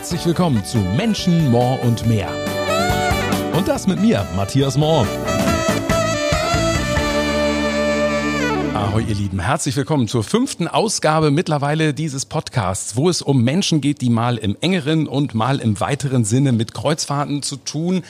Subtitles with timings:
[0.00, 2.30] Herzlich willkommen zu Menschen, More und mehr.
[3.52, 5.06] Und das mit mir, Matthias Mohr.
[8.72, 9.40] Ahoi, ihr Lieben.
[9.40, 14.38] Herzlich willkommen zur fünften Ausgabe mittlerweile dieses Podcasts, wo es um Menschen geht, die mal
[14.38, 18.02] im engeren und mal im weiteren Sinne mit Kreuzfahrten zu tun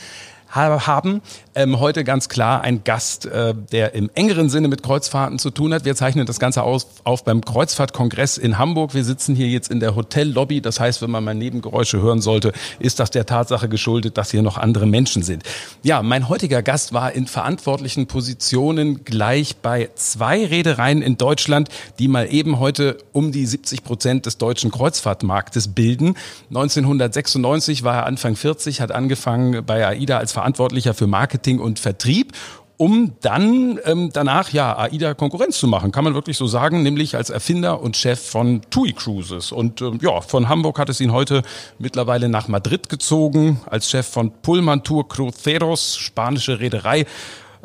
[0.51, 1.23] haben.
[1.55, 5.73] Ähm, heute ganz klar ein Gast, äh, der im engeren Sinne mit Kreuzfahrten zu tun
[5.75, 5.85] hat.
[5.85, 8.95] Wir zeichnen das Ganze aus, auf beim Kreuzfahrtkongress in Hamburg.
[8.95, 10.61] Wir sitzen hier jetzt in der Hotellobby.
[10.61, 14.43] Das heißt, wenn man mal Nebengeräusche hören sollte, ist das der Tatsache geschuldet, dass hier
[14.43, 15.43] noch andere Menschen sind.
[15.83, 22.09] Ja, mein heutiger Gast war in verantwortlichen Positionen gleich bei zwei Reedereien in Deutschland, die
[22.09, 26.15] mal eben heute um die 70 Prozent des deutschen Kreuzfahrtmarktes bilden.
[26.49, 32.33] 1996 war er Anfang 40, hat angefangen bei AIDA als Verantwortlicher für Marketing und Vertrieb
[32.79, 37.15] um dann ähm, danach ja AIDA Konkurrenz zu machen, kann man wirklich so sagen, nämlich
[37.15, 39.53] als Erfinder und Chef von TUI Cruises.
[39.53, 41.43] Und ähm, ja, von Hamburg hat es ihn heute
[41.79, 47.05] mittlerweile nach Madrid gezogen, als Chef von Pullman Tour Cruceros, spanische Reederei.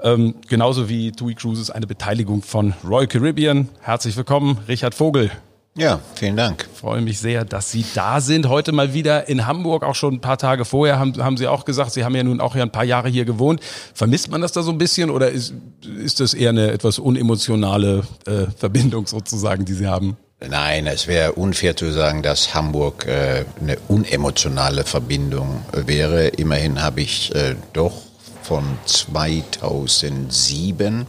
[0.04, 3.70] Ähm, genauso wie TUI Cruises eine Beteiligung von Royal Caribbean.
[3.80, 5.32] Herzlich willkommen, Richard Vogel.
[5.78, 6.70] Ja, vielen Dank.
[6.74, 8.48] Ich freue mich sehr, dass Sie da sind.
[8.48, 11.66] Heute mal wieder in Hamburg, auch schon ein paar Tage vorher haben, haben Sie auch
[11.66, 13.60] gesagt, Sie haben ja nun auch ja ein paar Jahre hier gewohnt.
[13.94, 15.54] Vermisst man das da so ein bisschen oder ist,
[16.02, 20.16] ist das eher eine etwas unemotionale äh, Verbindung sozusagen, die Sie haben?
[20.48, 26.28] Nein, es wäre unfair zu sagen, dass Hamburg äh, eine unemotionale Verbindung wäre.
[26.28, 28.04] Immerhin habe ich äh, doch
[28.44, 31.06] von 2007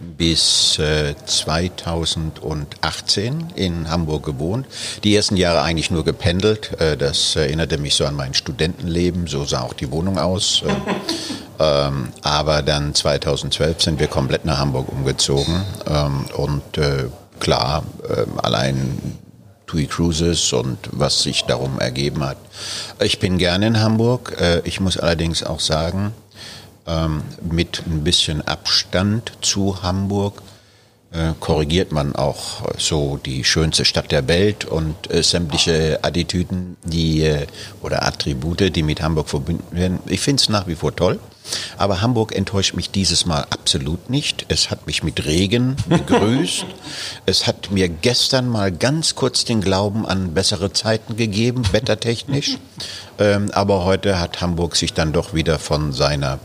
[0.00, 4.66] bis äh, 2018 in Hamburg gewohnt.
[5.04, 6.80] Die ersten Jahre eigentlich nur gependelt.
[6.80, 9.26] Äh, das erinnerte mich so an mein Studentenleben.
[9.26, 10.62] So sah auch die Wohnung aus.
[10.66, 10.74] Äh,
[11.88, 15.62] ähm, aber dann 2012 sind wir komplett nach Hamburg umgezogen.
[15.86, 17.04] Ähm, und äh,
[17.38, 19.18] klar, ähm, allein
[19.66, 22.38] TUI Cruises und was sich darum ergeben hat.
[22.98, 24.36] Ich bin gerne in Hamburg.
[24.40, 26.12] Äh, ich muss allerdings auch sagen,
[26.90, 30.42] ähm, mit ein bisschen Abstand zu Hamburg
[31.12, 37.22] äh, korrigiert man auch so die schönste Stadt der Welt und äh, sämtliche Attitüden, die
[37.22, 37.46] äh,
[37.82, 39.98] oder Attribute, die mit Hamburg verbunden werden.
[40.06, 41.18] Ich finde es nach wie vor toll.
[41.78, 44.46] Aber Hamburg enttäuscht mich dieses Mal absolut nicht.
[44.48, 46.64] Es hat mich mit Regen begrüßt.
[47.26, 52.56] es hat mir gestern mal ganz kurz den Glauben an bessere Zeiten gegeben, wettertechnisch.
[53.18, 56.38] Ähm, aber heute hat Hamburg sich dann doch wieder von seiner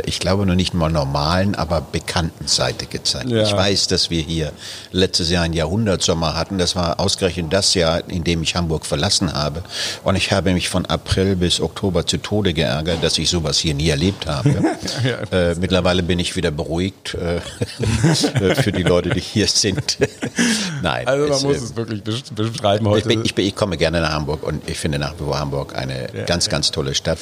[0.00, 3.30] ich glaube noch nicht mal normalen, aber bekannten Seite gezeigt.
[3.30, 3.42] Ja.
[3.42, 4.52] Ich weiß, dass wir hier
[4.92, 6.58] letztes Jahr einen Jahrhundertsommer hatten.
[6.58, 9.62] Das war ausgerechnet das Jahr, in dem ich Hamburg verlassen habe.
[10.02, 13.74] Und ich habe mich von April bis Oktober zu Tode geärgert, dass ich sowas hier
[13.74, 14.50] nie erlebt habe.
[15.04, 19.98] ja, äh, mittlerweile bin ich wieder beruhigt äh, für die Leute, die hier sind.
[20.82, 21.06] Nein.
[21.06, 22.02] Also man es, muss äh, es wirklich
[22.34, 23.00] beschreiben heute.
[23.00, 25.38] Ich, bin, ich, bin, ich, komme gerne nach Hamburg und ich finde nach wie vor
[25.38, 27.18] Hamburg eine ja, ganz, ganz tolle Stadt.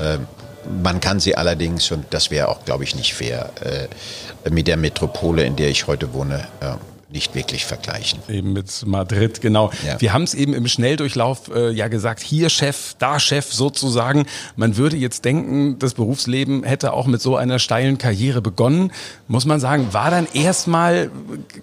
[0.00, 0.26] Ähm,
[0.82, 4.76] man kann sie allerdings, und das wäre auch, glaube ich, nicht fair, äh, mit der
[4.76, 6.74] Metropole, in der ich heute wohne, äh,
[7.08, 8.18] nicht wirklich vergleichen.
[8.28, 9.70] Eben mit Madrid, genau.
[9.86, 10.00] Ja.
[10.00, 14.26] Wir haben es eben im Schnelldurchlauf äh, ja gesagt, hier Chef, da Chef sozusagen.
[14.56, 18.90] Man würde jetzt denken, das Berufsleben hätte auch mit so einer steilen Karriere begonnen.
[19.28, 21.10] Muss man sagen, war dann erstmal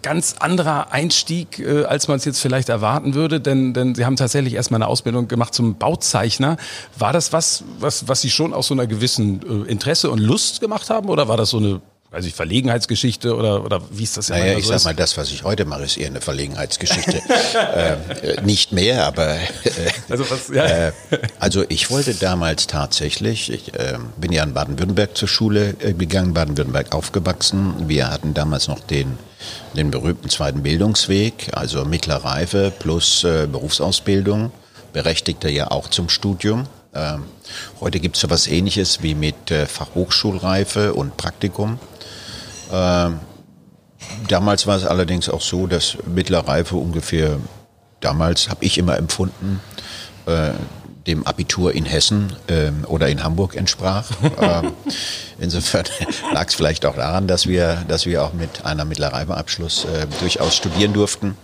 [0.01, 4.15] ganz anderer Einstieg, äh, als man es jetzt vielleicht erwarten würde, denn, denn Sie haben
[4.15, 6.55] tatsächlich erstmal eine Ausbildung gemacht zum Bauzeichner.
[6.97, 10.61] War das was, was, was Sie schon aus so einer gewissen äh, Interesse und Lust
[10.61, 11.81] gemacht haben oder war das so eine
[12.13, 15.17] weiß ich, Verlegenheitsgeschichte oder, oder wie ist das ja naja, ich so sag mal, das,
[15.17, 17.21] was ich heute mache, ist eher eine Verlegenheitsgeschichte.
[17.75, 19.39] ähm, äh, nicht mehr, aber äh,
[20.09, 20.65] also, was, ja.
[20.65, 20.91] äh,
[21.39, 26.35] also ich wollte damals tatsächlich, ich äh, bin ja in Baden-Württemberg zur Schule äh, gegangen,
[26.35, 27.87] Baden-Württemberg aufgewachsen.
[27.87, 29.17] Wir hatten damals noch den
[29.75, 34.51] den berühmten zweiten Bildungsweg, also mittlere Reife plus äh, Berufsausbildung,
[34.93, 36.67] berechtigte ja auch zum Studium.
[36.95, 37.23] Ähm,
[37.81, 41.79] heute gibt es so etwas ähnliches wie mit äh, Fachhochschulreife und Praktikum.
[42.73, 43.19] Ähm,
[44.27, 47.37] damals war es allerdings auch so, dass mittlere Reife ungefähr,
[47.99, 49.61] damals habe ich immer empfunden,
[50.25, 50.51] äh,
[51.05, 54.09] dem Abitur in Hessen ähm, oder in Hamburg entsprach.
[54.41, 54.71] ähm,
[55.39, 55.85] insofern
[56.33, 60.55] lag es vielleicht auch daran, dass wir, dass wir auch mit einer Mittlerreife-Abschluss äh, durchaus
[60.55, 61.35] studieren durften.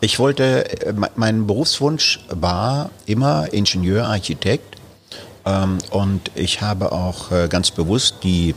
[0.00, 4.76] Ich wollte, äh, mein Berufswunsch war immer Ingenieur, Architekt.
[5.44, 8.54] Ähm, und ich habe auch äh, ganz bewusst die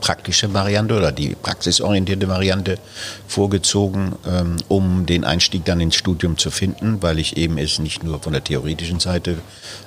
[0.00, 2.78] praktische Variante oder die praxisorientierte Variante
[3.26, 8.02] vorgezogen, ähm, um den Einstieg dann ins Studium zu finden, weil ich eben es nicht
[8.04, 9.36] nur von der theoretischen Seite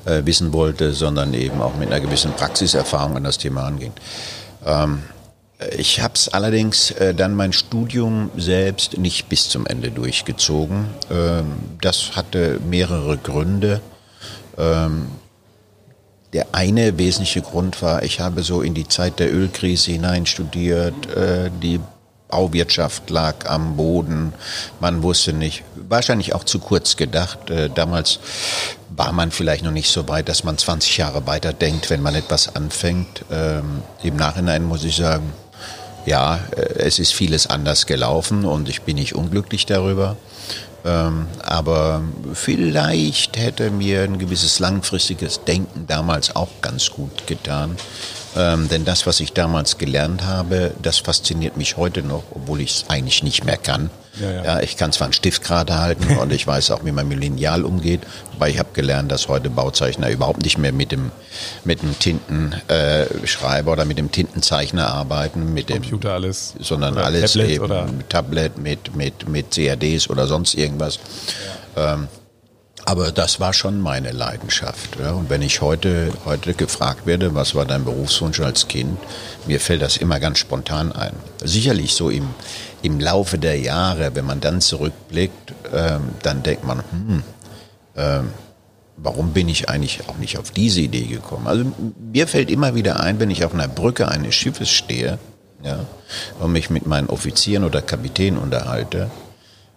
[0.05, 3.93] äh, wissen wollte, sondern eben auch mit einer gewissen Praxiserfahrung an das Thema anging.
[4.65, 5.03] Ähm,
[5.77, 10.85] ich habe es allerdings äh, dann mein Studium selbst nicht bis zum Ende durchgezogen.
[11.11, 13.81] Ähm, das hatte mehrere Gründe.
[16.33, 20.93] Der eine wesentliche Grund war, ich habe so in die Zeit der Ölkrise hinein studiert,
[21.13, 21.79] äh, die
[22.29, 24.33] Bauwirtschaft lag am Boden,
[24.79, 27.49] man wusste nicht, wahrscheinlich auch zu kurz gedacht.
[27.49, 28.19] Äh, damals
[28.89, 32.15] war man vielleicht noch nicht so weit, dass man 20 Jahre weiter denkt, wenn man
[32.15, 33.25] etwas anfängt.
[33.29, 35.33] Ähm, Im Nachhinein muss ich sagen,
[36.05, 40.15] ja, äh, es ist vieles anders gelaufen und ich bin nicht unglücklich darüber.
[40.83, 42.01] Ähm, aber
[42.33, 47.75] vielleicht hätte mir ein gewisses langfristiges Denken damals auch ganz gut getan.
[48.35, 52.71] Ähm, denn das, was ich damals gelernt habe, das fasziniert mich heute noch, obwohl ich
[52.71, 53.89] es eigentlich nicht mehr kann.
[54.19, 54.43] Ja, ja.
[54.43, 57.19] ja, ich kann zwar einen Stift gerade halten und ich weiß auch, wie man mit
[57.19, 58.01] Lineal umgeht,
[58.35, 61.11] aber ich habe gelernt, dass heute Bauzeichner überhaupt nicht mehr mit dem,
[61.63, 67.33] mit dem Tintenschreiber äh, oder mit dem Tintenzeichner arbeiten, mit Computer dem, alles, sondern alles
[67.33, 67.85] Tablet eben oder?
[67.85, 70.99] mit Tablet, mit, mit, mit CADs oder sonst irgendwas.
[71.75, 71.93] Ja.
[71.93, 72.07] Ähm,
[72.85, 74.97] aber das war schon meine Leidenschaft.
[74.99, 75.11] Ja.
[75.11, 78.97] Und wenn ich heute, heute gefragt werde, was war dein Berufswunsch als Kind,
[79.45, 81.13] mir fällt das immer ganz spontan ein.
[81.43, 82.29] Sicherlich so im,
[82.81, 87.23] im Laufe der Jahre, wenn man dann zurückblickt, ähm, dann denkt man, hm,
[87.95, 88.29] ähm,
[88.97, 91.47] warum bin ich eigentlich auch nicht auf diese Idee gekommen?
[91.47, 91.65] Also
[91.99, 95.19] mir fällt immer wieder ein, wenn ich auf einer Brücke eines Schiffes stehe
[95.63, 95.85] ja,
[96.39, 99.09] und mich mit meinen Offizieren oder Kapitänen unterhalte,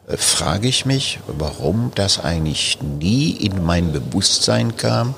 [0.07, 5.15] äh, frage ich mich, warum das eigentlich nie in mein Bewusstsein kam,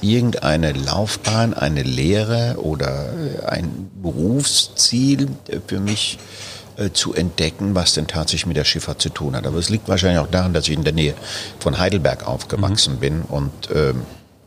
[0.00, 5.28] irgendeine Laufbahn, eine Lehre oder äh, ein Berufsziel
[5.66, 6.51] für mich äh,
[6.92, 9.46] zu entdecken, was denn tatsächlich mit der Schifffahrt zu tun hat.
[9.46, 11.14] Aber es liegt wahrscheinlich auch daran, dass ich in der Nähe
[11.58, 12.98] von Heidelberg aufgewachsen mhm.
[12.98, 14.02] bin und ähm,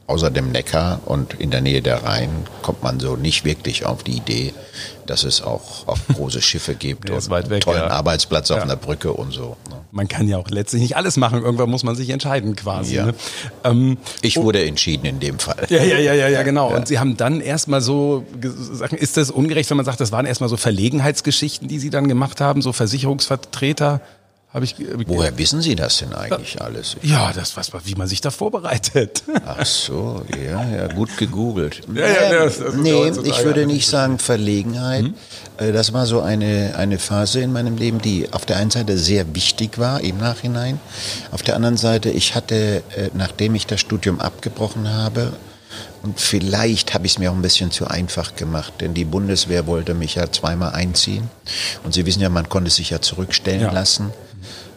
[0.07, 2.30] außer dem Neckar und in der Nähe der Rhein
[2.62, 4.54] kommt man so nicht wirklich auf die Idee,
[5.07, 7.88] dass es auch, auch große Schiffe gibt und einen weg, tollen ja.
[7.88, 8.63] Arbeitsplatz auf ja.
[8.63, 9.57] einer Brücke und so.
[9.69, 9.78] Ne?
[9.92, 11.42] Man kann ja auch letztlich nicht alles machen.
[11.42, 12.96] Irgendwann muss man sich entscheiden quasi.
[12.96, 13.07] Ja.
[13.07, 13.13] Ne?
[13.63, 15.66] Ähm, ich wurde oh, entschieden in dem Fall.
[15.69, 16.75] Ja, ja, ja, ja, ja genau.
[16.75, 20.28] Und Sie haben dann erstmal so gesagt, ist das ungerecht, wenn man sagt, das waren
[20.28, 24.02] erstmal so Verlegenheitsgeschichten, die Sie dann gemacht haben, so Versicherungsvertreter?
[24.56, 26.96] Hab ich, hab ich, Woher wissen Sie das denn eigentlich alles?
[27.02, 29.24] Ja, das was, wie man sich da vorbereitet.
[29.46, 31.81] Ach so, ja, ja, gut gegoogelt.
[31.94, 35.04] Ja, ja, ja, das, das nee, ich würde nicht sagen Verlegenheit.
[35.04, 35.13] Hm?
[35.74, 39.36] Das war so eine, eine Phase in meinem Leben, die auf der einen Seite sehr
[39.36, 40.80] wichtig war im Nachhinein.
[41.31, 45.34] Auf der anderen Seite, ich hatte, äh, nachdem ich das Studium abgebrochen habe,
[46.02, 49.68] und vielleicht habe ich es mir auch ein bisschen zu einfach gemacht, denn die Bundeswehr
[49.68, 51.30] wollte mich ja zweimal einziehen.
[51.84, 53.72] Und Sie wissen ja, man konnte sich ja zurückstellen ja.
[53.72, 54.13] lassen.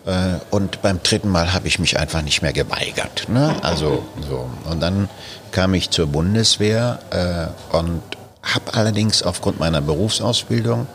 [0.08, 3.28] Äh, und beim dritten Mal habe ich mich einfach nicht mehr geweigert.
[3.28, 3.55] Ne?
[3.62, 4.49] Also so.
[4.70, 5.08] Und dann
[5.52, 8.00] kam ich zur Bundeswehr äh, und
[8.43, 10.87] habe allerdings aufgrund meiner Berufsausbildung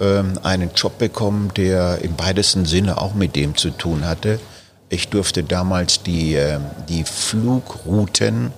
[0.00, 4.40] ähm, einen Job bekommen, der im weitesten Sinne auch mit dem zu tun hatte.
[4.88, 6.58] Ich durfte damals die, äh,
[6.88, 8.52] die Flugrouten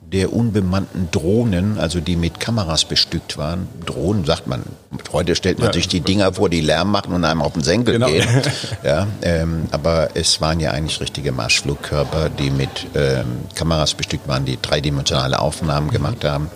[0.00, 3.68] der unbemannten Drohnen, also die mit Kameras bestückt waren.
[3.86, 4.64] Drohnen sagt man.
[5.12, 5.72] Heute stellt man ja.
[5.72, 8.08] sich die Dinger vor, die Lärm machen und einem auf den Senkel genau.
[8.08, 8.24] gehen.
[8.82, 13.24] Ja, ähm, aber es waren ja eigentlich richtige Marschflugkörper, die mit ähm,
[13.54, 16.50] Kameras bestückt waren, die dreidimensionale Aufnahmen gemacht haben.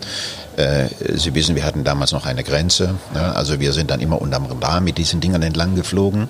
[0.59, 2.97] Äh, Sie wissen, wir hatten damals noch eine Grenze.
[3.15, 3.37] Ne?
[3.37, 6.29] Also wir sind dann immer unterm Radar mit diesen Dingern entlang geflogen.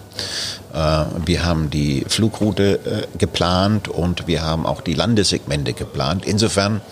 [0.74, 6.26] Äh, wir haben die Flugroute äh, geplant und wir haben auch die Landesegmente geplant.
[6.26, 6.82] Insofern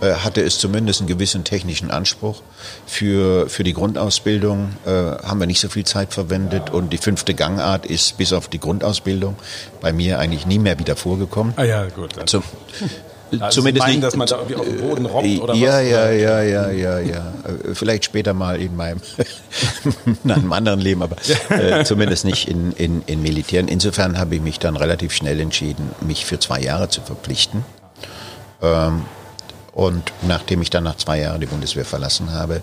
[0.00, 2.42] hatte es zumindest einen gewissen technischen Anspruch.
[2.86, 7.34] Für, für die Grundausbildung äh, haben wir nicht so viel Zeit verwendet und die fünfte
[7.34, 9.36] Gangart ist bis auf die Grundausbildung
[9.80, 11.54] bei mir eigentlich nie mehr wieder vorgekommen.
[11.56, 12.14] Ah ja, gut.
[12.26, 12.42] Zum,
[13.40, 15.88] also Zumindest meinen, nicht, dass man da irgendwie auf dem Boden robbt oder ja, was?
[15.88, 17.32] Ja, ja, ja, ja, ja.
[17.72, 19.00] Vielleicht später mal in meinem
[20.24, 21.16] in einem anderen Leben, aber
[21.50, 23.68] äh, zumindest nicht in, in, in Militären.
[23.68, 27.64] Insofern habe ich mich dann relativ schnell entschieden, mich für zwei Jahre zu verpflichten.
[28.62, 29.02] Ähm,
[29.76, 32.62] und nachdem ich dann nach zwei Jahren die Bundeswehr verlassen habe,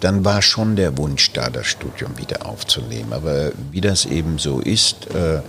[0.00, 3.12] dann war schon der Wunsch da, das Studium wieder aufzunehmen.
[3.12, 5.42] Aber wie das eben so ist, äh,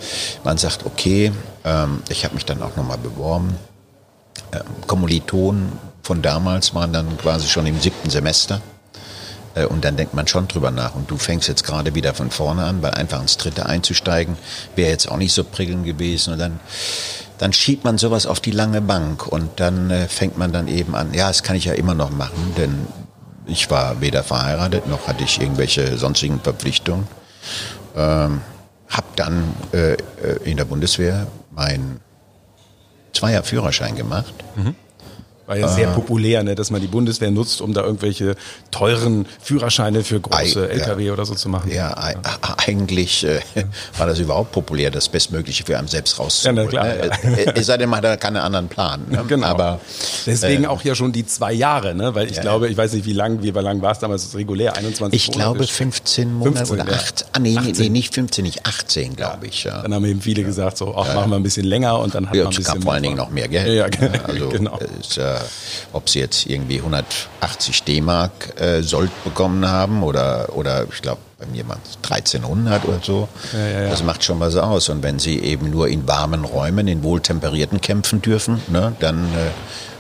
[0.44, 1.32] man sagt, okay,
[1.64, 3.56] ähm, ich habe mich dann auch nochmal beworben
[4.52, 5.72] äh, Kommilitonen
[6.04, 8.62] von damals waren dann quasi schon im siebten Semester.
[9.56, 10.96] Äh, und dann denkt man schon drüber nach.
[10.96, 14.38] Und du fängst jetzt gerade wieder von vorne an, weil einfach ins Dritte einzusteigen,
[14.76, 16.34] wäre jetzt auch nicht so prickelnd gewesen.
[16.34, 16.60] Und dann,
[17.38, 19.28] dann schiebt man sowas auf die lange Bank.
[19.28, 22.10] Und dann äh, fängt man dann eben an, ja, das kann ich ja immer noch
[22.10, 22.88] machen, denn
[23.46, 27.08] ich war weder verheiratet, noch hatte ich irgendwelche sonstigen Verpflichtungen.
[27.96, 28.42] Ähm,
[28.90, 29.98] hab dann äh, äh
[30.44, 32.00] in der Bundeswehr mein
[33.14, 34.34] Zweier Führerschein gemacht.
[34.56, 34.76] Mhm.
[35.48, 38.36] War ja sehr äh, populär, ne, dass man die Bundeswehr nutzt, um da irgendwelche
[38.70, 41.72] teuren Führerscheine für große LKW ja, oder so zu machen.
[41.72, 42.20] Ja, ja.
[42.58, 43.40] eigentlich äh,
[43.98, 46.58] war das überhaupt populär, das Bestmögliche für einen selbst rauszuholen.
[46.58, 47.46] Ja, na klar, ne?
[47.46, 47.52] ja.
[47.54, 49.06] Es sei denn, man hat keine anderen Plan.
[49.10, 49.24] Ne?
[49.26, 49.48] Genau.
[49.48, 49.80] Aber,
[50.26, 52.14] Deswegen äh, auch ja schon die zwei Jahre, ne?
[52.14, 55.16] weil ich glaube, ich weiß nicht, wie lang, wie lang war es damals regulär, 21
[55.18, 57.74] Ich Monate glaube 15 Monate 15, oder 8, ah, nee, 18.
[57.78, 59.64] nee, nicht 15, nicht 18, glaube ich.
[59.64, 62.36] Dann haben eben viele gesagt, so, ach, machen wir ein bisschen länger und dann hat
[62.36, 63.68] man ein bisschen Es gab vor allen Dingen noch mehr Geld.
[63.68, 63.86] Ja,
[64.28, 64.78] also, genau.
[65.00, 65.37] Ist, äh,
[65.94, 71.46] ob sie jetzt irgendwie 180 D-Mark äh, Sold bekommen haben oder, oder ich glaube, bei
[71.46, 73.28] mir waren es 1300 oder so.
[73.54, 73.90] Ja, ja, ja.
[73.90, 74.90] Das macht schon was aus.
[74.90, 79.52] Und wenn sie eben nur in warmen Räumen, in wohltemperierten kämpfen dürfen, ne, dann äh,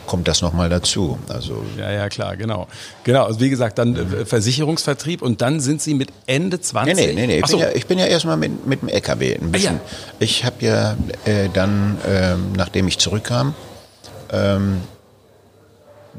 [0.08, 1.20] kommt das nochmal dazu.
[1.28, 2.68] Also ja, ja, klar, genau.
[3.04, 6.96] Genau, also wie gesagt, dann äh, Versicherungsvertrieb und dann sind Sie mit Ende 20.
[6.96, 7.40] Nee, nee, nee, nee.
[7.40, 7.58] Ich, so.
[7.58, 9.76] bin ja, ich bin ja erstmal mit, mit dem LKW ein bisschen.
[9.76, 10.16] Ah, ja.
[10.20, 13.54] Ich habe ja äh, dann, äh, nachdem ich zurückkam,
[14.32, 14.82] ähm,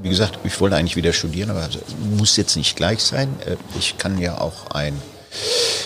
[0.02, 1.68] wie gesagt, ich wollte eigentlich wieder studieren, aber
[2.16, 3.28] muss jetzt nicht gleich sein.
[3.44, 5.00] Äh, ich kann ja auch ein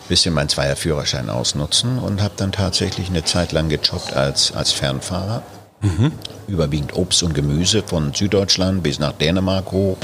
[0.08, 5.42] bisschen meinen Zweierführerschein ausnutzen und habe dann tatsächlich eine Zeit lang gejobbt als, als Fernfahrer.
[5.80, 6.12] Mhm.
[6.46, 9.98] Überwiegend Obst und Gemüse von Süddeutschland bis nach Dänemark hoch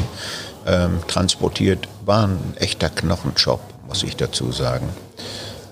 [0.67, 1.89] ähm, transportiert.
[2.05, 4.89] War ein echter Knochenjob, muss ich dazu sagen.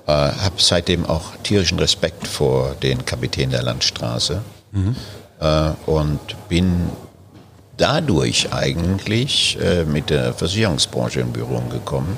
[0.06, 4.42] Äh, habe seitdem auch tierischen Respekt vor den Kapitän der Landstraße.
[4.70, 4.94] Mhm.
[5.40, 6.90] Äh, und bin
[7.76, 12.16] dadurch eigentlich äh, mit der Versicherungsbranche in Berührung gekommen,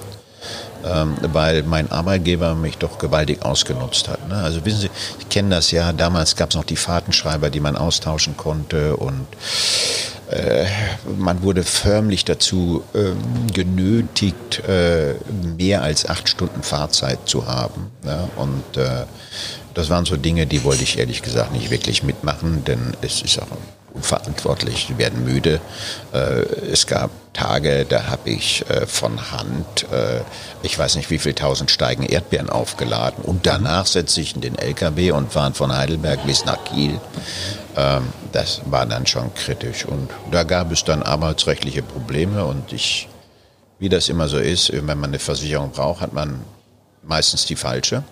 [0.85, 4.29] ähm, weil mein Arbeitgeber mich doch gewaltig ausgenutzt hat.
[4.29, 4.37] Ne?
[4.37, 7.77] Also wissen Sie, ich kenne das ja, damals gab es noch die Fahrtenschreiber, die man
[7.77, 9.27] austauschen konnte und
[10.31, 10.67] äh,
[11.17, 15.15] man wurde förmlich dazu äh, genötigt, äh,
[15.57, 17.91] mehr als acht Stunden Fahrzeit zu haben.
[18.05, 18.29] Ja?
[18.37, 19.05] Und äh,
[19.75, 23.41] das waren so Dinge, die wollte ich ehrlich gesagt nicht wirklich mitmachen, denn es ist
[23.41, 23.47] auch
[23.99, 25.61] unverantwortlich, die werden müde.
[26.12, 30.23] Äh, es gab Tage, da habe ich äh, von Hand, äh,
[30.62, 34.57] ich weiß nicht wie viel tausend Steigen Erdbeeren aufgeladen und danach setze ich in den
[34.57, 37.00] LKW und fahren von Heidelberg bis nach Kiel.
[37.76, 43.09] Ähm, das war dann schon kritisch und da gab es dann arbeitsrechtliche Probleme und ich,
[43.78, 46.40] wie das immer so ist, wenn man eine Versicherung braucht, hat man
[47.02, 48.02] meistens die falsche.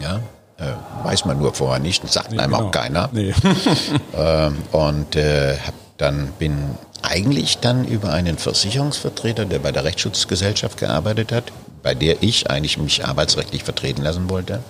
[0.00, 0.20] Ja.
[0.58, 2.66] Äh, weiß man nur vorher nicht, sagt nee, einem genau.
[2.66, 3.08] auch keiner.
[3.12, 3.34] Nee.
[4.16, 5.56] ähm, und äh,
[5.96, 12.22] dann bin eigentlich dann über einen Versicherungsvertreter, der bei der Rechtsschutzgesellschaft gearbeitet hat, bei der
[12.22, 14.60] ich eigentlich mich arbeitsrechtlich vertreten lassen wollte,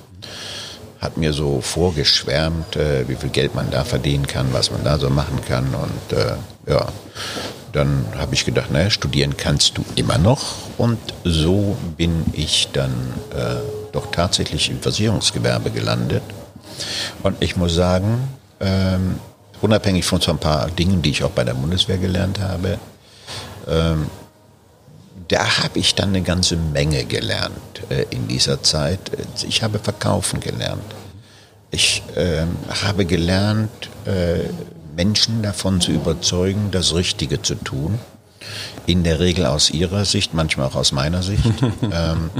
[1.00, 4.99] hat mir so vorgeschwärmt, äh, wie viel Geld man da verdienen kann, was man da
[4.99, 5.67] so machen kann.
[5.75, 6.35] Und äh,
[6.67, 6.88] ja,
[7.73, 10.55] dann habe ich gedacht, naja, studieren kannst du immer noch.
[10.79, 12.93] Und so bin ich dann
[13.33, 13.57] äh,
[13.94, 16.22] doch tatsächlich im Versicherungsgewerbe gelandet.
[17.22, 18.28] Und ich muss sagen,
[18.60, 19.16] ähm,
[19.60, 22.78] unabhängig von so ein paar Dingen, die ich auch bei der Bundeswehr gelernt habe,
[23.68, 24.06] ähm,
[25.28, 29.00] da habe ich dann eine ganze Menge gelernt äh, in dieser Zeit.
[29.46, 30.94] Ich habe verkaufen gelernt.
[31.70, 32.44] Ich äh,
[32.82, 34.48] habe gelernt, äh,
[34.94, 37.98] Menschen davon zu überzeugen, das Richtige zu tun.
[38.86, 41.44] In der Regel aus ihrer Sicht, manchmal auch aus meiner Sicht.
[41.82, 42.30] ähm,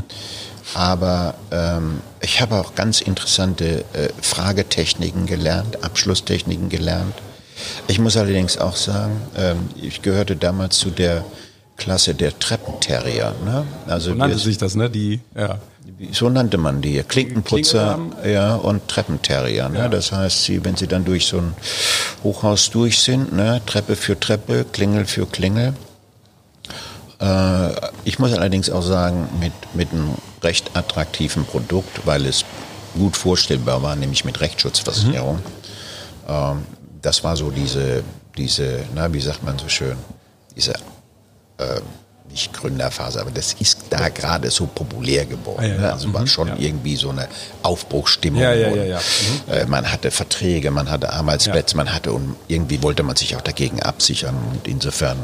[0.73, 7.15] aber ähm, ich habe auch ganz interessante äh, Fragetechniken gelernt, Abschlusstechniken gelernt.
[7.87, 11.25] Ich muss allerdings auch sagen, ähm, ich gehörte damals zu der
[11.77, 13.35] Klasse der Treppenterrier.
[13.45, 13.67] Ne?
[13.87, 14.89] Also so nannte wir, sich das, ne?
[14.89, 15.59] Die, ja.
[16.13, 17.03] So nannte man die.
[17.03, 19.69] Klinkenputzer ja, und Treppenterrier.
[19.69, 19.79] Ne?
[19.81, 19.89] Ja.
[19.89, 21.55] Das heißt, sie, wenn sie dann durch so ein
[22.23, 23.61] Hochhaus durch sind, ne?
[23.67, 25.75] Treppe für Treppe, Klingel für Klingel,
[28.05, 32.45] ich muss allerdings auch sagen, mit, mit einem recht attraktiven Produkt, weil es
[32.95, 35.37] gut vorstellbar war, nämlich mit Rechtsschutzversicherung.
[35.37, 35.43] Mhm.
[36.29, 36.67] Ähm,
[37.03, 38.03] das war so diese,
[38.37, 39.97] diese, na, wie sagt man so schön,
[40.57, 40.73] diese,
[41.59, 41.81] äh,
[42.31, 45.63] nicht Gründerphase, aber das ist da gerade so populär geworden.
[45.63, 45.93] Ah, ja, ne?
[45.93, 46.57] Also war mhm, schon ja.
[46.59, 47.29] irgendwie so eine
[47.63, 48.41] Aufbruchstimmung.
[48.41, 48.99] Ja, ja, ja, ja.
[48.99, 49.53] Mhm.
[49.53, 53.43] Äh, man hatte Verträge, man hatte Arbeitsplätze, man hatte und irgendwie wollte man sich auch
[53.43, 55.19] dagegen absichern und insofern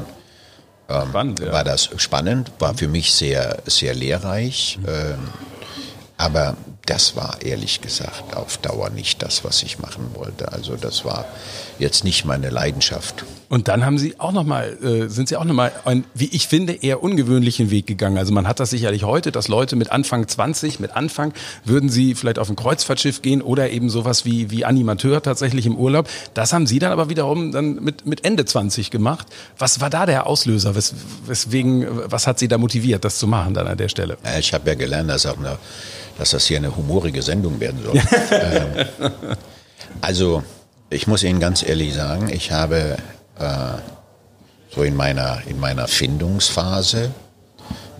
[0.90, 1.52] ähm, spannend, ja.
[1.52, 4.78] war das spannend, war für mich sehr, sehr lehrreich.
[4.80, 4.88] Mhm.
[4.88, 5.28] Ähm,
[6.16, 6.56] aber
[6.86, 10.52] das war ehrlich gesagt auf Dauer nicht das, was ich machen wollte.
[10.52, 11.24] Also das war
[11.78, 13.24] jetzt nicht meine Leidenschaft.
[13.48, 16.26] Und dann haben Sie auch noch mal, äh, sind Sie auch noch mal einen, wie
[16.26, 18.16] ich finde, eher ungewöhnlichen Weg gegangen.
[18.16, 21.32] Also man hat das sicherlich heute, dass Leute mit Anfang 20, mit Anfang,
[21.64, 25.76] würden sie vielleicht auf ein Kreuzfahrtschiff gehen oder eben sowas wie, wie Animateur tatsächlich im
[25.76, 26.08] Urlaub.
[26.34, 29.26] Das haben Sie dann aber wiederum dann mit, mit Ende 20 gemacht.
[29.58, 30.76] Was war da der Auslöser?
[30.76, 30.94] Wes,
[31.26, 34.16] weswegen, was hat Sie da motiviert, das zu machen dann an der Stelle?
[34.38, 35.58] Ich habe ja gelernt, dass, auch eine,
[36.20, 37.94] dass das hier eine humorige Sendung werden soll.
[38.30, 38.86] ähm,
[40.02, 40.42] also,
[40.90, 42.98] ich muss Ihnen ganz ehrlich sagen, ich habe
[43.38, 43.46] äh,
[44.68, 47.10] so in meiner, in meiner Findungsphase,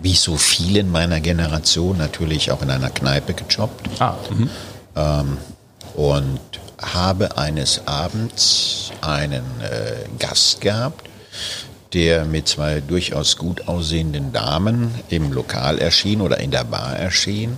[0.03, 3.89] wie so viele in meiner Generation, natürlich auch in einer Kneipe gejobbt.
[3.99, 4.49] Ah, mhm.
[4.95, 5.37] ähm,
[5.95, 6.39] und
[6.79, 11.09] habe eines Abends einen äh, Gast gehabt,
[11.93, 17.57] der mit zwei durchaus gut aussehenden Damen im Lokal erschien oder in der Bar erschien.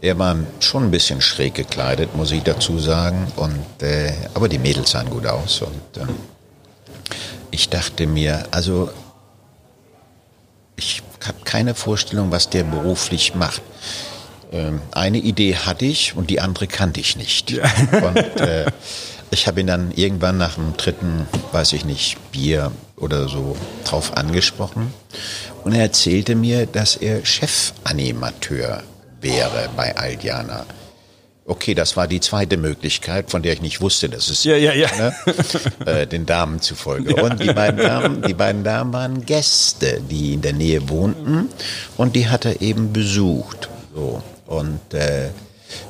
[0.00, 3.26] Er war schon ein bisschen schräg gekleidet, muss ich dazu sagen.
[3.36, 5.62] Und, äh, aber die Mädels sahen gut aus.
[5.62, 6.06] Und äh,
[7.50, 8.90] ich dachte mir, also
[10.76, 13.62] ich habe keine Vorstellung, was der beruflich macht.
[14.52, 17.50] Ähm, eine Idee hatte ich und die andere kannte ich nicht.
[17.50, 17.64] Ja.
[17.92, 18.66] Und äh,
[19.30, 24.16] ich habe ihn dann irgendwann nach dem dritten, weiß ich nicht, Bier oder so drauf
[24.16, 24.92] angesprochen.
[25.64, 28.82] Und er erzählte mir, dass er Chefanimateur
[29.20, 30.66] wäre bei Aldiana.
[31.48, 34.72] Okay, das war die zweite Möglichkeit, von der ich nicht wusste, dass es ja, ja,
[34.72, 34.88] ja.
[34.96, 35.14] Ne,
[35.86, 37.14] äh, den Damen zufolge.
[37.16, 37.22] Ja.
[37.22, 41.48] Und die beiden Damen, die beiden Damen waren Gäste, die in der Nähe wohnten,
[41.96, 43.68] und die hat er eben besucht.
[43.94, 45.30] So und äh,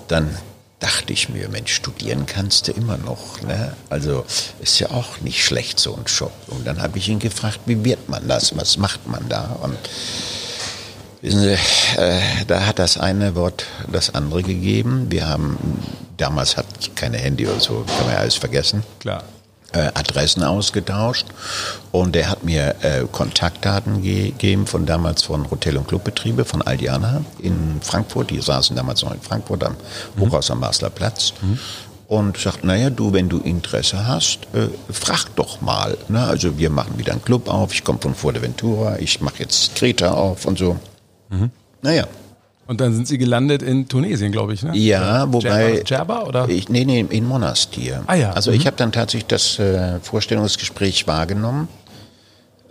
[0.08, 0.36] dann
[0.78, 3.40] dachte ich mir, Mensch, studieren kannst du immer noch.
[3.42, 3.72] Ne?
[3.88, 4.24] Also
[4.60, 6.32] ist ja auch nicht schlecht so ein Job.
[6.48, 8.56] Und dann habe ich ihn gefragt, wie wird man das?
[8.56, 9.56] Was macht man da?
[9.62, 9.78] Und
[11.22, 11.52] wissen Sie,
[12.00, 15.06] äh, da hat das eine Wort das andere gegeben.
[15.10, 15.58] Wir haben
[16.16, 18.82] damals hat keine Handy oder so, kann man ja alles vergessen.
[19.00, 19.22] Klar
[19.76, 21.26] äh, Adressen ausgetauscht
[21.92, 27.24] und er hat mir äh, Kontaktdaten gegeben von damals von Hotel- und Clubbetriebe von Aldiana
[27.40, 28.30] in Frankfurt.
[28.30, 29.76] Die saßen damals noch in Frankfurt am
[30.16, 30.20] mhm.
[30.20, 31.34] Hochhaus am Basler Platz.
[31.42, 31.58] Mhm.
[32.08, 35.98] Und sagt, naja, du, wenn du Interesse hast, äh, frag doch mal.
[36.08, 36.22] Ne?
[36.22, 40.12] Also wir machen wieder einen Club auf, ich komme von Fuerteventura, ich mache jetzt Kreta
[40.12, 40.78] auf und so.
[41.30, 41.50] Mhm.
[41.82, 42.06] Naja,
[42.66, 44.76] und dann sind Sie gelandet in Tunesien, glaube ich, ne?
[44.76, 45.82] Ja, oder wobei.
[45.82, 46.48] Djerba, oder?
[46.48, 48.02] Ich, nee, nee, in Monastir.
[48.06, 48.32] Ah ja.
[48.32, 48.56] Also mhm.
[48.56, 51.68] ich habe dann tatsächlich das äh, Vorstellungsgespräch wahrgenommen.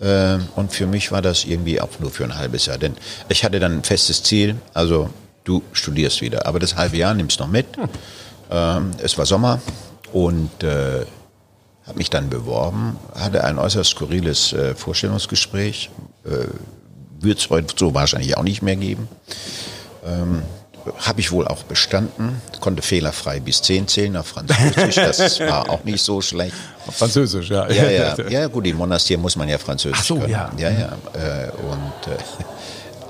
[0.02, 2.78] Äh, und für mich war das irgendwie auch nur für ein halbes Jahr.
[2.78, 2.96] Denn
[3.30, 5.10] ich hatte dann ein festes Ziel, also
[5.46, 6.46] du studierst wieder.
[6.46, 7.78] Aber das halbe Jahr nimmst noch mit.
[7.78, 7.90] Hm.
[8.52, 9.62] Ähm, es war Sommer
[10.12, 11.06] und äh,
[11.88, 15.90] habe mich dann beworben, hatte ein äußerst skurriles äh, Vorstellungsgespräch.
[17.25, 19.07] Wird es heute so wahrscheinlich auch nicht mehr geben.
[20.05, 20.44] Ähm,
[21.00, 25.83] habe ich wohl auch bestanden, konnte fehlerfrei bis 10 zählen auf Französisch, das war auch
[25.83, 26.55] nicht so schlecht.
[26.85, 27.68] Auf Französisch, ja.
[27.72, 30.29] Ja, ja, ja gut, im Monastir muss man ja Französisch Ach so, können.
[30.29, 30.51] ja.
[30.57, 30.88] Ja, ja.
[31.14, 32.18] Äh, und, äh,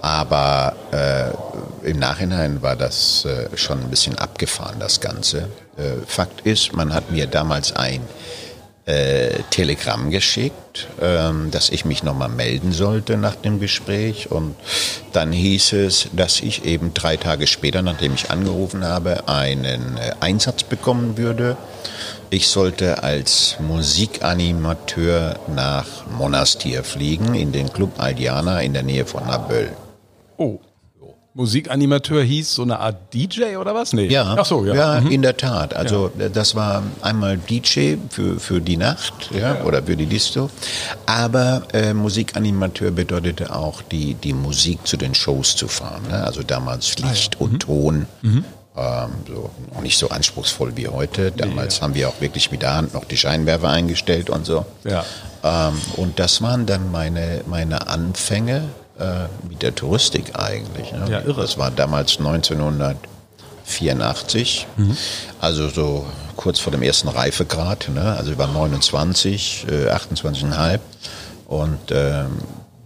[0.01, 5.49] aber äh, im Nachhinein war das äh, schon ein bisschen abgefahren, das Ganze.
[5.77, 8.01] Äh, Fakt ist, man hat mir damals ein
[8.85, 14.31] äh, Telegramm geschickt, ähm, dass ich mich nochmal melden sollte nach dem Gespräch.
[14.31, 14.55] Und
[15.11, 20.11] dann hieß es, dass ich eben drei Tage später, nachdem ich angerufen habe, einen äh,
[20.19, 21.57] Einsatz bekommen würde.
[22.29, 29.25] Ich sollte als Musikanimateur nach Monastir fliegen, in den Club Aldiana in der Nähe von
[29.25, 29.71] Naböll.
[30.37, 30.59] Oh.
[31.35, 33.91] Musikanimateur hieß so eine Art DJ oder was?
[33.91, 34.07] Nee.
[34.07, 34.73] Ja, Ach so, ja.
[34.73, 35.11] ja mhm.
[35.11, 35.75] in der Tat.
[35.75, 36.29] Also ja.
[36.29, 40.49] das war einmal DJ für, für die Nacht ja, oder für die Disco.
[41.05, 46.03] Aber äh, Musikanimateur bedeutete auch, die, die Musik zu den Shows zu fahren.
[46.09, 46.23] Ne?
[46.23, 47.45] Also damals Licht ah, ja.
[47.45, 47.59] und mhm.
[47.59, 48.05] Ton.
[48.21, 48.45] Mhm.
[48.77, 51.31] Ähm, so, noch nicht so anspruchsvoll wie heute.
[51.31, 54.65] Damals haben wir auch wirklich mit der Hand noch die Scheinwerfer eingestellt und so.
[54.85, 55.03] Ja.
[55.43, 60.91] Ähm, und das waren dann meine, meine Anfänge äh, mit der Touristik eigentlich.
[60.91, 61.05] Ne?
[61.09, 61.41] Ja, irre.
[61.41, 64.97] Das war damals 1984, mhm.
[65.41, 66.05] also so
[66.35, 67.89] kurz vor dem ersten Reifegrad.
[67.93, 68.15] Ne?
[68.17, 70.79] Also ich war 29, äh, 28,5
[71.47, 72.39] und ähm,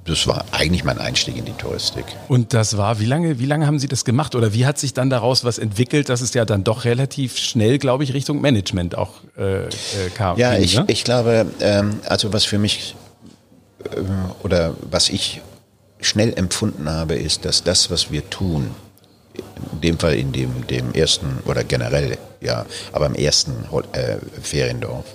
[0.06, 2.06] das war eigentlich mein Einstieg in die Touristik.
[2.28, 4.94] Und das war, wie lange, wie lange haben Sie das gemacht oder wie hat sich
[4.94, 8.98] dann daraus was entwickelt, dass es ja dann doch relativ schnell, glaube ich, Richtung Management
[8.98, 9.70] auch äh, äh
[10.16, 10.38] kam?
[10.38, 10.86] Ja, ich, ne?
[10.88, 12.96] ich glaube, ähm, also was für mich
[13.84, 14.00] äh,
[14.44, 15.42] oder was ich
[16.02, 18.72] schnell empfunden habe, ist, dass das, was wir tun,
[19.74, 25.06] in dem Fall in dem, dem ersten oder generell, ja, aber im ersten äh, Feriendorf,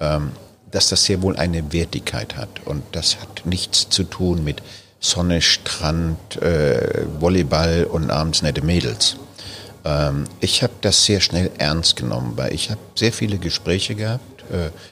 [0.00, 0.32] ähm,
[0.70, 2.48] dass das sehr wohl eine Wertigkeit hat.
[2.64, 4.62] Und das hat nichts zu tun mit
[5.00, 9.16] Sonne, Strand, äh, Volleyball und abends nette Mädels.
[9.84, 14.31] Ähm, ich habe das sehr schnell ernst genommen, weil ich habe sehr viele Gespräche gehabt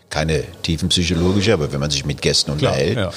[0.08, 3.12] keine tiefenpsychologische, aber wenn man sich mit Gästen unterhält, Klar,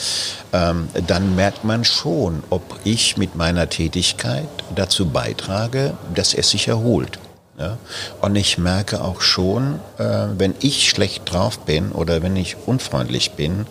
[0.52, 0.70] ja.
[0.72, 6.68] ähm, dann merkt man schon, ob ich mit meiner Tätigkeit dazu beitrage, dass er sich
[6.68, 7.20] erholt.
[7.58, 7.78] Ja?
[8.22, 13.32] Und ich merke auch schon, äh, wenn ich schlecht drauf bin oder wenn ich unfreundlich
[13.32, 13.66] bin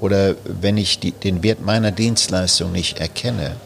[0.00, 3.56] oder wenn ich die, den Wert meiner Dienstleistung nicht erkenne,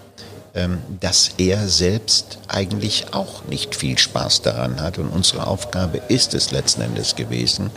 [1.01, 4.99] dass er selbst eigentlich auch nicht viel Spaß daran hat.
[4.99, 7.71] Und unsere Aufgabe ist es letzten Endes gewesen,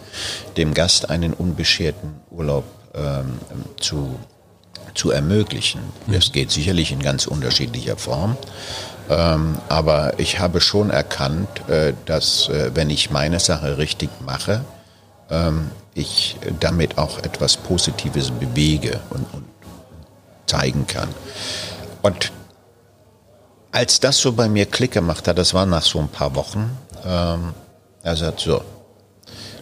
[0.56, 2.64] dem Gast einen unbescherten Urlaub
[2.96, 3.40] ähm,
[3.80, 4.18] zu,
[4.96, 5.82] zu ermöglichen.
[6.08, 8.38] Das geht sicherlich in ganz unterschiedlicher Form.
[9.10, 14.64] Ähm, aber ich habe schon erkannt, äh, dass äh, wenn ich meine Sache richtig mache,
[15.32, 19.46] ähm, ich damit auch etwas Positives bewege und, und
[20.46, 21.10] zeigen kann.
[22.02, 22.32] Und
[23.72, 26.78] als das so bei mir Klick gemacht hat, das war nach so ein paar Wochen,
[27.06, 27.54] ähm,
[28.04, 28.62] er sagt so,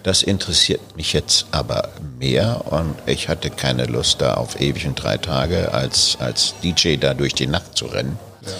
[0.04, 4.96] das interessiert mich jetzt aber mehr und ich hatte keine Lust da auf ewig und
[4.96, 8.18] drei Tage als, als DJ da durch die Nacht zu rennen.
[8.46, 8.52] Ja.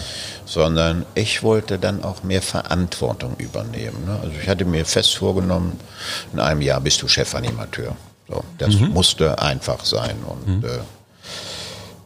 [0.46, 4.06] Sondern ich wollte dann auch mehr Verantwortung übernehmen.
[4.06, 4.20] Ne?
[4.22, 5.80] Also ich hatte mir fest vorgenommen,
[6.34, 7.96] in einem Jahr bist du Chefanimateur.
[8.30, 8.90] So, das mhm.
[8.90, 10.18] musste einfach sein.
[10.26, 10.66] Und mhm.
[10.66, 10.80] äh,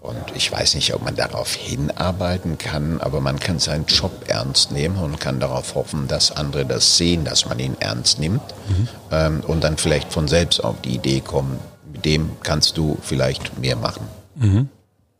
[0.01, 4.71] und ich weiß nicht, ob man darauf hinarbeiten kann, aber man kann seinen Job ernst
[4.71, 8.87] nehmen und kann darauf hoffen, dass andere das sehen, dass man ihn ernst nimmt mhm.
[9.11, 11.59] ähm, und dann vielleicht von selbst auf die Idee kommen,
[11.93, 14.07] mit dem kannst du vielleicht mehr machen.
[14.35, 14.69] Mhm.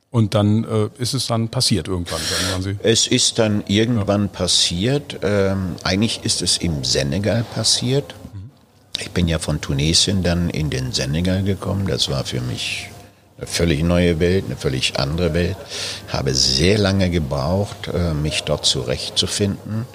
[0.10, 2.78] Und dann äh, ist es dann passiert irgendwann, sagen Sie?
[2.82, 4.28] Es ist dann irgendwann ja.
[4.30, 5.20] passiert.
[5.22, 8.16] Ähm, eigentlich ist es im Senegal passiert.
[8.34, 8.50] Mhm.
[9.00, 11.88] Ich bin ja von Tunesien dann in den Senegal gekommen.
[11.88, 12.90] Das war für mich
[13.42, 15.58] eine völlig neue Welt, eine völlig andere Welt.
[16.10, 19.88] Habe sehr lange gebraucht, äh, mich dort zurechtzufinden,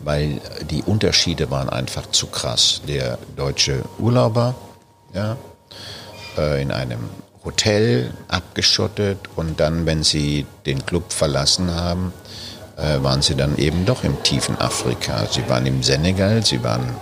[0.00, 2.82] weil die Unterschiede waren einfach zu krass.
[2.86, 4.54] Der deutsche Urlauber,
[5.14, 5.36] ja,
[6.36, 7.08] äh, in einem
[7.44, 12.12] Hotel abgeschottet und dann, wenn sie den Club verlassen haben,
[12.76, 15.26] äh, waren sie dann eben doch im tiefen Afrika.
[15.30, 16.94] Sie waren im Senegal, sie waren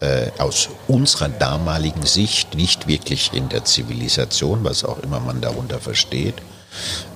[0.00, 5.78] äh, aus unserer damaligen Sicht nicht wirklich in der Zivilisation, was auch immer man darunter
[5.78, 6.34] versteht.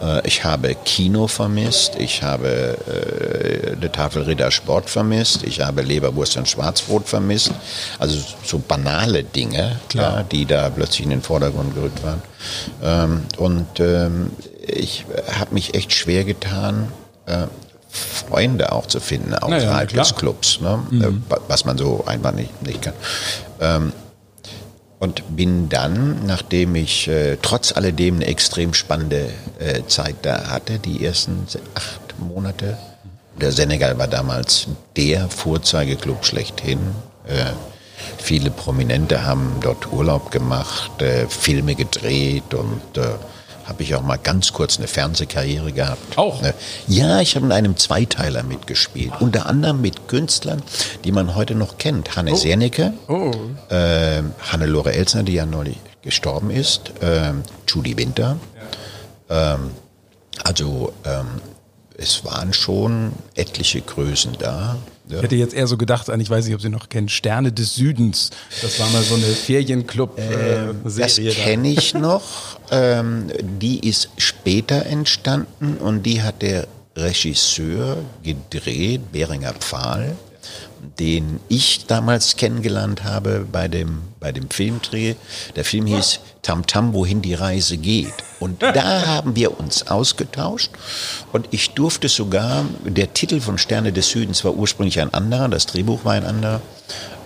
[0.00, 5.82] Äh, ich habe Kino vermisst, ich habe äh, eine Tafel Ritter Sport vermisst, ich habe
[5.82, 7.52] Leberwurst und Schwarzbrot vermisst.
[7.98, 12.22] Also so banale Dinge, ja, die da plötzlich in den Vordergrund gerückt waren.
[12.82, 14.30] Ähm, und ähm,
[14.66, 15.04] ich
[15.38, 16.92] habe mich echt schwer getan,
[17.26, 17.46] äh,
[17.90, 20.78] Freunde auch zu finden außerhalb naja, des Clubs, ne?
[20.90, 21.02] Mhm.
[21.02, 22.94] Äh, was man so einfach nicht, nicht kann.
[23.60, 23.92] Ähm,
[24.98, 30.78] und bin dann, nachdem ich äh, trotz alledem eine extrem spannende äh, Zeit da hatte,
[30.78, 32.76] die ersten acht Monate,
[33.40, 36.80] der Senegal war damals der Vorzeigeclub schlechthin.
[37.28, 37.52] Äh,
[38.18, 43.14] viele Prominente haben dort Urlaub gemacht, äh, Filme gedreht und äh,
[43.68, 46.16] habe ich auch mal ganz kurz eine Fernsehkarriere gehabt.
[46.16, 46.40] Auch?
[46.40, 46.54] Ne?
[46.86, 49.12] Ja, ich habe in einem Zweiteiler mitgespielt.
[49.20, 50.62] Unter anderem mit Künstlern,
[51.04, 52.16] die man heute noch kennt.
[52.16, 52.36] Hanne oh.
[52.36, 53.32] Sernecke, oh.
[53.68, 57.32] äh, Hannelore Elsner, die ja neulich gestorben ist, äh,
[57.68, 58.38] Judy Winter.
[59.28, 59.54] Ja.
[59.54, 59.70] Ähm,
[60.44, 61.26] also ähm,
[61.98, 64.76] es waren schon etliche Größen da.
[65.08, 65.16] Ja.
[65.16, 67.74] Ich hätte jetzt eher so gedacht, ich weiß nicht, ob Sie noch kennen, Sterne des
[67.74, 68.30] Südens.
[68.62, 70.70] Das war mal so eine Ferienclub-Serie.
[70.70, 72.22] Äh, das kenne ich noch.
[72.70, 76.66] Ähm, die ist später entstanden und die hat der
[76.96, 80.16] Regisseur gedreht, Beringer Pfahl
[80.98, 85.14] den ich damals kennengelernt habe bei dem, bei dem Filmdreh.
[85.56, 88.14] Der Film hieß Tam Tam, wohin die Reise geht.
[88.40, 90.70] Und da haben wir uns ausgetauscht
[91.32, 95.66] und ich durfte sogar, der Titel von Sterne des Südens war ursprünglich ein anderer, das
[95.66, 96.60] Drehbuch war ein anderer.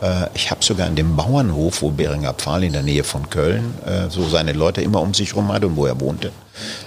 [0.02, 3.74] Äh, ich habe sogar an dem Bauernhof, wo Beringer Pfahl in der Nähe von Köln
[3.86, 6.32] äh, so seine Leute immer um sich herum hatte und wo er wohnte,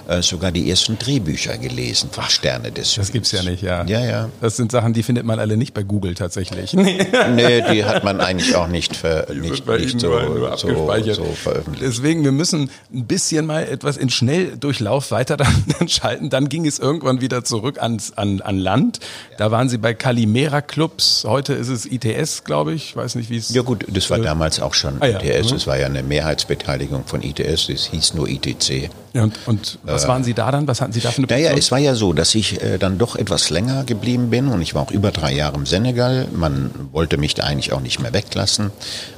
[0.07, 3.07] äh, sogar die ersten Drehbücher gelesen von Sterne des Südens.
[3.07, 3.83] Das gibt's ja nicht, ja.
[3.85, 4.29] Ja, ja.
[4.41, 6.73] Das sind Sachen, die findet man alle nicht bei Google tatsächlich.
[6.73, 6.97] nee,
[7.71, 11.81] die hat man eigentlich auch nicht, ver, nicht, nicht so, nur, so, so, veröffentlicht.
[11.81, 16.29] Deswegen, wir müssen ein bisschen mal etwas in Schnelldurchlauf weiter dann, dann schalten.
[16.29, 18.99] Dann ging es irgendwann wieder zurück ans, an, an Land.
[19.37, 21.25] Da waren Sie bei Calimera Clubs.
[21.27, 22.95] Heute ist es ITS, glaube ich.
[23.05, 23.53] Weiß nicht, wie es.
[23.53, 25.49] Ja gut, das war äh, damals auch schon ah, ITS.
[25.49, 25.55] Ja.
[25.55, 27.67] Das war ja eine Mehrheitsbeteiligung von ITS.
[27.67, 28.89] Das hieß nur ITC.
[29.13, 30.67] Ja, und, und was äh, waren Sie da dann?
[30.67, 31.51] Was hatten Sie da für eine Position?
[31.51, 34.59] Naja, es war ja so, dass ich äh, dann doch etwas länger geblieben bin und
[34.59, 36.27] ich war auch über drei Jahre im Senegal.
[36.33, 38.71] Man wollte mich da eigentlich auch nicht mehr weglassen,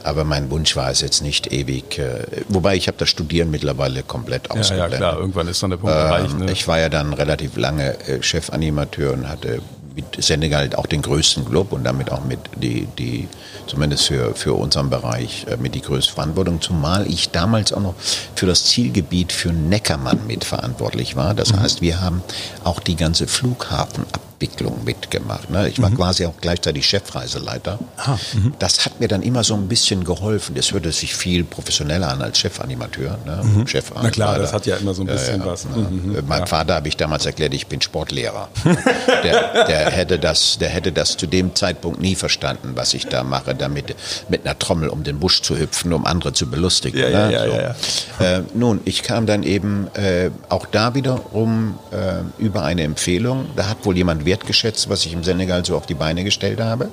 [0.03, 1.97] aber mein Wunsch war es jetzt nicht ewig.
[1.97, 4.99] Äh, wobei ich habe das Studieren mittlerweile komplett ausgeblendet.
[4.99, 6.39] Ja, ja, klar, irgendwann ist dann der Punkt ähm, erreicht.
[6.39, 6.51] Ne?
[6.51, 9.61] Ich war ja dann relativ lange äh, Chefanimateur und hatte
[9.97, 13.27] mit Senegal auch den größten Club und damit auch mit die, die
[13.65, 17.95] zumindest für, für unseren Bereich, äh, mit die größte Verantwortung, zumal ich damals auch noch
[18.35, 21.33] für das Zielgebiet für Neckermann mitverantwortlich war.
[21.33, 21.61] Das mhm.
[21.61, 22.21] heißt, wir haben
[22.63, 25.49] auch die ganze Flughafenabteilung Entwicklung mitgemacht.
[25.49, 25.67] Ne?
[25.67, 25.95] Ich war mhm.
[25.95, 27.79] quasi auch gleichzeitig Chefreiseleiter.
[27.97, 28.53] Ah, mhm.
[28.59, 30.53] das hat mir dann immer so ein bisschen geholfen.
[30.53, 33.17] Das hörte sich viel professioneller an als Chefanimateur.
[33.25, 33.41] Ne?
[33.43, 33.67] Mhm.
[33.67, 35.65] Chef Na klar, das hat ja immer so ein bisschen ja, was.
[35.65, 35.77] Ne?
[35.77, 36.23] Mhm.
[36.27, 36.45] Mein ja.
[36.45, 38.49] Vater habe ich damals erklärt, ich bin Sportlehrer.
[39.23, 43.23] der, der, hätte das, der hätte das zu dem Zeitpunkt nie verstanden, was ich da
[43.23, 43.95] mache, damit
[44.29, 46.99] mit einer Trommel um den Busch zu hüpfen, um andere zu belustigen.
[46.99, 47.33] Ja, ne?
[47.33, 47.51] ja, so.
[47.51, 47.75] ja,
[48.19, 53.47] ja, äh, nun, ich kam dann eben äh, auch da wiederum äh, über eine Empfehlung.
[53.55, 56.89] Da hat wohl jemand wertgeschätzt, was ich im Senegal so auf die Beine gestellt habe.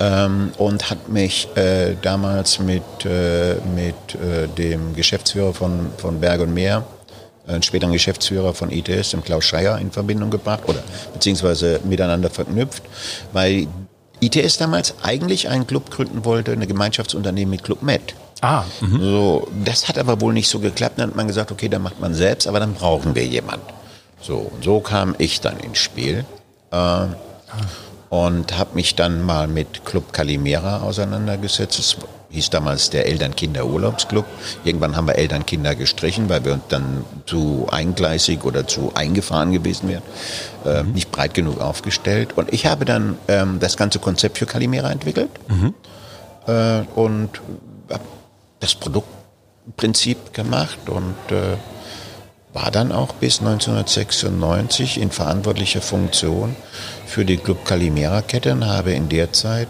[0.00, 6.40] Ähm, und hat mich äh, damals mit, äh, mit äh, dem Geschäftsführer von, von Berg
[6.40, 6.84] und Meer,
[7.46, 12.82] äh, späteren Geschäftsführer von ITS, dem Klaus Scheier, in Verbindung gebracht oder beziehungsweise miteinander verknüpft,
[13.32, 13.68] weil
[14.20, 18.14] ITS damals eigentlich einen Club gründen wollte, eine Gemeinschaftsunternehmen mit Club Med.
[18.40, 18.98] Ah, mh.
[19.00, 20.98] so, das hat aber wohl nicht so geklappt.
[20.98, 23.66] Dann hat man gesagt, okay, dann macht man selbst, aber dann brauchen wir jemanden.
[24.22, 26.24] So, und so kam ich dann ins Spiel
[26.70, 27.06] äh,
[28.08, 31.78] und habe mich dann mal mit Club Calimera auseinandergesetzt.
[31.78, 31.96] Das
[32.30, 34.24] hieß damals der Eltern-Kinder-Urlaubsclub.
[34.64, 39.88] Irgendwann haben wir Eltern-Kinder gestrichen, weil wir uns dann zu eingleisig oder zu eingefahren gewesen
[39.88, 40.02] wären,
[40.64, 40.92] äh, mhm.
[40.92, 42.36] nicht breit genug aufgestellt.
[42.36, 45.74] Und ich habe dann ähm, das ganze Konzept für Calimera entwickelt mhm.
[46.46, 47.30] äh, und
[47.90, 48.04] habe
[48.60, 51.56] das Produktprinzip gemacht und äh,
[52.52, 56.54] war dann auch bis 1996 in verantwortlicher Funktion
[57.06, 59.68] für die Club Calimera-Kette und habe in der Zeit,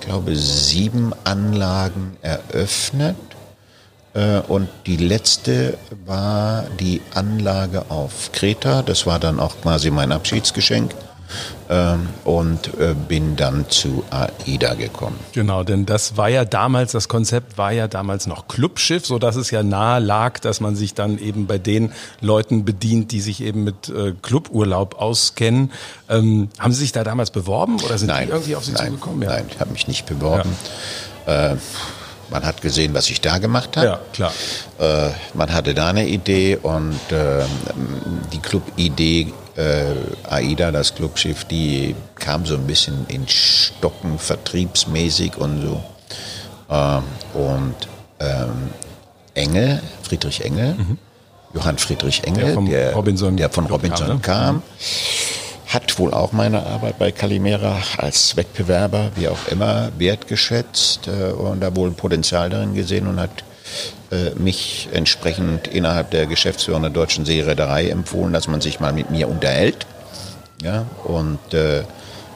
[0.00, 3.16] glaube sieben Anlagen eröffnet.
[4.14, 8.82] Äh, und die letzte war die Anlage auf Kreta.
[8.82, 10.94] Das war dann auch quasi mein Abschiedsgeschenk
[11.68, 15.18] ähm, und äh, bin dann zu AIDA gekommen.
[15.32, 19.36] Genau, denn das war ja damals, das Konzept war ja damals noch Clubschiff, so dass
[19.36, 23.42] es ja nahe lag, dass man sich dann eben bei den Leuten bedient, die sich
[23.42, 25.70] eben mit äh, Cluburlaub auskennen.
[26.08, 28.86] Ähm, haben Sie sich da damals beworben oder sind nein, die irgendwie auf Sie nein,
[28.86, 29.22] zugekommen?
[29.22, 29.30] Ja.
[29.30, 30.50] Nein, ich habe mich nicht beworben.
[31.26, 31.52] Ja.
[31.52, 31.56] Äh,
[32.32, 33.86] man hat gesehen, was ich da gemacht habe.
[33.86, 34.32] Ja, klar.
[34.78, 37.44] Äh, man hatte da eine Idee und äh,
[38.32, 39.94] die Club-Idee äh,
[40.28, 45.84] AIDA, das Clubschiff, die kam so ein bisschen in Stocken, vertriebsmäßig und so.
[46.70, 47.02] Ähm,
[47.34, 47.74] und
[48.20, 48.70] ähm,
[49.34, 50.98] Engel, Friedrich Engel, mhm.
[51.54, 54.20] Johann Friedrich Engel, der, der, Robinson der von Robinson kam, ne?
[54.22, 54.62] kam mhm.
[55.66, 61.60] hat wohl auch meine Arbeit bei Calimera als Wettbewerber, wie auch immer, wertgeschätzt äh, und
[61.60, 63.44] da wohl ein Potenzial darin gesehen und hat
[64.34, 69.28] mich entsprechend innerhalb der Geschäftsführung der deutschen Seereederei empfohlen, dass man sich mal mit mir
[69.28, 69.86] unterhält.
[70.62, 71.82] Ja, und äh,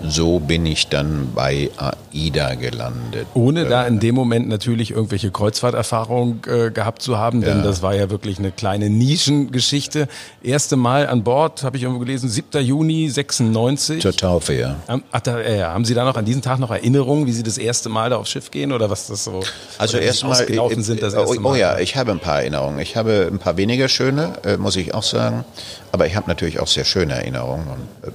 [0.03, 3.27] so bin ich dann bei AIDA gelandet.
[3.35, 7.65] Ohne da in dem Moment natürlich irgendwelche Kreuzfahrterfahrung äh, gehabt zu haben, denn ja.
[7.65, 10.09] das war ja wirklich eine kleine Nischengeschichte.
[10.43, 12.63] Erste Mal an Bord, habe ich irgendwo gelesen, 7.
[12.63, 14.03] Juni 96.
[14.03, 14.77] Zur Taufe, ja.
[15.13, 17.59] Ach, da, äh, haben Sie da noch an diesem Tag noch Erinnerungen, wie Sie das
[17.59, 19.43] erste Mal da aufs Schiff gehen oder was das so
[19.79, 21.53] also erstmal gelaufen sind das erste oh, Mal?
[21.53, 22.79] Oh ja, ich habe ein paar Erinnerungen.
[22.81, 25.45] Ich habe ein paar weniger schöne, äh, muss ich auch sagen,
[25.93, 27.67] aber ich habe natürlich auch sehr schöne Erinnerungen.
[27.67, 28.13] Und, äh,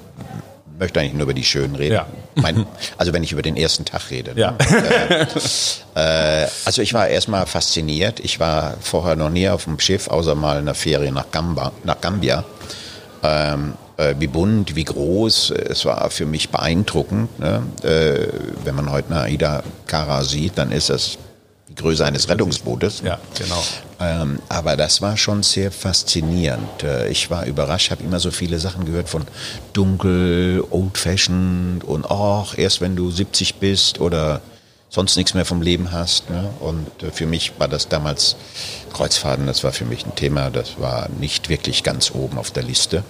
[0.82, 1.94] möchte eigentlich nur über die schönen reden.
[1.94, 2.08] Ja.
[2.36, 2.66] Mein,
[2.98, 4.34] also wenn ich über den ersten Tag rede.
[4.36, 4.52] Ja.
[4.52, 5.28] Ne?
[5.96, 8.20] Äh, äh, also ich war erstmal fasziniert.
[8.20, 11.72] Ich war vorher noch nie auf dem Schiff, außer mal in einer Ferie nach, Gamba,
[11.84, 12.44] nach Gambia.
[13.22, 15.52] Ähm, äh, wie bunt, wie groß.
[15.52, 17.40] Es war für mich beeindruckend.
[17.40, 17.62] Ne?
[17.84, 18.28] Äh,
[18.66, 21.18] wenn man heute eine Aida Kara sieht, dann ist das
[21.72, 23.02] die Größe eines Rettungsbootes.
[23.04, 23.64] Ja, genau.
[24.00, 26.84] Ähm, aber das war schon sehr faszinierend.
[26.84, 29.26] Äh, ich war überrascht, habe immer so viele Sachen gehört von
[29.74, 34.42] dunkel, old-fashioned und auch erst wenn du 70 bist oder
[34.90, 36.30] sonst nichts mehr vom Leben hast.
[36.30, 36.50] Ne?
[36.60, 38.36] Und äh, für mich war das damals
[38.92, 42.64] Kreuzfahrten, das war für mich ein Thema, das war nicht wirklich ganz oben auf der
[42.64, 43.04] Liste.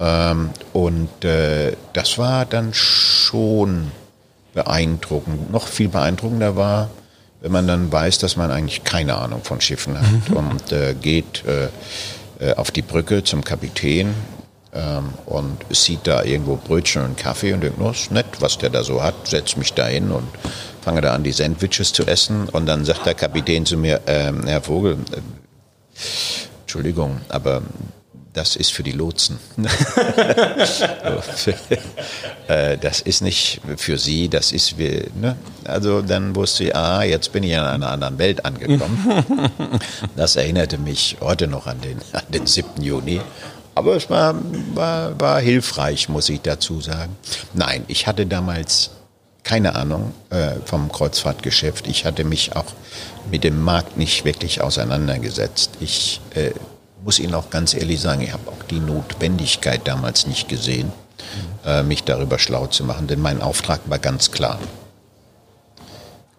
[0.00, 3.92] Ähm, und äh, das war dann schon
[4.54, 5.50] beeindruckend.
[5.50, 6.88] Noch viel beeindruckender war,
[7.44, 10.36] wenn man dann weiß, dass man eigentlich keine Ahnung von Schiffen hat mhm.
[10.36, 11.68] und äh, geht äh,
[12.42, 14.14] äh, auf die Brücke zum Kapitän
[14.72, 18.70] ähm, und sieht da irgendwo Brötchen und Kaffee und denkt, oh, ist nett, was der
[18.70, 20.26] da so hat, setzt mich da hin und
[20.80, 24.46] fange da an, die Sandwiches zu essen und dann sagt der Kapitän zu mir, ähm,
[24.46, 25.20] Herr Vogel, äh,
[26.62, 27.60] Entschuldigung, aber
[28.34, 29.38] das ist für die Lotsen.
[32.46, 35.36] Äh, das ist nicht für sie, das ist wie, ne?
[35.64, 38.98] Also dann wusste ich, ah, jetzt bin ich in einer anderen Welt angekommen.
[40.16, 42.82] Das erinnerte mich heute noch an den, an den 7.
[42.82, 43.20] Juni.
[43.74, 44.34] Aber es war,
[44.74, 47.16] war, war hilfreich, muss ich dazu sagen.
[47.54, 48.90] Nein, ich hatte damals
[49.42, 51.86] keine Ahnung äh, vom Kreuzfahrtgeschäft.
[51.86, 52.72] Ich hatte mich auch
[53.30, 55.70] mit dem Markt nicht wirklich auseinandergesetzt.
[55.80, 56.50] Ich äh,
[57.04, 60.92] muss Ihnen auch ganz ehrlich sagen, ich habe auch die Notwendigkeit damals nicht gesehen.
[61.64, 64.58] äh, mich darüber schlau zu machen, denn mein Auftrag war ganz klar.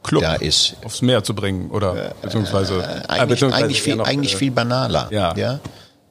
[0.03, 3.95] Club da ist, aufs Meer zu bringen oder äh, beziehungsweise, äh, eigentlich, beziehungsweise eigentlich, viel,
[3.95, 5.07] noch, eigentlich viel banaler.
[5.11, 5.35] Ja.
[5.35, 5.59] ja?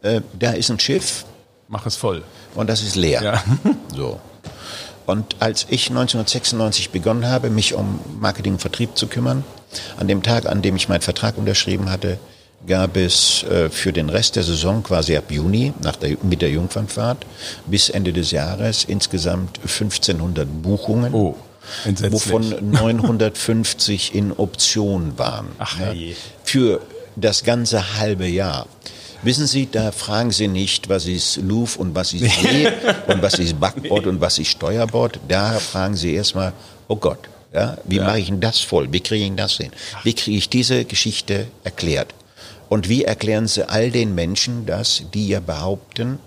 [0.02, 1.24] Äh, da ist ein Schiff.
[1.68, 2.22] Mach es voll.
[2.54, 3.22] Und das ist leer.
[3.22, 3.44] Ja.
[3.94, 4.20] So.
[5.06, 9.44] Und als ich 1996 begonnen habe, mich um Marketing und Vertrieb zu kümmern,
[9.98, 12.18] an dem Tag, an dem ich meinen Vertrag unterschrieben hatte,
[12.66, 16.50] gab es äh, für den Rest der Saison, quasi ab Juni, nach der, mit der
[16.50, 17.26] Jungfernfahrt,
[17.66, 21.12] bis Ende des Jahres insgesamt 1500 Buchungen.
[21.14, 21.36] Oh.
[22.10, 25.48] Wovon 950 in Option waren.
[25.58, 25.94] Ach, ja,
[26.44, 26.80] für
[27.16, 28.66] das ganze halbe Jahr.
[29.22, 32.68] Wissen Sie, da fragen Sie nicht, was ist Louvre und was ist See
[33.06, 35.18] und was ist Backbord und was ist Steuerbord.
[35.26, 36.52] Da fragen Sie erstmal,
[36.88, 37.20] oh Gott,
[37.54, 38.04] ja, wie ja.
[38.04, 38.92] mache ich denn das voll?
[38.92, 39.70] Wie kriege ich das hin?
[40.02, 42.12] Wie kriege ich diese Geschichte erklärt?
[42.74, 46.18] Und wie erklären Sie all den Menschen das, die ja behaupten,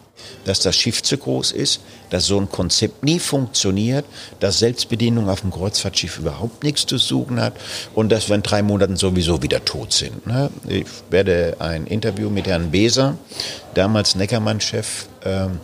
[0.46, 4.06] dass das Schiff zu groß ist, dass so ein Konzept nie funktioniert,
[4.40, 7.56] dass Selbstbedienung auf dem Kreuzfahrtschiff überhaupt nichts zu suchen hat
[7.96, 10.26] und dass wir in drei Monaten sowieso wieder tot sind.
[10.26, 10.50] Ne?
[10.70, 13.18] Ich werde ein Interview mit Herrn Beser,
[13.74, 15.60] damals Neckermann-Chef, ähm,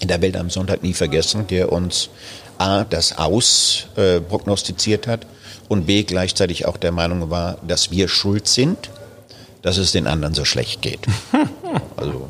[0.00, 2.08] in der Welt am Sonntag nie vergessen, der uns
[2.56, 5.26] A, das Aus äh, prognostiziert hat
[5.68, 8.88] und B, gleichzeitig auch der Meinung war, dass wir schuld sind,
[9.62, 11.00] dass es den anderen so schlecht geht.
[11.96, 12.28] Also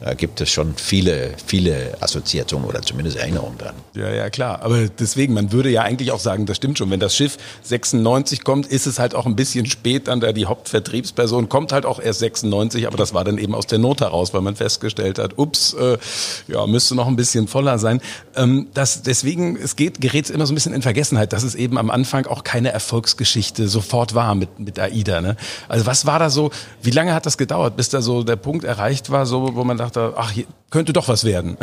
[0.00, 3.74] da gibt es schon viele, viele Assoziationen oder zumindest Erinnerungen dran.
[3.94, 4.62] Ja, ja, klar.
[4.62, 6.90] Aber deswegen, man würde ja eigentlich auch sagen, das stimmt schon.
[6.90, 10.46] Wenn das Schiff 96 kommt, ist es halt auch ein bisschen spät dann, da die
[10.46, 14.32] Hauptvertriebsperson kommt halt auch erst 96, aber das war dann eben aus der Not heraus,
[14.32, 15.98] weil man festgestellt hat, ups, äh,
[16.46, 18.00] ja, müsste noch ein bisschen voller sein.
[18.36, 21.76] Ähm, das, deswegen, es geht, gerät immer so ein bisschen in Vergessenheit, dass es eben
[21.76, 25.20] am Anfang auch keine Erfolgsgeschichte sofort war mit, mit AIDA.
[25.20, 25.36] Ne?
[25.68, 26.50] Also was war da so,
[26.82, 29.76] wie lange hat das gedauert, bis da so der Punkt erreicht war, so, wo man
[29.76, 30.32] dachte, dachte, ach,
[30.70, 31.56] könnte doch was werden?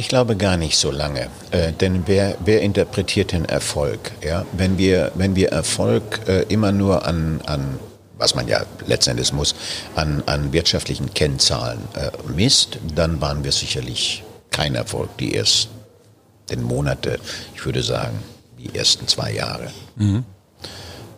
[0.00, 4.12] Ich glaube gar nicht so lange, äh, denn wer, wer interpretiert den Erfolg?
[4.22, 4.46] Ja?
[4.52, 7.80] Wenn, wir, wenn wir Erfolg äh, immer nur an, an
[8.16, 9.56] was man ja letztendlich muss,
[9.96, 15.68] an, an wirtschaftlichen Kennzahlen äh, misst, dann waren wir sicherlich kein Erfolg die ersten
[16.60, 17.18] Monate,
[17.56, 18.22] ich würde sagen,
[18.58, 19.68] die ersten zwei Jahre.
[19.96, 20.24] Mhm.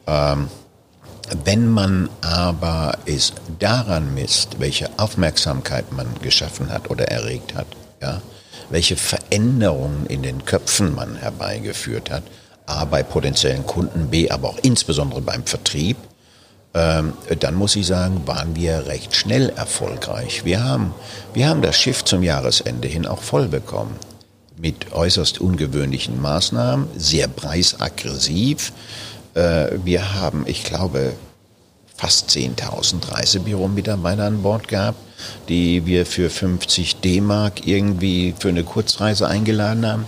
[0.06, 0.48] Ähm,
[1.44, 7.66] wenn man aber es daran misst, welche Aufmerksamkeit man geschaffen hat oder erregt hat,
[8.00, 8.20] ja,
[8.70, 12.22] welche Veränderungen in den Köpfen man herbeigeführt hat,
[12.66, 15.96] A bei potenziellen Kunden, B aber auch insbesondere beim Vertrieb,
[16.72, 20.44] ähm, dann muss ich sagen, waren wir recht schnell erfolgreich.
[20.44, 20.94] Wir haben,
[21.34, 23.96] wir haben das Schiff zum Jahresende hin auch voll bekommen.
[24.56, 28.72] Mit äußerst ungewöhnlichen Maßnahmen, sehr preisaggressiv.
[29.34, 31.12] Äh, wir haben, ich glaube,
[32.00, 34.98] fast 10.000 Reisebüro-Mitarbeiter an Bord gehabt,
[35.50, 40.04] die wir für 50 D-Mark irgendwie für eine Kurzreise eingeladen haben.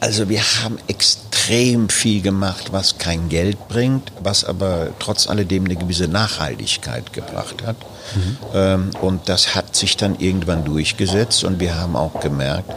[0.00, 5.76] Also wir haben extrem viel gemacht, was kein Geld bringt, was aber trotz alledem eine
[5.76, 7.76] gewisse Nachhaltigkeit gebracht hat.
[8.52, 8.90] Mhm.
[9.00, 12.68] Und das hat sich dann irgendwann durchgesetzt und wir haben auch gemerkt,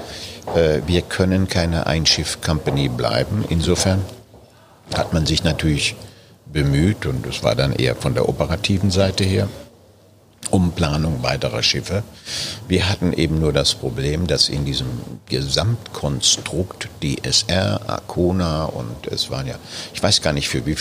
[0.56, 3.44] äh, wir können keine Einschiff-Company bleiben.
[3.50, 4.02] Insofern
[4.94, 5.96] hat man sich natürlich
[6.46, 9.50] bemüht und es war dann eher von der operativen Seite her
[10.52, 12.04] um Planung weiterer Schiffe.
[12.68, 14.88] Wir hatten eben nur das Problem, dass in diesem
[15.28, 19.56] Gesamtkonstrukt DSR, Arcona und es waren ja,
[19.94, 20.76] ich weiß gar nicht für wie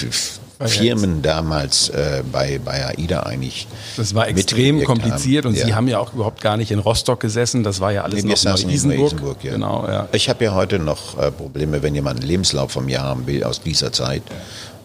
[0.60, 3.66] Firmen damals äh, bei, bei AIDA eigentlich.
[3.96, 5.66] Das war extrem kompliziert und ja.
[5.66, 7.64] Sie haben ja auch überhaupt gar nicht in Rostock gesessen.
[7.64, 9.42] Das war ja alles nee, noch in Neu-Isenburg.
[9.42, 9.52] Ja.
[9.52, 10.08] Genau, ja.
[10.12, 13.42] Ich habe ja heute noch äh, Probleme, wenn jemand einen Lebenslauf von mir haben will
[13.42, 14.22] aus dieser Zeit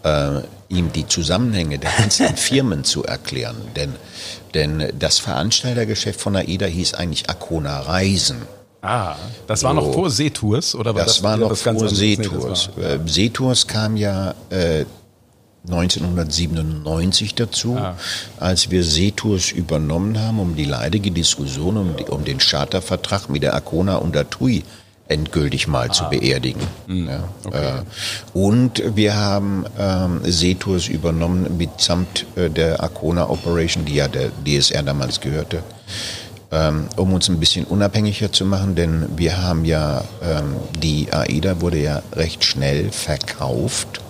[0.02, 3.56] äh, ihm die Zusammenhänge der einzelnen Firmen zu erklären.
[3.76, 3.94] Denn,
[4.54, 8.42] denn das Veranstaltergeschäft von AIDA hieß eigentlich Akona Reisen.
[8.82, 11.16] Ah, das war so, noch vor Seetours oder war das?
[11.16, 12.70] Das war noch das vor Seetours.
[12.76, 14.86] War, Seetours kam ja äh,
[15.66, 17.96] 1997 dazu, ah.
[18.38, 23.42] als wir Seetours übernommen haben, um die leidige Diskussion um, die, um den Chartervertrag mit
[23.42, 24.64] der Akona und der TUI
[25.10, 25.92] endgültig mal ah.
[25.92, 26.62] zu beerdigen.
[26.86, 27.08] Mhm.
[27.08, 27.24] Ja.
[27.44, 27.78] Okay.
[27.78, 34.30] Äh, und wir haben ähm, Seetours übernommen mitsamt äh, der Arcona Operation, die ja der
[34.46, 35.62] DSR damals gehörte,
[36.52, 41.60] ähm, um uns ein bisschen unabhängiger zu machen, denn wir haben ja, ähm, die AIDA
[41.60, 44.00] wurde ja recht schnell verkauft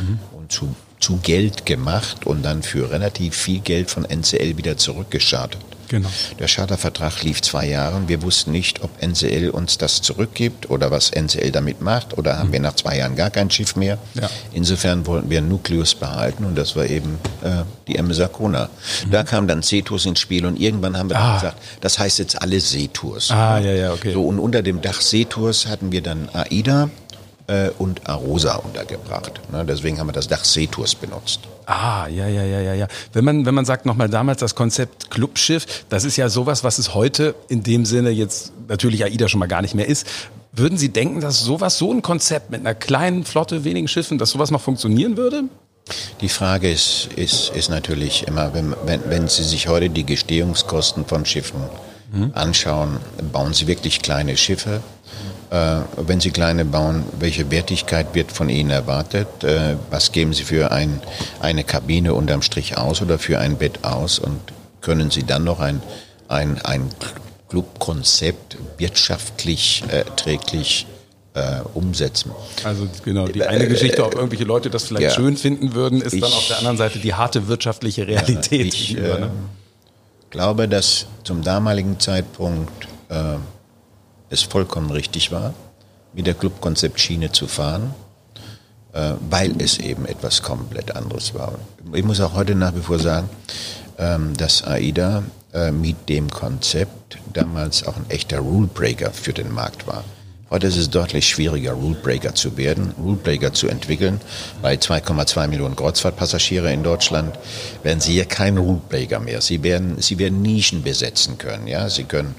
[0.00, 0.18] mhm.
[0.36, 5.60] und zu, zu Geld gemacht und dann für relativ viel Geld von NCL wieder zurückgeschartet.
[5.88, 6.08] Genau.
[6.38, 10.90] Der Chartervertrag lief zwei Jahre und wir wussten nicht, ob NCL uns das zurückgibt oder
[10.90, 12.54] was NCL damit macht oder haben mhm.
[12.54, 13.98] wir nach zwei Jahren gar kein Schiff mehr.
[14.14, 14.28] Ja.
[14.52, 18.68] Insofern wollten wir Nukleus behalten und das war eben äh, die MS Arcona.
[19.04, 19.10] Mhm.
[19.10, 21.34] Da kam dann Seetours ins Spiel und irgendwann haben wir ah.
[21.34, 23.30] gesagt, das heißt jetzt alle Seetours.
[23.30, 24.12] Ah, ja, ja, okay.
[24.12, 26.90] So, und unter dem Dach Seetours hatten wir dann AIDA
[27.46, 29.32] äh, und Arosa untergebracht.
[29.52, 29.64] Ne?
[29.64, 31.40] Deswegen haben wir das Dach Seetours benutzt.
[31.66, 32.88] Ah, ja, ja, ja, ja, ja.
[33.12, 36.78] Wenn man, wenn man sagt nochmal damals das Konzept Clubschiff, das ist ja sowas, was
[36.78, 40.06] es heute in dem Sinne jetzt natürlich AIDA schon mal gar nicht mehr ist.
[40.52, 44.30] Würden Sie denken, dass sowas, so ein Konzept mit einer kleinen Flotte, wenigen Schiffen, dass
[44.30, 45.44] sowas noch funktionieren würde?
[46.20, 51.04] Die Frage ist, ist, ist natürlich immer, wenn, wenn, wenn Sie sich heute die Gestehungskosten
[51.04, 51.60] von Schiffen
[52.12, 52.30] mhm.
[52.34, 52.98] anschauen,
[53.32, 54.80] bauen Sie wirklich kleine Schiffe?
[55.50, 59.44] Äh, wenn Sie kleine bauen, welche Wertigkeit wird von Ihnen erwartet?
[59.44, 61.00] Äh, was geben Sie für ein,
[61.40, 64.18] eine Kabine unterm Strich aus oder für ein Bett aus?
[64.18, 64.40] Und
[64.80, 65.82] können Sie dann noch ein,
[66.28, 66.90] ein, ein
[67.48, 70.86] Clubkonzept wirtschaftlich äh, träglich
[71.34, 72.32] äh, umsetzen.
[72.64, 76.14] Also genau, die eine Geschichte, ob irgendwelche Leute das vielleicht ja, schön finden würden, ist
[76.14, 78.74] ich, dann auf der anderen Seite die harte wirtschaftliche Realität.
[78.74, 79.30] Ja, ich äh, ne?
[80.30, 83.36] glaube, dass zum damaligen Zeitpunkt äh,
[84.30, 85.54] es vollkommen richtig war,
[86.12, 87.94] mit der Clubkonzept Schiene zu fahren,
[88.92, 91.58] äh, weil es eben etwas komplett anderes war.
[91.92, 93.28] Ich muss auch heute nach wie vor sagen,
[93.98, 95.22] ähm, dass AIDA
[95.52, 100.04] äh, mit dem Konzept damals auch ein echter Rulebreaker für den Markt war.
[100.48, 104.20] Heute ist es deutlich schwieriger, Rulebreaker zu werden, Rulebreaker zu entwickeln.
[104.62, 107.36] Bei 2,2 Millionen Kreuzfahrtpassagiere in Deutschland
[107.82, 109.40] werden Sie hier kein Rulebreaker mehr.
[109.40, 111.66] Sie werden, Sie werden Nischen besetzen können.
[111.66, 112.36] Ja, Sie können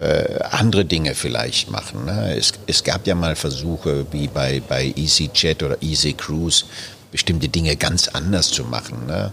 [0.00, 2.04] äh, andere Dinge vielleicht machen.
[2.04, 2.36] Ne?
[2.36, 6.64] Es, es gab ja mal Versuche, wie bei, bei EasyJet oder Easy Cruise,
[7.10, 9.06] bestimmte Dinge ganz anders zu machen.
[9.06, 9.32] Ne?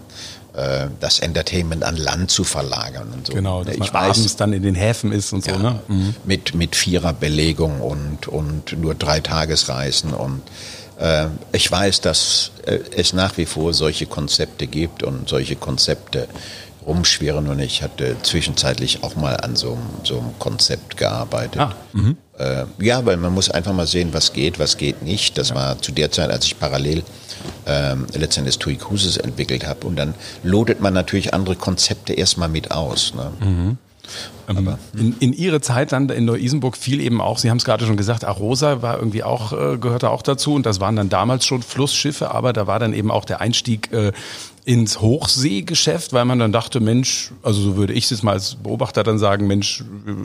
[0.56, 3.34] Äh, das Entertainment an Land zu verlagern und so.
[3.34, 5.80] Genau, dass ich man weiß, abends dann in den Häfen ist und ja, so, ne?
[5.86, 6.14] Mhm.
[6.24, 10.40] Mit, mit Viererbelegung und, und nur drei Tagesreisen und
[10.98, 16.26] äh, ich weiß, dass äh, es nach wie vor solche Konzepte gibt und solche Konzepte
[16.86, 21.60] rumschwirren und ich hatte zwischenzeitlich auch mal an so, so einem Konzept gearbeitet.
[21.60, 22.16] Ah, mhm.
[22.38, 25.36] äh, ja, weil man muss einfach mal sehen, was geht, was geht nicht.
[25.36, 25.56] Das ja.
[25.56, 27.02] war zu der Zeit, als ich parallel
[27.66, 32.70] ähm, letztendlich TUI Cruises entwickelt habe und dann lotet man natürlich andere Konzepte erstmal mit
[32.70, 33.14] aus.
[33.14, 33.32] Ne?
[33.40, 33.78] Mhm.
[34.46, 37.84] Aber, in, in, Ihre Zeit dann in Neu-Isenburg fiel eben auch, Sie haben es gerade
[37.84, 41.44] schon gesagt, Arosa war irgendwie auch, äh, gehörte auch dazu und das waren dann damals
[41.44, 44.12] schon Flussschiffe, aber da war dann eben auch der Einstieg äh,
[44.66, 48.56] ins Hochseegeschäft, weil man dann dachte, Mensch, also so würde ich es jetzt mal als
[48.56, 49.84] Beobachter dann sagen, Mensch,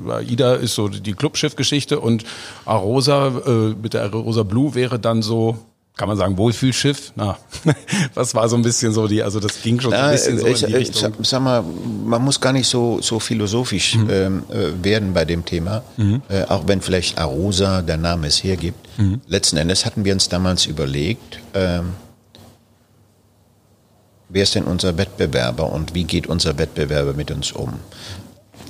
[0.09, 2.23] AIDA ist so die Clubschiffgeschichte und
[2.65, 5.59] Arosa äh, mit der Arosa Blue wäre dann so
[5.97, 7.11] kann man sagen, Wohlfühlschiff?
[7.15, 7.37] Na,
[8.15, 10.47] was war so ein bisschen so die, also das ging schon so ein bisschen so
[10.47, 11.13] ich, in die Richtung.
[11.21, 11.63] Ich, sag mal,
[12.05, 14.09] man muss gar nicht so, so philosophisch mhm.
[14.09, 16.23] ähm, äh, werden bei dem Thema, mhm.
[16.29, 18.79] äh, auch wenn vielleicht Arosa der Name es hergibt.
[18.97, 19.21] Mhm.
[19.27, 21.93] Letzten Endes hatten wir uns damals überlegt, ähm,
[24.31, 27.73] wer ist denn unser Wettbewerber und wie geht unser Wettbewerber mit uns um?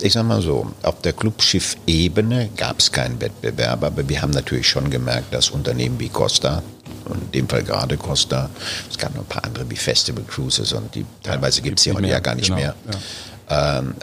[0.04, 4.68] Ich sag mal so, auf der Clubschiff-Ebene gab es keinen Wettbewerber, aber wir haben natürlich
[4.68, 6.64] schon gemerkt, dass Unternehmen wie Costa,
[7.06, 8.50] und in dem Fall gerade Costa,
[8.90, 11.84] es gab noch ein paar andere wie Festival Cruises und die teilweise ja, gibt es
[11.84, 12.76] hier heute ja gar nicht genau, mehr,
[13.50, 13.80] ja.
[13.80, 13.94] ähm,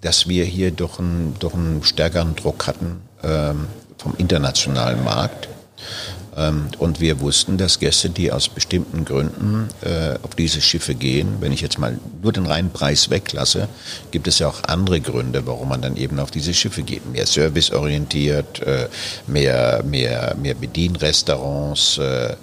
[0.00, 3.66] dass wir hier doch, ein, doch einen stärkeren Druck hatten ähm,
[3.98, 5.48] vom internationalen Markt
[6.78, 11.52] und wir wussten, dass Gäste, die aus bestimmten Gründen äh, auf diese Schiffe gehen, wenn
[11.52, 13.68] ich jetzt mal nur den reinen Preis weglasse,
[14.12, 17.04] gibt es ja auch andere Gründe, warum man dann eben auf diese Schiffe geht.
[17.10, 18.88] Mehr serviceorientiert, äh,
[19.26, 22.34] mehr, mehr, mehr Bedienrestaurants, äh,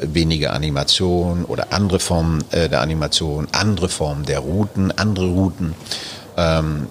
[0.00, 5.74] weniger Animation oder andere Formen der Animation, andere Formen der Routen, andere Routen.
[6.36, 6.86] Ähm,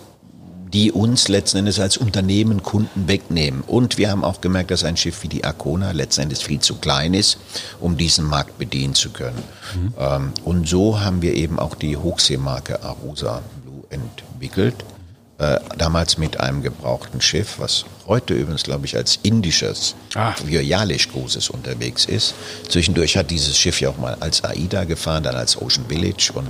[0.73, 3.61] die uns letzten Endes als Unternehmen Kunden wegnehmen.
[3.61, 6.75] Und wir haben auch gemerkt, dass ein Schiff wie die Arcona letzten Endes viel zu
[6.75, 7.37] klein ist,
[7.79, 9.43] um diesen Markt bedienen zu können.
[9.75, 9.93] Mhm.
[9.97, 14.75] Ähm, und so haben wir eben auch die Hochseemarke Arusa Blue entwickelt
[15.37, 20.33] äh, damals mit einem gebrauchten Schiff, was heute übrigens, glaube ich, als indisches ah.
[20.45, 22.35] Vyalish Cruises unterwegs ist.
[22.69, 26.47] Zwischendurch hat dieses Schiff ja auch mal als AIDA gefahren, dann als Ocean Village und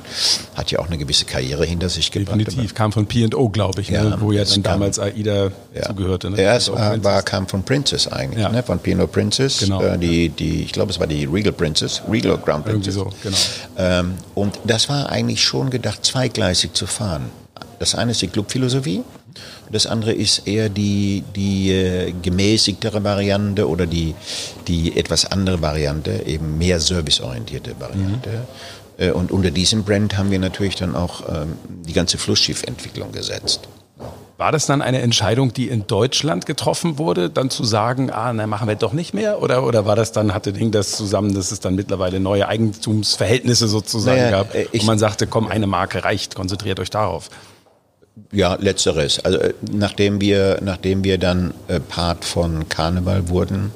[0.53, 2.39] hat ja auch eine gewisse Karriere hinter sich gebracht.
[2.39, 4.17] Definitiv, kam von P&O, glaube ich, ne, ja, ne?
[4.19, 5.81] wo ja dann kam, damals AIDA ja.
[5.87, 6.29] zugehörte.
[6.29, 6.43] Ne?
[6.43, 8.49] Ja, es war, war, kam von Princess eigentlich, ja.
[8.49, 8.61] ne?
[8.61, 9.59] von P&O Princess.
[9.59, 9.81] Genau.
[9.81, 12.93] Äh, die, die, ich glaube, es war die Regal Princess, Regal Ground Princess.
[12.93, 13.37] So, genau.
[13.77, 17.31] Ähm, und das war eigentlich schon gedacht, zweigleisig zu fahren.
[17.79, 19.03] Das eine ist die Clubphilosophie,
[19.71, 24.15] das andere ist eher die, die äh, gemäßigtere Variante oder die,
[24.67, 28.29] die etwas andere Variante, eben mehr serviceorientierte Variante.
[28.29, 29.03] Mhm.
[29.03, 31.53] Äh, und unter diesem Brand haben wir natürlich dann auch ähm,
[31.85, 33.67] die ganze Flussschiffentwicklung gesetzt.
[34.37, 38.47] War das dann eine Entscheidung, die in Deutschland getroffen wurde, dann zu sagen, ah, na,
[38.47, 39.41] machen wir doch nicht mehr?
[39.41, 43.69] Oder, oder war das dann, hatte hing das zusammen, dass es dann mittlerweile neue Eigentumsverhältnisse
[43.69, 47.29] sozusagen naja, gab äh, und man sagte, komm, eine Marke reicht, konzentriert euch darauf?
[48.31, 49.19] Ja, letzteres.
[49.23, 53.71] Also äh, nachdem wir, nachdem wir dann äh, Part von Karneval wurden,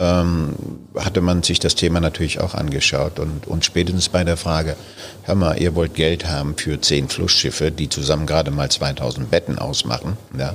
[0.00, 0.54] ähm,
[0.96, 4.76] hatte man sich das Thema natürlich auch angeschaut und, und spätestens bei der Frage,
[5.24, 9.58] hör mal, ihr wollt Geld haben für zehn Flussschiffe, die zusammen gerade mal 2000 Betten
[9.58, 10.54] ausmachen, ja,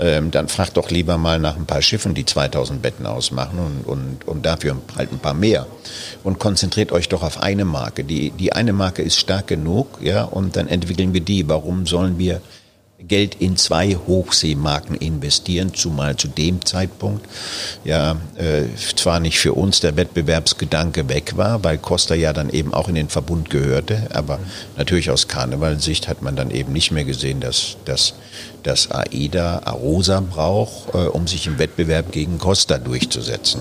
[0.00, 3.86] ähm, dann fragt doch lieber mal nach ein paar Schiffen, die 2000 Betten ausmachen und,
[3.86, 5.66] und, und dafür halt ein paar mehr
[6.24, 8.02] und konzentriert euch doch auf eine Marke.
[8.02, 11.48] Die, die eine Marke ist stark genug, ja, und dann entwickeln wir die.
[11.48, 12.40] Warum sollen wir
[13.12, 17.28] Geld in zwei Hochseemarken investieren, zumal zu dem Zeitpunkt
[17.84, 18.62] ja äh,
[18.96, 22.94] zwar nicht für uns der Wettbewerbsgedanke weg war, weil Costa ja dann eben auch in
[22.94, 24.38] den Verbund gehörte, aber
[24.78, 28.14] natürlich aus Karnevalsicht hat man dann eben nicht mehr gesehen, dass, dass,
[28.62, 33.60] dass AIDA Arosa braucht, äh, um sich im Wettbewerb gegen Costa durchzusetzen.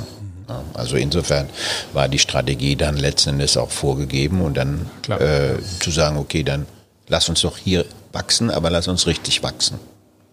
[0.74, 1.50] Also insofern
[1.92, 6.66] war die Strategie dann letzten Endes auch vorgegeben und dann äh, zu sagen, okay, dann
[7.12, 9.80] lass uns doch hier wachsen, aber lass uns richtig wachsen.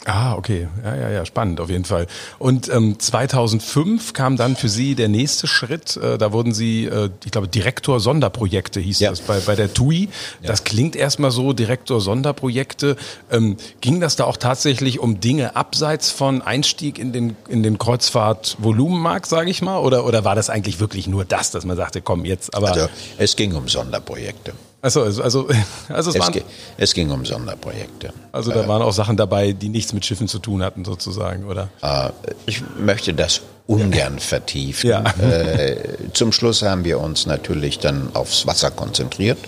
[0.04, 0.68] Ah, okay.
[0.84, 2.06] Ja, ja, ja, spannend auf jeden Fall.
[2.38, 5.96] Und ähm, 2005 kam dann für Sie der nächste Schritt.
[5.96, 9.10] Äh, da wurden Sie, äh, ich glaube, Direktor Sonderprojekte hieß ja.
[9.10, 10.08] das bei, bei der TUI.
[10.40, 10.46] Ja.
[10.46, 12.96] Das klingt erstmal so, Direktor Sonderprojekte.
[13.30, 17.76] Ähm, ging das da auch tatsächlich um Dinge abseits von Einstieg in den, in den
[17.76, 19.78] Kreuzfahrt-Volumenmarkt, sage ich mal?
[19.78, 22.68] Oder, oder war das eigentlich wirklich nur das, dass man sagte, komm jetzt, aber...
[22.68, 24.54] Also, es ging um Sonderprojekte.
[24.80, 25.48] Achso, also, also,
[25.88, 26.40] also es, es, waren,
[26.76, 28.12] es ging um Sonderprojekte.
[28.30, 31.68] Also da waren auch Sachen dabei, die nichts mit Schiffen zu tun hatten, sozusagen, oder?
[31.82, 32.10] Äh,
[32.46, 34.90] ich möchte das ungern vertiefen.
[34.90, 35.02] Ja.
[35.20, 39.38] Äh, zum Schluss haben wir uns natürlich dann aufs Wasser konzentriert.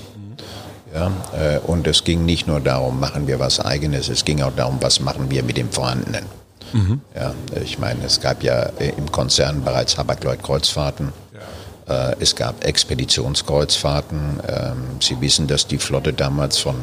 [0.93, 4.53] Ja, äh, und es ging nicht nur darum, machen wir was Eigenes, es ging auch
[4.57, 6.25] darum, was machen wir mit dem Vorhandenen.
[6.73, 7.01] Mhm.
[7.15, 11.13] Ja, ich meine, es gab ja im Konzern bereits Habak-Lloyd-Kreuzfahrten.
[11.91, 14.41] Äh, es gab Expeditionskreuzfahrten.
[14.47, 16.77] Ähm, Sie wissen, dass die Flotte damals von,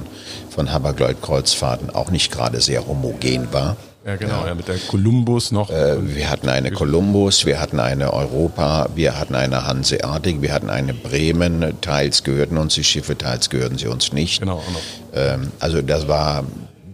[0.49, 3.77] von Habergleut-Kreuzfahrten auch nicht gerade sehr homogen war.
[4.05, 4.55] Ja, genau, ja.
[4.55, 5.69] mit der Columbus noch.
[5.69, 10.69] Äh, wir hatten eine Columbus, wir hatten eine Europa, wir hatten eine Hanseatic, wir hatten
[10.69, 11.73] eine Bremen.
[11.81, 14.39] Teils gehörten uns die Schiffe, teils gehörten sie uns nicht.
[14.39, 14.81] Genau, auch noch.
[15.13, 16.43] Ähm, also das war,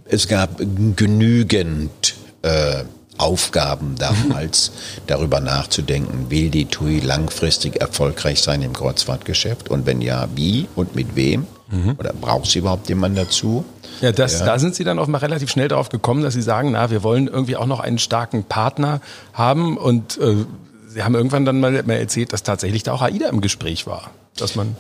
[0.06, 0.58] es gab
[0.96, 2.84] genügend äh,
[3.18, 4.72] Aufgaben damals,
[5.08, 10.96] darüber nachzudenken, will die TUI langfristig erfolgreich sein im Kreuzfahrtgeschäft und wenn ja, wie und
[10.96, 11.48] mit wem?
[11.70, 11.96] Mhm.
[11.98, 13.66] Oder braucht sie überhaupt jemanden dazu?
[14.02, 14.46] Ja, das, ja.
[14.46, 17.04] da sind Sie dann auch mal relativ schnell darauf gekommen, dass Sie sagen, na, wir
[17.04, 19.02] wollen irgendwie auch noch einen starken Partner
[19.34, 20.46] haben und äh,
[20.88, 24.12] Sie haben irgendwann dann mal, erzählt, dass tatsächlich da auch AIDA im Gespräch war.
[24.38, 24.76] Dass man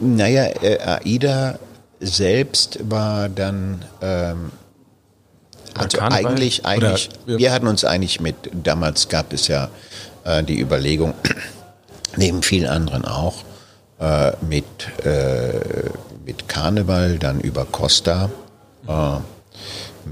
[0.00, 1.58] naja, äh, AIDA
[2.00, 4.50] selbst war dann ähm,
[5.78, 9.68] also eigentlich, eigentlich Oder, wir hatten uns eigentlich mit, damals gab es ja
[10.24, 11.14] äh, die Überlegung,
[12.16, 13.44] neben vielen anderen auch,
[14.00, 14.64] äh, mit,
[15.04, 15.90] äh,
[16.24, 18.30] mit Karneval, dann über Costa,
[18.88, 19.18] äh,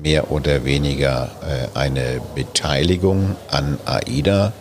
[0.02, 4.52] mehr oder weniger äh, eine Beteiligung an AIDA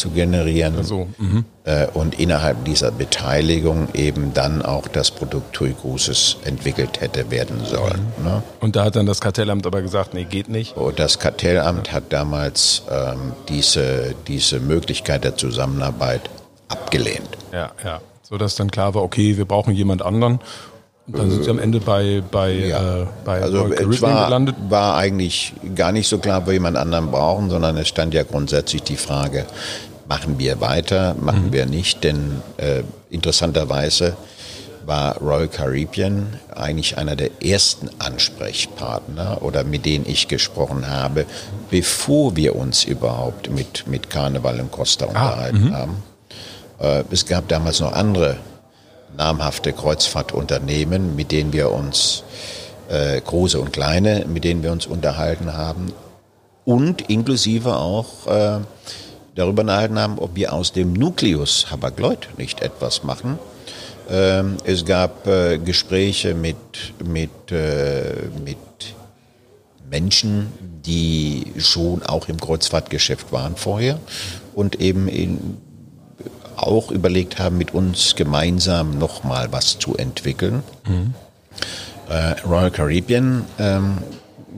[0.00, 1.44] zu generieren so, mhm.
[1.64, 7.64] äh, und innerhalb dieser Beteiligung eben dann auch das Produkt TUI Cruises entwickelt hätte werden
[7.64, 8.06] sollen.
[8.18, 8.24] Mhm.
[8.24, 8.42] Ne?
[8.60, 10.76] Und da hat dann das Kartellamt aber gesagt, nee, geht nicht.
[10.76, 16.22] Und das Kartellamt hat damals ähm, diese, diese Möglichkeit der Zusammenarbeit
[16.68, 17.28] abgelehnt.
[17.52, 18.00] Ja, ja.
[18.22, 20.40] So dass dann klar war, okay, wir brauchen jemand anderen.
[21.06, 23.02] Und dann sind sie am Ende bei, bei, ja.
[23.02, 24.54] äh, bei also es war, gelandet.
[24.68, 28.84] war eigentlich gar nicht so klar, wo jemand anderen brauchen, sondern es stand ja grundsätzlich
[28.84, 29.46] die Frage,
[30.10, 31.52] machen wir weiter, machen mhm.
[31.52, 34.16] wir nicht, denn äh, interessanterweise
[34.84, 41.26] war Royal Caribbean eigentlich einer der ersten Ansprechpartner oder mit denen ich gesprochen habe,
[41.70, 45.76] bevor wir uns überhaupt mit, mit Karneval im Costa ah, unterhalten mhm.
[45.76, 46.02] haben.
[46.80, 48.36] Äh, es gab damals noch andere
[49.16, 52.24] namhafte Kreuzfahrtunternehmen, mit denen wir uns,
[52.88, 55.92] äh, große und kleine, mit denen wir uns unterhalten haben
[56.64, 58.58] und inklusive auch äh,
[59.34, 63.38] darüber nachgedacht haben, ob wir aus dem Nukleus Habak-Lloyd nicht etwas machen.
[64.10, 66.56] Ähm, es gab äh, Gespräche mit,
[67.04, 68.58] mit, äh, mit
[69.88, 70.52] Menschen,
[70.84, 73.98] die schon auch im Kreuzfahrtgeschäft waren vorher
[74.54, 75.58] und eben in,
[76.56, 80.62] auch überlegt haben, mit uns gemeinsam nochmal was zu entwickeln.
[80.86, 81.14] Mhm.
[82.08, 83.98] Äh, Royal Caribbean, ähm,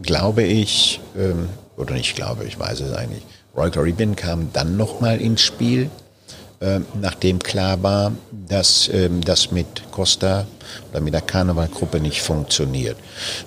[0.02, 3.22] glaube ich, ähm, oder nicht glaube, ich weiß es eigentlich,
[3.56, 5.90] Royal Caribbean kam dann nochmal ins Spiel,
[6.60, 10.46] äh, nachdem klar war, dass ähm, das mit Costa
[10.90, 12.96] oder mit der Karnevalgruppe nicht funktioniert.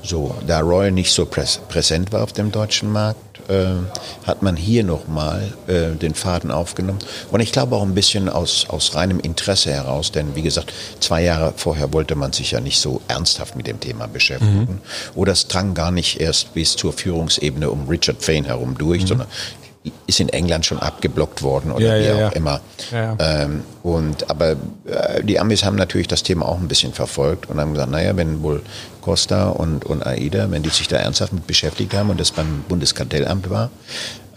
[0.03, 3.66] So, da Royal nicht so präsent war auf dem deutschen Markt, äh,
[4.26, 6.99] hat man hier nochmal äh, den Faden aufgenommen.
[7.32, 11.24] Und ich glaube auch ein bisschen aus, aus reinem Interesse heraus, denn wie gesagt, zwei
[11.24, 14.60] Jahre vorher wollte man sich ja nicht so ernsthaft mit dem Thema beschäftigen.
[14.60, 14.82] Mhm.
[15.16, 19.08] Oder es drang gar nicht erst bis zur Führungsebene um Richard Fane herum durch, mhm.
[19.08, 19.28] sondern
[20.07, 22.38] ist in England schon abgeblockt worden oder ja, wie ja, auch ja.
[22.38, 22.61] immer.
[23.19, 24.51] Ähm, und aber
[24.86, 28.15] äh, die Amis haben natürlich das Thema auch ein bisschen verfolgt und haben gesagt, naja,
[28.17, 28.61] wenn wohl
[29.01, 32.63] Costa und, und AIDA, wenn die sich da ernsthaft mit beschäftigt haben und das beim
[32.67, 33.69] Bundeskartellamt war,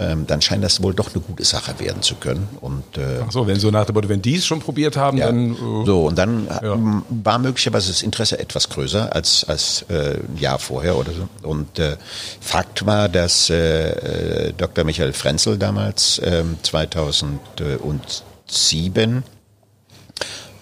[0.01, 2.49] ähm, dann scheint das wohl doch eine gute Sache werden zu können.
[2.61, 5.19] Und, äh, Ach so, wenn so nach dem Motto, wenn die es schon probiert haben,
[5.19, 5.53] ja, dann.
[5.53, 6.77] Äh, so, und dann ja.
[7.09, 11.29] war möglicherweise das Interesse etwas größer als, als äh, ein Jahr vorher oder so.
[11.47, 11.97] Und äh,
[12.41, 14.85] Fakt war, dass äh, äh Dr.
[14.85, 19.25] Michael Frenzel damals äh, 2007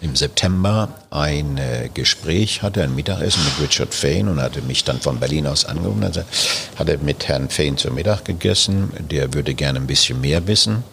[0.01, 5.01] im September ein äh, Gespräch hatte, ein Mittagessen mit Richard Fain und hatte mich dann
[5.01, 6.05] von Berlin aus angerufen.
[6.05, 6.23] Also
[6.77, 8.91] hatte mit Herrn Fain zu Mittag gegessen.
[9.11, 10.85] Der würde gerne ein bisschen mehr wissen.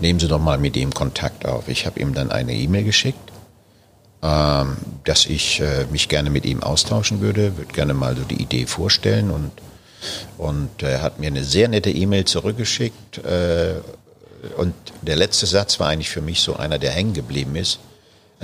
[0.00, 1.68] Nehmen Sie doch mal mit ihm Kontakt auf.
[1.68, 3.32] Ich habe ihm dann eine E-Mail geschickt,
[4.22, 8.40] ähm, dass ich äh, mich gerne mit ihm austauschen würde, würde gerne mal so die
[8.40, 9.50] Idee vorstellen und
[10.36, 13.24] und er hat mir eine sehr nette E-Mail zurückgeschickt.
[13.24, 13.76] Äh,
[14.58, 17.78] und der letzte Satz war eigentlich für mich so einer, der hängen geblieben ist.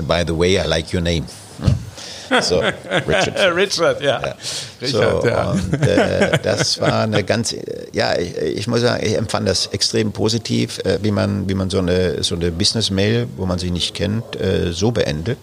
[0.00, 1.26] And by the way, I like your name.
[2.42, 3.36] So, Richard.
[3.56, 4.20] Richard, ja.
[4.20, 4.34] ja.
[4.80, 5.50] Richard, so, ja.
[5.50, 7.56] Und, äh, das war eine ganz,
[7.92, 11.70] ja, ich, ich, muss sagen, ich empfand das extrem positiv, äh, wie man, wie man
[11.70, 15.38] so eine, so eine Business-Mail, wo man sie nicht kennt, äh, so beendet.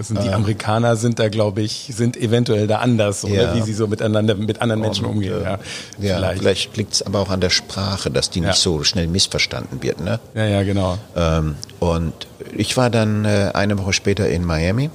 [0.00, 0.34] Sind die ähm.
[0.34, 3.54] Amerikaner sind da, glaube ich, sind eventuell da anders, oder ja.
[3.54, 5.40] wie sie so miteinander, mit anderen Menschen Und, umgehen.
[5.44, 5.60] Ja,
[6.00, 9.06] ja vielleicht, vielleicht liegt es aber auch an der Sprache, dass die nicht so schnell
[9.06, 10.00] missverstanden wird.
[10.00, 10.18] Ne?
[10.34, 10.98] Ja, ja, genau.
[11.14, 12.26] Ähm, und
[12.56, 14.90] ich war dann äh, eine Woche später in Miami,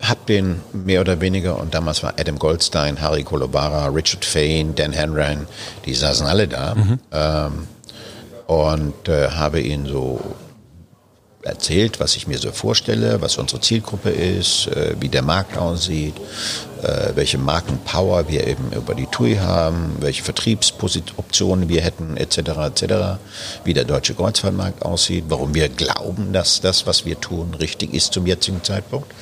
[0.00, 4.92] hab den mehr oder weniger, und damals war Adam Goldstein, Harry Kolobara, Richard Fain, Dan
[4.92, 5.46] Henran,
[5.86, 6.74] die saßen alle da.
[6.74, 6.98] Mhm.
[7.12, 7.68] Ähm,
[8.46, 10.20] und äh, habe ihn so
[11.44, 16.14] erzählt, was ich mir so vorstelle, was unsere Zielgruppe ist, äh, wie der Markt aussieht,
[16.82, 22.84] äh, welche Markenpower wir eben über die TUI haben, welche Vertriebsoptionen wir hätten, etc., etc.,
[23.64, 28.12] wie der deutsche Kreuzfahrtmarkt aussieht, warum wir glauben, dass das, was wir tun, richtig ist
[28.12, 29.12] zum jetzigen Zeitpunkt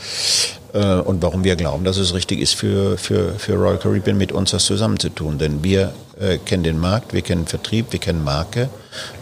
[0.73, 4.33] äh, und warum wir glauben, dass es richtig ist für, für, für Royal Caribbean mit
[4.33, 5.39] uns das zusammenzutun.
[5.39, 8.69] Denn wir äh, kennen den Markt, wir kennen Vertrieb, wir kennen Marke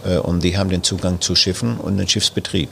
[0.04, 2.70] äh, und die haben den Zugang zu Schiffen und den Schiffsbetrieb.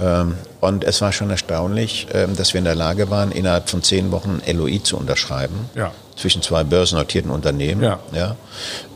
[0.00, 3.82] Ähm, und es war schon erstaunlich, ähm, dass wir in der Lage waren, innerhalb von
[3.82, 5.70] zehn Wochen LOI zu unterschreiben.
[5.74, 7.82] Ja zwischen zwei börsennotierten Unternehmen.
[7.82, 7.98] Ja.
[8.12, 8.36] Ja,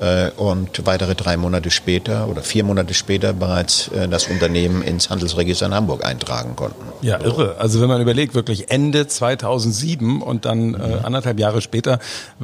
[0.00, 5.10] äh, und weitere drei Monate später oder vier Monate später bereits äh, das Unternehmen ins
[5.10, 6.82] Handelsregister in Hamburg eintragen konnten.
[7.02, 7.26] Ja, so.
[7.26, 7.56] irre.
[7.58, 11.04] Also wenn man überlegt, wirklich Ende 2007 und dann äh, mhm.
[11.04, 11.98] anderthalb Jahre später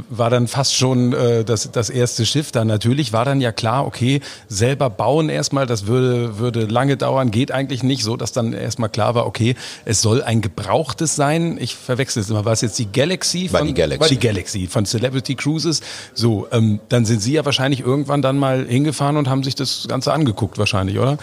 [0.08, 2.64] war dann fast schon äh, das, das erste Schiff da.
[2.64, 7.50] Natürlich war dann ja klar, okay, selber bauen erstmal, das würde, würde lange dauern, geht
[7.52, 11.58] eigentlich nicht, so dass dann erstmal klar war, okay, es soll ein gebrauchtes sein.
[11.60, 12.44] Ich verwechsel es immer.
[12.44, 13.48] War es jetzt die Galaxy?
[13.48, 14.00] Von, war die Galaxy.
[14.00, 15.80] War die Galaxy von Celebrity Cruises.
[16.14, 19.86] So, ähm, dann sind Sie ja wahrscheinlich irgendwann dann mal hingefahren und haben sich das
[19.88, 21.18] Ganze angeguckt, wahrscheinlich, oder?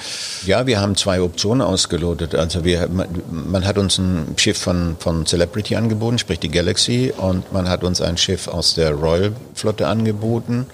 [0.46, 2.36] Ja, wir haben zwei Optionen ausgelotet.
[2.36, 7.52] Also wir, man hat uns ein Schiff von, von Celebrity angeboten, sprich die Galaxy, und
[7.54, 10.68] man hat uns ein Schiff aus der Royal Flotte angeboten.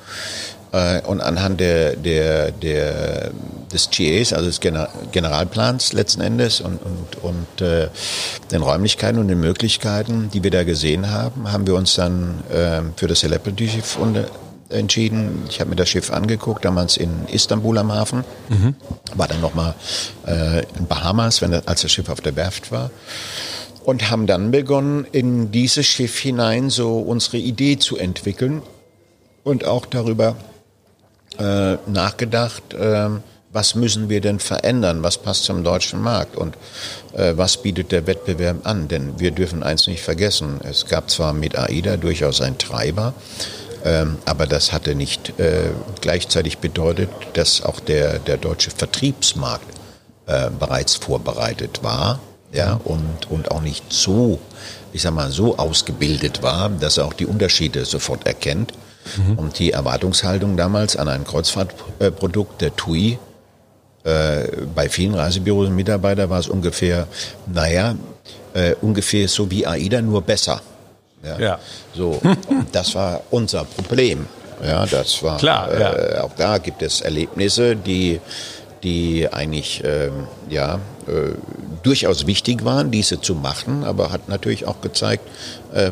[0.72, 3.32] Äh, und anhand der, der, der,
[3.72, 4.60] des GAs, also des
[5.12, 7.90] Generalplans letzten Endes und, und, und äh,
[8.52, 12.82] den Räumlichkeiten und den Möglichkeiten, die wir da gesehen haben, haben wir uns dann äh,
[12.96, 13.98] für das Celebrity-Schiff
[14.70, 15.44] entschieden.
[15.50, 18.24] Ich habe mir das Schiff angeguckt, damals in Istanbul am Hafen.
[18.48, 18.76] Mhm.
[19.16, 19.76] War dann nochmal
[20.26, 22.92] äh, in Bahamas, wenn, als das Schiff auf der Werft war.
[23.84, 28.62] Und haben dann begonnen, in dieses Schiff hinein so unsere Idee zu entwickeln
[29.44, 30.36] und auch darüber
[31.40, 33.10] äh, nachgedacht, äh,
[33.54, 36.56] was müssen wir denn verändern, was passt zum deutschen Markt und
[37.14, 38.88] äh, was bietet der Wettbewerb an.
[38.88, 43.14] Denn wir dürfen eins nicht vergessen, es gab zwar mit AIDA durchaus einen Treiber,
[43.84, 45.72] ähm, aber das hatte nicht äh,
[46.02, 49.68] gleichzeitig bedeutet, dass auch der, der deutsche Vertriebsmarkt
[50.28, 52.20] äh, bereits vorbereitet war
[52.54, 54.40] ja, und, und auch nicht so,
[54.94, 58.74] ich sag mal, so ausgebildet war, dass er auch die Unterschiede sofort erkennt.
[59.18, 59.38] Mhm.
[59.38, 63.18] Und die Erwartungshaltung damals an ein Kreuzfahrtprodukt der TUI
[64.04, 67.08] äh, bei vielen Reisebüros und Mitarbeitern war es ungefähr,
[67.48, 67.96] naja,
[68.54, 70.62] äh, ungefähr so wie AIDA, nur besser.
[71.24, 71.40] Ja.
[71.40, 71.60] ja.
[71.94, 72.20] So,
[72.72, 74.26] das war unser Problem.
[74.64, 75.80] Ja, das war klar.
[75.80, 75.94] Ja.
[75.94, 78.20] Äh, auch da gibt es Erlebnisse, die
[78.84, 81.36] die eigentlich ähm, ja, äh,
[81.84, 85.28] durchaus wichtig waren, diese zu machen, aber hat natürlich auch gezeigt,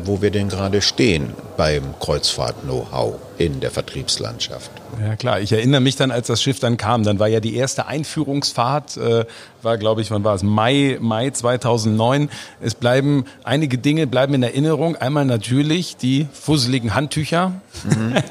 [0.04, 4.70] wo wir denn gerade stehen beim Kreuzfahrt-Know-how in der Vertriebslandschaft.
[5.02, 7.56] Ja klar, ich erinnere mich dann, als das Schiff dann kam, dann war ja die
[7.56, 9.24] erste Einführungsfahrt, äh,
[9.62, 12.28] war glaube ich, wann war es, Mai, Mai 2009.
[12.60, 14.96] Es bleiben, einige Dinge bleiben in Erinnerung.
[14.96, 17.60] Einmal natürlich die fusseligen Handtücher.
[17.84, 18.14] Mhm.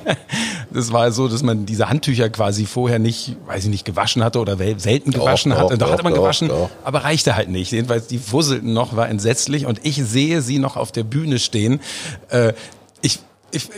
[0.72, 4.40] Das war so, dass man diese Handtücher quasi vorher nicht, weiß ich nicht, gewaschen hatte
[4.40, 5.78] oder selten gewaschen doch, hatte.
[5.80, 6.52] Doch, doch hatte man doch, gewaschen,
[6.84, 7.72] aber reichte halt nicht.
[7.72, 11.80] Jedenfalls, die fusselten noch, war entsetzlich und ich sehe sie noch auf der Bühne stehen.
[12.30, 12.54] Äh,
[13.52, 13.70] ich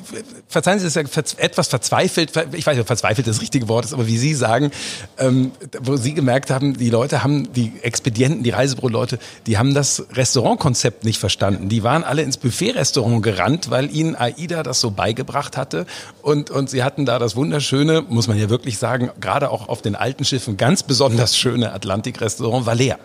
[0.47, 3.86] verzeihen Sie, das ist ja etwas verzweifelt, ich weiß nicht, ob verzweifelt das richtige Wort
[3.86, 4.72] ist, aber wie Sie sagen,
[5.17, 5.51] ähm,
[5.82, 11.03] wo Sie gemerkt haben, die Leute haben, die Expedienten, die Reisebüro-Leute, die haben das Restaurantkonzept
[11.03, 11.69] nicht verstanden.
[11.69, 15.86] Die waren alle ins Buffet-Restaurant gerannt, weil ihnen AIDA das so beigebracht hatte
[16.22, 19.82] und, und sie hatten da das wunderschöne, muss man ja wirklich sagen, gerade auch auf
[19.82, 22.99] den alten Schiffen, ganz besonders schöne Atlantik-Restaurant Valer.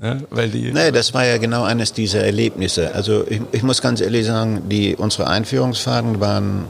[0.00, 0.24] Ne?
[0.30, 2.94] Weil die nee, das war ja genau eines dieser Erlebnisse.
[2.94, 6.66] Also ich, ich muss ganz ehrlich sagen, die, unsere Einführungsfahrten waren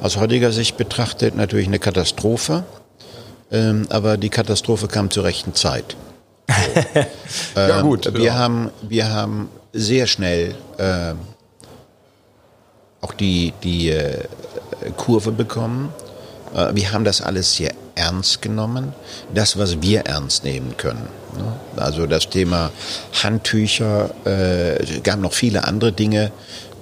[0.00, 2.64] aus heutiger Sicht betrachtet natürlich eine Katastrophe.
[3.52, 5.96] Ähm, aber die Katastrophe kam zur rechten Zeit.
[6.48, 6.90] So.
[7.60, 8.12] ja, ähm, gut.
[8.14, 8.34] Wir, ja.
[8.34, 11.14] haben, wir haben sehr schnell äh,
[13.00, 14.24] auch die, die äh,
[14.96, 15.92] Kurve bekommen.
[16.54, 18.94] Äh, wir haben das alles sehr ernst genommen.
[19.34, 21.06] Das, was wir ernst nehmen können.
[21.36, 21.52] Ne?
[21.76, 22.70] Also das Thema
[23.22, 26.32] Handtücher, äh, es gab noch viele andere Dinge.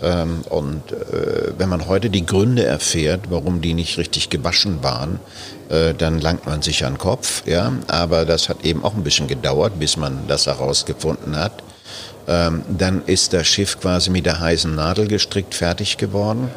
[0.01, 5.19] Ähm, und äh, wenn man heute die Gründe erfährt, warum die nicht richtig gewaschen waren,
[5.71, 7.43] äh, dann langt man sich an den Kopf.
[7.89, 11.65] Aber das hat eben auch ein bisschen gedauert, bis man das herausgefunden hat.
[12.29, 16.51] Ähm, dann ist das Schiff quasi mit der heißen Nadel gestrickt fertig geworden.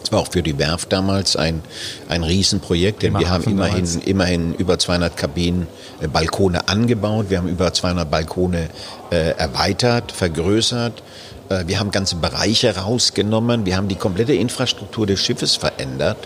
[0.00, 1.62] Das war auch für die Werft damals ein,
[2.08, 5.66] ein Riesenprojekt, denn wir haben immerhin, immerhin über 200 Kabinen,
[6.00, 8.68] äh, Balkone angebaut, wir haben über 200 Balkone
[9.10, 11.02] äh, erweitert, vergrößert.
[11.48, 16.18] Äh, wir haben ganze Bereiche rausgenommen, wir haben die komplette Infrastruktur des Schiffes verändert.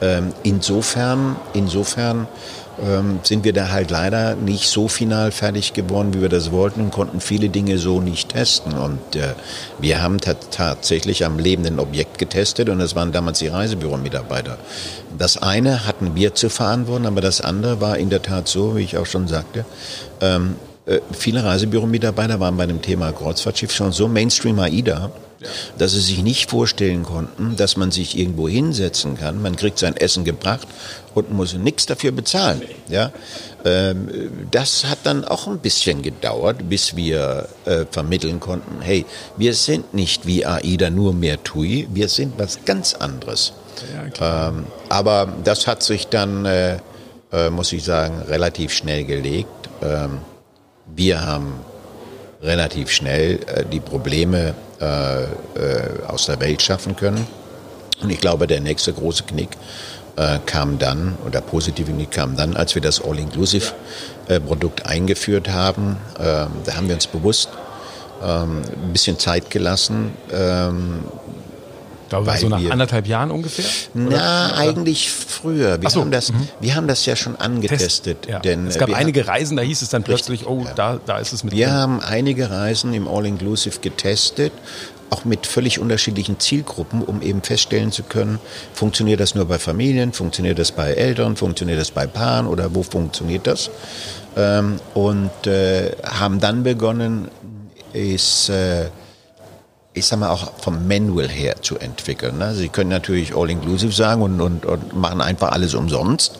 [0.00, 2.26] Ähm, insofern, insofern
[2.82, 6.80] ähm, sind wir da halt leider nicht so final fertig geworden, wie wir das wollten
[6.80, 8.72] und konnten viele Dinge so nicht testen.
[8.74, 9.34] Und äh,
[9.78, 14.58] wir haben tatsächlich am lebenden Objekt getestet und das waren damals die Reisebüro-Mitarbeiter.
[15.16, 18.82] Das eine hatten wir zu verantworten, aber das andere war in der Tat so, wie
[18.82, 19.64] ich auch schon sagte,
[20.20, 20.56] ähm,
[20.86, 25.10] äh, viele Reisebüro-Mitarbeiter waren bei dem Thema Kreuzfahrtschiff schon so Mainstream AIDA,
[25.78, 29.96] dass sie sich nicht vorstellen konnten, dass man sich irgendwo hinsetzen kann, man kriegt sein
[29.96, 30.66] Essen gebracht
[31.14, 32.62] und muss nichts dafür bezahlen.
[32.88, 33.12] Ja?
[33.64, 39.06] Ähm, das hat dann auch ein bisschen gedauert, bis wir äh, vermitteln konnten, hey,
[39.36, 43.52] wir sind nicht wie AIDA nur mehr TUI, wir sind was ganz anderes.
[44.20, 46.78] Ja, ähm, aber das hat sich dann, äh,
[47.32, 49.48] äh, muss ich sagen, relativ schnell gelegt.
[49.82, 50.18] Ähm,
[50.94, 51.60] wir haben
[52.42, 55.26] relativ schnell äh, die Probleme äh, äh,
[56.06, 57.26] aus der Welt schaffen können.
[58.02, 59.50] Und ich glaube, der nächste große Knick
[60.16, 65.96] äh, kam dann, oder positive Knick kam dann, als wir das All-Inclusive-Produkt eingeführt haben.
[66.18, 67.48] Ähm, da haben wir uns bewusst
[68.22, 71.04] ähm, ein bisschen Zeit gelassen, ähm,
[72.22, 73.64] glaube, so nach wir, anderthalb Jahren ungefähr?
[73.94, 74.06] Na,
[74.48, 74.56] oder?
[74.56, 75.80] eigentlich früher.
[75.80, 76.48] Wir, so, haben das, mhm.
[76.60, 78.22] wir haben das ja schon angetestet.
[78.22, 78.38] Test, ja.
[78.40, 80.72] denn es gab einige haben, Reisen, da hieß es dann plötzlich, richtig, oh, ja.
[80.74, 81.76] da, da ist es mit Wir drin.
[81.76, 84.52] haben einige Reisen im All-Inclusive getestet
[85.14, 88.40] auch mit völlig unterschiedlichen Zielgruppen, um eben feststellen zu können,
[88.72, 92.82] funktioniert das nur bei Familien, funktioniert das bei Eltern, funktioniert das bei Paaren oder wo
[92.82, 93.70] funktioniert das?
[94.36, 97.28] Ähm, und äh, haben dann begonnen,
[97.92, 98.86] ist äh,
[99.96, 102.36] ich sag mal, auch vom Manual her zu entwickeln.
[102.38, 102.52] Ne?
[102.54, 106.32] Sie können natürlich All-Inclusive sagen und, und, und machen einfach alles umsonst.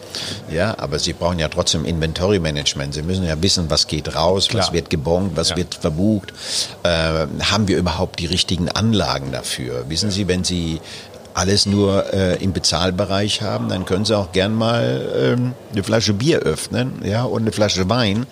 [0.51, 2.95] Ja, aber Sie brauchen ja trotzdem Inventory Management.
[2.95, 4.65] Sie müssen ja wissen, was geht raus, Klar.
[4.65, 5.57] was wird gebongt, was ja.
[5.57, 6.33] wird verbucht.
[6.83, 9.89] Äh, haben wir überhaupt die richtigen Anlagen dafür?
[9.89, 10.81] Wissen Sie, wenn Sie
[11.35, 16.15] alles nur äh, im Bezahlbereich haben, dann können Sie auch gern mal ähm, eine Flasche
[16.15, 18.27] Bier öffnen, ja, und eine Flasche Wein,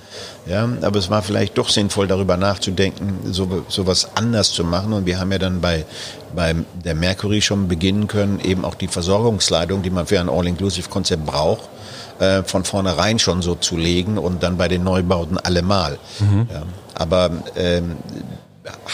[0.47, 0.69] ja.
[0.83, 4.93] Aber es war vielleicht doch sinnvoll, darüber nachzudenken, so sowas anders zu machen.
[4.93, 5.85] Und wir haben ja dann bei
[6.35, 11.27] bei der Mercury schon beginnen können, eben auch die Versorgungsleitung, die man für ein All-Inclusive-Konzept
[11.27, 11.69] braucht,
[12.21, 15.99] äh, von vornherein schon so zu legen und dann bei den Neubauten allemal.
[16.21, 16.47] Mhm.
[16.51, 16.63] Ja.
[16.95, 17.97] Aber ähm,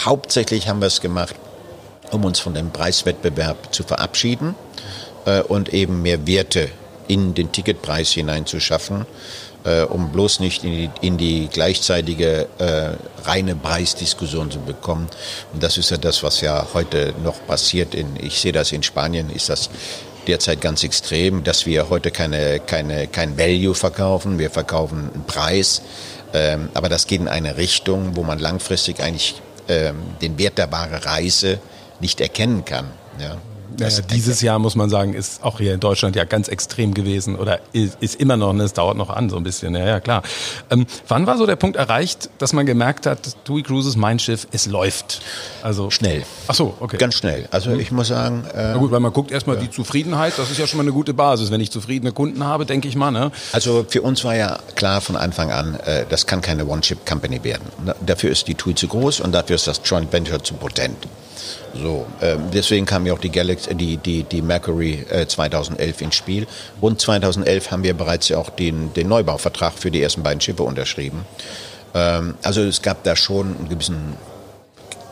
[0.03, 1.35] hauptsächlich haben wir es gemacht
[2.11, 4.55] um uns von dem Preiswettbewerb zu verabschieden
[5.25, 6.69] äh, und eben mehr Werte
[7.07, 9.05] in den Ticketpreis hineinzuschaffen,
[9.63, 12.91] äh, um bloß nicht in die, in die gleichzeitige äh,
[13.27, 15.09] reine Preisdiskussion zu bekommen.
[15.53, 17.95] Und das ist ja das, was ja heute noch passiert.
[17.95, 19.69] In, ich sehe das in Spanien, ist das
[20.27, 25.81] derzeit ganz extrem, dass wir heute keine, keine, kein Value verkaufen, wir verkaufen einen Preis,
[26.33, 30.71] ähm, aber das geht in eine Richtung, wo man langfristig eigentlich ähm, den Wert der
[30.71, 31.59] wahre Reise
[31.99, 32.85] nicht erkennen kann.
[33.19, 33.37] Ja.
[33.77, 37.35] Naja, dieses Jahr muss man sagen, ist auch hier in Deutschland ja ganz extrem gewesen
[37.35, 39.99] oder ist, ist immer noch, ne, es dauert noch an so ein bisschen, ja, ja
[39.99, 40.23] klar.
[40.69, 44.47] Ähm, wann war so der Punkt erreicht, dass man gemerkt hat, TUI Cruises, mein Schiff,
[44.51, 45.21] es läuft?
[45.61, 46.23] Also schnell.
[46.47, 46.97] Ach so, okay.
[46.97, 47.47] Ganz schnell.
[47.51, 47.79] Also mhm.
[47.79, 48.43] ich muss sagen.
[48.53, 49.63] Äh, Na gut, weil man guckt erstmal ja.
[49.63, 51.51] die Zufriedenheit, das ist ja schon mal eine gute Basis.
[51.51, 53.11] Wenn ich zufriedene Kunden habe, denke ich mal.
[53.11, 53.31] Ne?
[53.51, 57.65] Also für uns war ja klar von Anfang an, äh, das kann keine One-Ship-Company werden.
[58.05, 61.07] Dafür ist die TUI zu groß und dafür ist das Joint Venture zu potent.
[61.73, 66.15] So, äh, deswegen kam ja auch die, Galaxy, die, die, die Mercury äh, 2011 ins
[66.15, 66.47] Spiel.
[66.81, 70.63] Und 2011 haben wir bereits ja auch den, den Neubauvertrag für die ersten beiden Schiffe
[70.63, 71.25] unterschrieben.
[71.93, 74.15] Ähm, also es gab da schon einen gewissen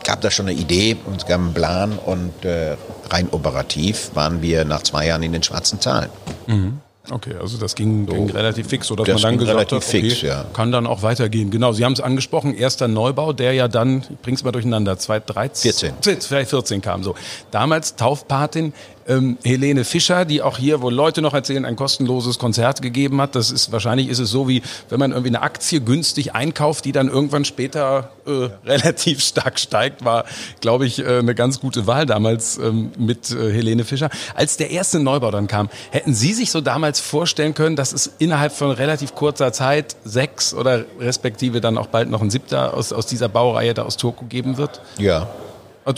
[0.03, 2.77] gab da schon eine Idee und es gab einen Plan und äh,
[3.09, 6.09] rein operativ waren wir nach zwei Jahren in den schwarzen Zahlen.
[6.47, 6.79] Mhm.
[7.09, 10.21] Okay, also das ging, so, ging relativ fix, sodass man dann gesagt hat, okay, fix,
[10.21, 10.45] ja.
[10.53, 11.51] kann dann auch weitergehen.
[11.51, 15.93] Genau, Sie haben es angesprochen, erster Neubau, der ja dann, ich bring's mal durcheinander, 2013,
[15.93, 16.21] 14.
[16.21, 17.15] Vielleicht 14 kam so.
[17.51, 18.73] Damals Taufpatin
[19.07, 23.35] ähm, Helene Fischer, die auch hier, wo Leute noch erzählen, ein kostenloses Konzert gegeben hat.
[23.35, 26.91] Das ist wahrscheinlich ist es so wie, wenn man irgendwie eine Aktie günstig einkauft, die
[26.91, 30.25] dann irgendwann später äh, relativ stark steigt, war,
[30.61, 34.09] glaube ich, äh, eine ganz gute Wahl damals ähm, mit äh, Helene Fischer.
[34.35, 38.11] Als der erste Neubau dann kam, hätten Sie sich so damals vorstellen können, dass es
[38.19, 42.91] innerhalb von relativ kurzer Zeit sechs oder respektive dann auch bald noch ein siebter aus,
[42.93, 44.81] aus dieser Baureihe da aus Turku geben wird?
[44.97, 45.27] Ja,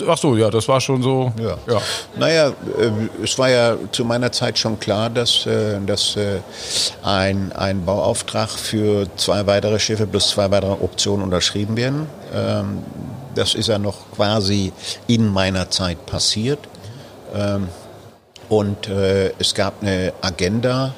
[0.07, 1.31] ach so, ja, das war schon so.
[1.39, 1.57] Ja.
[1.67, 1.81] ja.
[2.17, 6.39] Naja, äh, es war ja zu meiner Zeit schon klar, dass, äh, dass äh,
[7.03, 12.07] ein, ein Bauauftrag für zwei weitere Schiffe plus zwei weitere Optionen unterschrieben werden.
[12.33, 12.83] Ähm,
[13.35, 14.71] das ist ja noch quasi
[15.07, 16.59] in meiner Zeit passiert.
[17.33, 17.69] Ähm,
[18.49, 20.95] und es gab eine Agenda,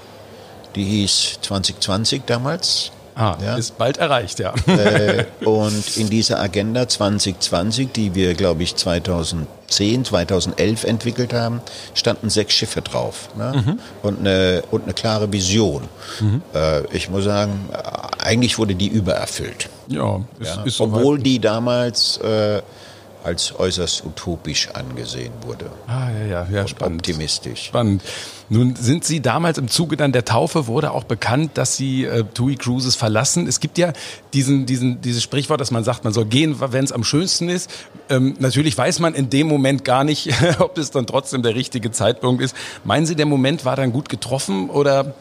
[0.74, 2.94] die hieß 2020 damals.
[3.22, 3.56] Ah, ja.
[3.56, 4.54] ist bald erreicht, ja.
[4.66, 11.62] Äh, und in dieser Agenda 2020, die wir, glaube ich, 2010, 2011 entwickelt haben,
[11.94, 13.64] standen sechs Schiffe drauf ne?
[13.64, 13.80] mhm.
[14.02, 15.84] und, eine, und eine klare Vision.
[16.20, 16.42] Mhm.
[16.56, 17.70] Äh, ich muss sagen,
[18.18, 19.70] eigentlich wurde die übererfüllt.
[19.88, 20.64] Ja, ist, ja.
[20.64, 22.62] Ist Obwohl die damals äh,
[23.24, 25.70] als äußerst utopisch angesehen wurde.
[25.88, 27.02] Ah, ja, ja, ja, spannend.
[27.02, 27.66] Optimistisch.
[27.66, 28.02] Spannend.
[28.54, 32.26] Nun sind Sie damals im Zuge dann der Taufe wurde auch bekannt, dass Sie äh,
[32.26, 33.48] TUI Cruises verlassen.
[33.48, 33.94] Es gibt ja
[34.34, 37.72] diesen, diesen, dieses Sprichwort, dass man sagt, man soll gehen, wenn es am schönsten ist.
[38.10, 41.92] Ähm, natürlich weiß man in dem Moment gar nicht, ob es dann trotzdem der richtige
[41.92, 42.54] Zeitpunkt ist.
[42.84, 45.16] Meinen Sie, der Moment war dann gut getroffen oder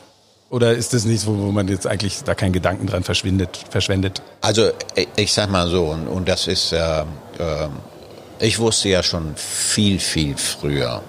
[0.49, 4.22] oder ist das nichts, wo, wo man jetzt eigentlich da keinen Gedanken dran verschwindet, verschwendet?
[4.41, 4.70] Also
[5.14, 7.05] ich sag mal so, und, und das ist, äh, äh,
[8.41, 11.01] ich wusste ja schon viel, viel früher.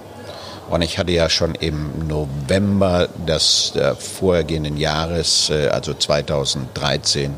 [0.72, 7.34] Und ich hatte ja schon im November des äh, vorhergehenden Jahres, äh, also 2013,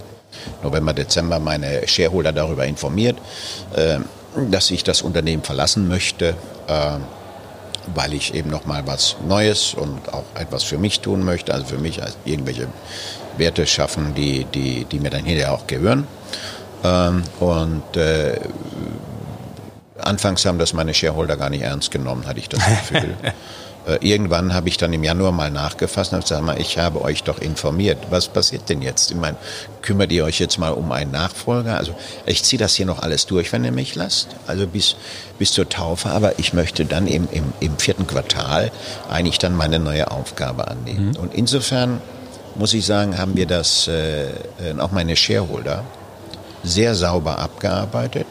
[0.62, 3.18] November, Dezember, meine Shareholder darüber informiert,
[3.76, 3.98] äh,
[4.52, 6.36] dass ich das Unternehmen verlassen möchte.
[6.68, 6.98] Äh,
[7.96, 11.66] weil ich eben noch mal was Neues und auch etwas für mich tun möchte, also
[11.66, 12.70] für mich als irgendwelche
[13.36, 16.08] Werte schaffen, die, die, die mir dann hinterher auch gehören.
[16.84, 18.40] Ähm, und äh,
[20.00, 23.16] anfangs haben das meine Shareholder gar nicht ernst genommen, hatte ich das Gefühl.
[23.86, 27.24] Äh, irgendwann habe ich dann im Januar mal nachgefasst und habe gesagt, ich habe euch
[27.24, 27.98] doch informiert.
[28.10, 29.12] Was passiert denn jetzt?
[29.12, 29.36] Ich meine,
[29.82, 31.78] kümmert ihr euch jetzt mal um einen Nachfolger?
[31.78, 31.94] Also
[32.26, 34.30] ich ziehe das hier noch alles durch, wenn ihr mich lasst.
[34.48, 34.96] Also bis,
[35.38, 36.10] bis zur Taufe.
[36.10, 38.72] Aber ich möchte dann im, im, im vierten Quartal
[39.10, 41.10] eigentlich dann meine neue Aufgabe annehmen.
[41.10, 41.16] Mhm.
[41.18, 42.02] Und insofern
[42.56, 45.84] muss ich sagen, haben wir das, äh, äh auch meine Shareholder,
[46.64, 48.28] sehr sauber abgearbeitet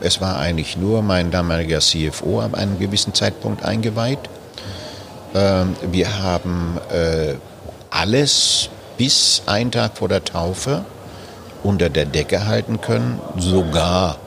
[0.00, 4.18] es war eigentlich nur mein damaliger CFO ab einem gewissen Zeitpunkt eingeweiht.
[5.34, 7.34] Ähm, wir haben äh,
[7.90, 10.84] alles bis einen Tag vor der Taufe
[11.62, 14.18] unter der Decke halten können, sogar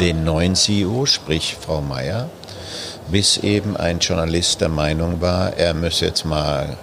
[0.00, 2.28] den neuen CEO, sprich Frau Meier,
[3.08, 6.76] bis eben ein Journalist der Meinung war, er müsse jetzt mal,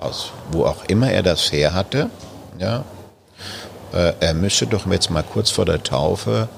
[0.00, 2.10] aus wo auch immer er das her hatte,
[2.58, 2.84] ja,
[3.92, 6.48] äh, er müsse doch jetzt mal kurz vor der Taufe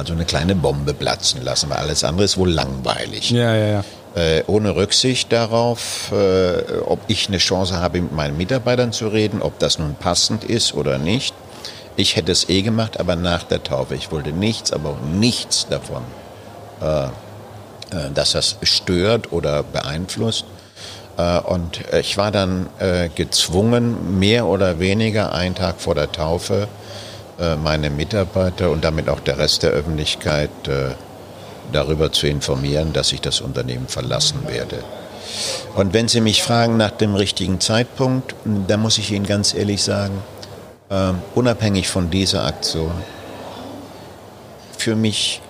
[0.00, 3.30] also eine kleine Bombe platzen lassen, weil alles andere ist wohl langweilig.
[3.30, 3.84] Ja, ja, ja.
[4.14, 9.42] Äh, ohne Rücksicht darauf, äh, ob ich eine Chance habe, mit meinen Mitarbeitern zu reden,
[9.42, 11.34] ob das nun passend ist oder nicht.
[11.96, 13.94] Ich hätte es eh gemacht, aber nach der Taufe.
[13.94, 16.02] Ich wollte nichts, aber auch nichts davon,
[16.80, 17.10] äh, äh
[18.14, 20.46] dass das stört oder beeinflusst.
[21.18, 26.68] Äh, und ich war dann äh, gezwungen, mehr oder weniger einen Tag vor der Taufe
[27.56, 30.90] meine Mitarbeiter und damit auch der Rest der Öffentlichkeit äh,
[31.72, 34.82] darüber zu informieren, dass ich das Unternehmen verlassen werde.
[35.74, 39.82] Und wenn Sie mich fragen nach dem richtigen Zeitpunkt, dann muss ich Ihnen ganz ehrlich
[39.82, 40.22] sagen,
[40.90, 42.92] äh, unabhängig von dieser Aktion,
[44.76, 45.40] für mich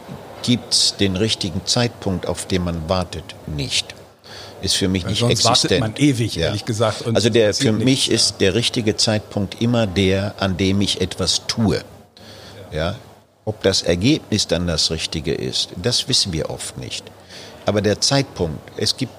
[0.43, 3.95] gibt es den richtigen Zeitpunkt, auf den man wartet, nicht.
[4.63, 5.81] Ist für mich nicht sonst existent.
[5.81, 6.47] Wartet man ewig, ja.
[6.47, 7.05] ehrlich gesagt.
[7.13, 11.47] also der, für mich nichts, ist der richtige Zeitpunkt immer der, an dem ich etwas
[11.47, 11.83] tue.
[12.73, 12.97] Ja,
[13.45, 17.05] ob das Ergebnis dann das Richtige ist, das wissen wir oft nicht.
[17.67, 19.13] Aber der Zeitpunkt, es gibt,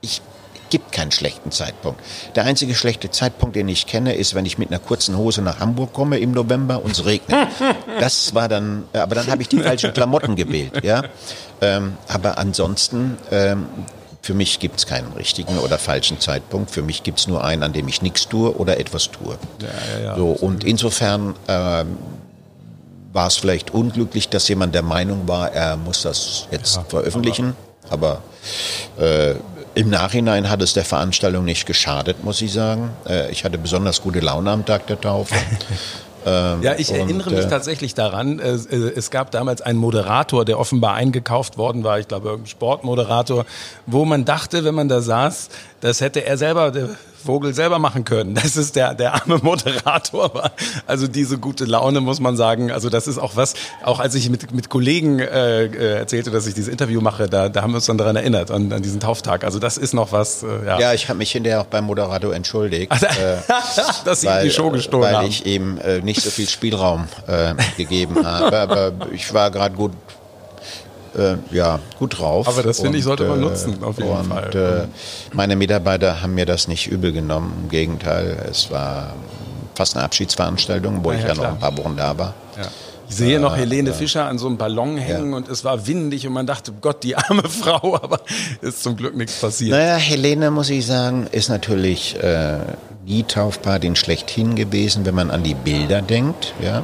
[0.00, 0.22] ich,
[0.70, 2.00] gibt keinen schlechten Zeitpunkt.
[2.34, 5.60] Der einzige schlechte Zeitpunkt, den ich kenne, ist, wenn ich mit einer kurzen Hose nach
[5.60, 7.48] Hamburg komme im November und es regnet.
[8.00, 11.04] Das war dann, aber dann habe ich die falschen Klamotten gewählt, ja.
[11.60, 13.66] Ähm, aber ansonsten, ähm,
[14.22, 16.70] für mich gibt es keinen richtigen oder falschen Zeitpunkt.
[16.70, 19.36] Für mich gibt es nur einen, an dem ich nichts tue oder etwas tue.
[19.60, 19.68] Ja,
[19.98, 21.98] ja, ja, so, und insofern ähm,
[23.12, 27.54] war es vielleicht unglücklich, dass jemand der Meinung war, er muss das jetzt veröffentlichen.
[27.90, 28.22] Aber,
[28.96, 29.34] aber äh,
[29.74, 32.90] im Nachhinein hat es der Veranstaltung nicht geschadet, muss ich sagen.
[33.08, 35.34] Äh, ich hatte besonders gute Laune am Tag der Taufe.
[36.24, 39.78] Ähm, ja, ich und, erinnere mich äh, tatsächlich daran, äh, äh, es gab damals einen
[39.78, 43.44] Moderator, der offenbar eingekauft worden war, ich glaube irgendein Sportmoderator,
[43.86, 45.48] wo man dachte, wenn man da saß,
[45.82, 46.90] das hätte er selber, der
[47.24, 48.34] Vogel selber machen können.
[48.42, 50.50] Das ist der, der arme Moderator.
[50.86, 52.70] Also diese gute Laune muss man sagen.
[52.70, 56.46] Also das ist auch was, auch als ich mit, mit Kollegen äh, äh, erzählte, dass
[56.46, 59.00] ich dieses Interview mache, da, da haben wir uns dann daran erinnert, an, an diesen
[59.00, 59.44] Tauftag.
[59.44, 60.78] Also das ist noch was, äh, ja.
[60.80, 62.92] Ja, ich habe mich hinterher auch beim Moderator entschuldigt.
[62.92, 63.36] äh,
[64.04, 65.22] dass Sie weil, die Show gestohlen weil haben.
[65.24, 68.58] Weil ich ihm äh, nicht so viel Spielraum äh, gegeben habe.
[68.58, 69.92] Aber ich war gerade gut
[71.16, 72.48] äh, ja, gut drauf.
[72.48, 74.88] Aber das finde ich, sollte man äh, nutzen, auf jeden und, Fall.
[74.90, 77.52] Äh, meine Mitarbeiter haben mir das nicht übel genommen.
[77.64, 79.14] Im Gegenteil, es war
[79.74, 82.34] fast eine Abschiedsveranstaltung, wo ja, ich ja, noch ein paar Wochen da war.
[82.56, 82.68] Ja.
[83.08, 85.36] Ich sehe noch Helene äh, Fischer an so einem Ballon hängen ja.
[85.36, 88.20] und es war windig und man dachte, Gott, die arme Frau, aber
[88.62, 89.72] ist zum Glück nichts passiert.
[89.72, 92.58] Naja, Helene, muss ich sagen, ist natürlich äh,
[93.06, 96.54] die Taufpatin schlechthin gewesen, wenn man an die Bilder denkt.
[96.62, 96.80] Ja.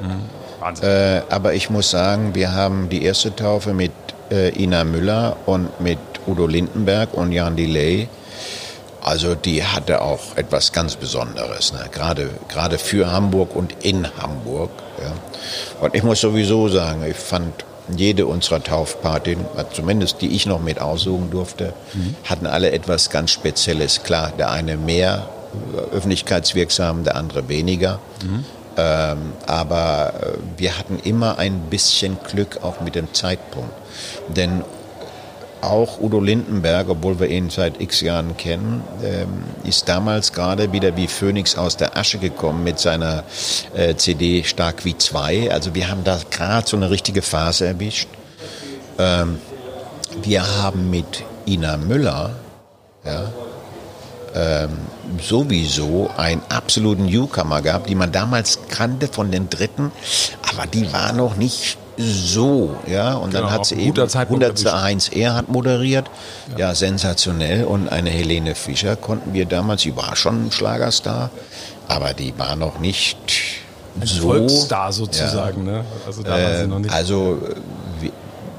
[0.00, 0.41] Mhm.
[0.62, 0.88] Wahnsinn.
[0.88, 3.92] Äh, aber ich muss sagen, wir haben die erste Taufe mit
[4.30, 8.08] äh, Ina Müller und mit Udo Lindenberg und Jan Delay.
[9.02, 11.86] Also die hatte auch etwas ganz Besonderes, ne?
[11.90, 14.70] gerade, gerade für Hamburg und in Hamburg.
[15.00, 15.12] Ja.
[15.84, 17.64] Und ich muss sowieso sagen, ich fand
[17.96, 22.14] jede unserer Taufpatin, zumindest die ich noch mit aussuchen durfte, mhm.
[22.22, 24.04] hatten alle etwas ganz Spezielles.
[24.04, 25.28] Klar, der eine mehr
[25.92, 27.98] öffentlichkeitswirksam, der andere weniger.
[28.22, 28.44] Mhm.
[28.76, 33.72] Ähm, aber äh, wir hatten immer ein bisschen Glück auch mit dem Zeitpunkt.
[34.28, 34.64] Denn
[35.62, 40.96] auch Udo Lindenberg, obwohl wir ihn seit x Jahren kennen, ähm, ist damals gerade wieder
[40.96, 43.22] wie Phoenix aus der Asche gekommen mit seiner
[43.74, 45.50] äh, CD Stark wie zwei.
[45.52, 48.08] Also wir haben da gerade so eine richtige Phase erwischt.
[48.98, 49.38] Ähm,
[50.22, 52.30] wir haben mit Ina Müller,
[53.04, 53.32] ja,
[54.34, 54.70] ähm,
[55.20, 59.92] sowieso einen absoluten Newcomer gehabt, die man damals kannte von den Dritten,
[60.50, 65.34] aber die war noch nicht so, ja, und dann genau, hat sie eben 101 er
[65.34, 66.10] hat moderiert,
[66.52, 66.68] ja.
[66.68, 66.74] ja.
[66.74, 71.30] sensationell und eine Helene Fischer konnten wir damals, sie war schon ein Schlagerstar,
[71.88, 73.18] aber die war noch nicht
[74.00, 75.72] ein so Volksstar sozusagen, ja.
[75.72, 75.84] ne?
[76.06, 76.94] Also da war sie noch nicht.
[76.94, 77.38] Also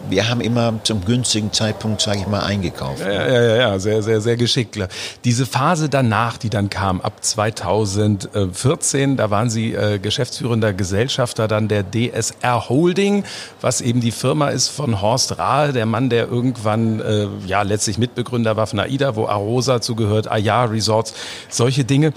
[0.09, 3.01] wir haben immer zum günstigen Zeitpunkt, sage ich mal, eingekauft.
[3.01, 4.77] Ja, ja, ja, ja, sehr, sehr, sehr geschickt.
[5.23, 11.67] Diese Phase danach, die dann kam, ab 2014, da waren Sie äh, geschäftsführender Gesellschafter dann
[11.67, 13.23] der DSR Holding,
[13.61, 17.97] was eben die Firma ist von Horst Rahe, der Mann, der irgendwann äh, ja letztlich
[17.97, 21.13] Mitbegründer war von AIDA, wo Arosa zugehört, Aya Resorts,
[21.49, 22.13] solche Dinge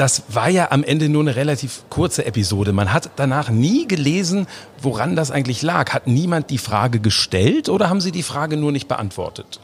[0.00, 2.72] das war ja am Ende nur eine relativ kurze Episode.
[2.72, 4.46] Man hat danach nie gelesen,
[4.80, 5.92] woran das eigentlich lag.
[5.92, 9.60] Hat niemand die Frage gestellt oder haben Sie die Frage nur nicht beantwortet?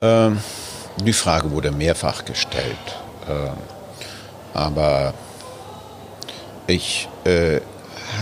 [0.00, 0.38] Ähm,
[1.04, 2.76] die Frage wurde mehrfach gestellt.
[3.28, 3.54] Ähm,
[4.54, 5.14] aber
[6.68, 7.60] ich äh,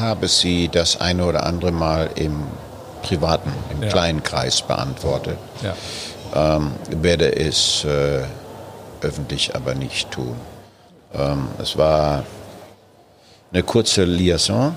[0.00, 2.46] habe sie das eine oder andere Mal im
[3.02, 3.90] privaten, im ja.
[3.90, 5.36] kleinen Kreis beantwortet.
[5.62, 6.56] Ja.
[6.56, 8.22] Ähm, werde es äh,
[9.02, 10.34] öffentlich aber nicht tun.
[11.14, 12.24] Ähm, es war
[13.52, 14.74] eine kurze Liaison.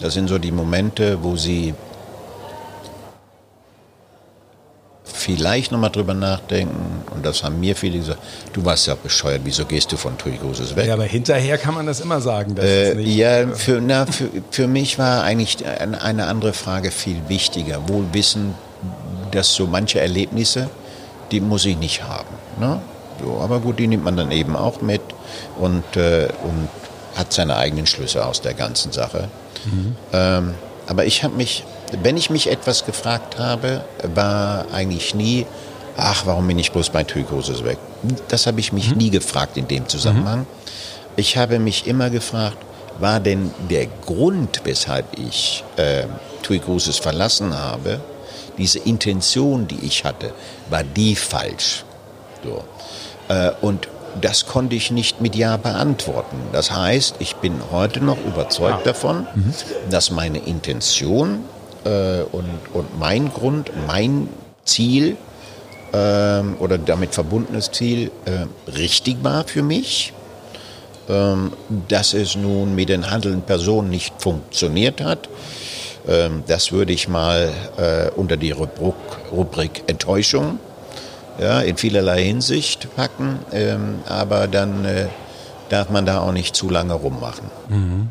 [0.00, 1.74] Das sind so die Momente, wo sie
[5.20, 7.04] vielleicht nochmal drüber nachdenken.
[7.14, 8.20] Und das haben mir viele gesagt,
[8.52, 10.86] du warst ja bescheuert, wieso gehst du von Tui Großes weg?
[10.86, 12.56] Ja, aber hinterher kann man das immer sagen.
[12.56, 17.20] Äh, nicht, ja, äh, für, na, für, für mich war eigentlich eine andere Frage viel
[17.28, 17.88] wichtiger.
[17.88, 18.54] Wohl wissen,
[19.30, 20.70] dass so manche Erlebnisse,
[21.30, 22.34] die muss ich nicht haben.
[22.58, 22.80] Ne?
[23.22, 25.02] So, aber gut, die nimmt man dann eben auch mit
[25.58, 26.68] und, äh, und
[27.16, 29.28] hat seine eigenen Schlüsse aus der ganzen Sache.
[29.64, 29.96] Mhm.
[30.12, 30.54] Ähm,
[30.86, 31.64] aber ich habe mich,
[32.02, 35.46] wenn ich mich etwas gefragt habe, war eigentlich nie,
[35.96, 37.78] ach, warum bin ich bloß bei Cruises weg?
[38.28, 38.96] Das habe ich mich mhm.
[38.96, 40.40] nie gefragt in dem Zusammenhang.
[40.40, 40.46] Mhm.
[41.16, 42.56] Ich habe mich immer gefragt,
[42.98, 46.04] war denn der Grund, weshalb ich äh,
[46.42, 48.00] TUI Cruises verlassen habe,
[48.58, 50.32] diese Intention, die ich hatte,
[50.68, 51.84] war die falsch?
[52.44, 52.62] So.
[53.30, 53.88] Äh, und
[54.20, 56.36] das konnte ich nicht mit Ja beantworten.
[56.52, 59.54] Das heißt, ich bin heute noch überzeugt davon, mhm.
[59.88, 61.44] dass meine Intention
[61.84, 64.28] äh, und, und mein Grund, mein
[64.64, 65.16] Ziel
[65.92, 70.12] äh, oder damit verbundenes Ziel äh, richtig war für mich.
[71.08, 71.52] Ähm,
[71.88, 75.28] dass es nun mit den handelnden Personen nicht funktioniert hat,
[76.06, 78.94] ähm, das würde ich mal äh, unter die Rubrik,
[79.32, 80.58] Rubrik Enttäuschung
[81.38, 85.06] ja, in vielerlei Hinsicht packen, ähm, aber dann äh,
[85.68, 87.50] darf man da auch nicht zu lange rummachen.
[87.68, 88.10] Mhm.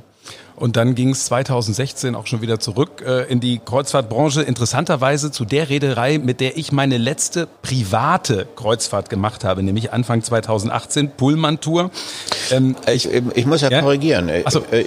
[0.60, 4.42] Und dann ging es 2016 auch schon wieder zurück äh, in die Kreuzfahrtbranche.
[4.42, 10.22] Interessanterweise zu der Reederei, mit der ich meine letzte private Kreuzfahrt gemacht habe, nämlich Anfang
[10.22, 11.92] 2018, Pullman Tour.
[12.52, 13.80] Ähm, ich, ich, muss ja, ja?
[13.80, 14.30] korrigieren.
[14.50, 14.66] So.
[14.70, 14.86] Äh, äh,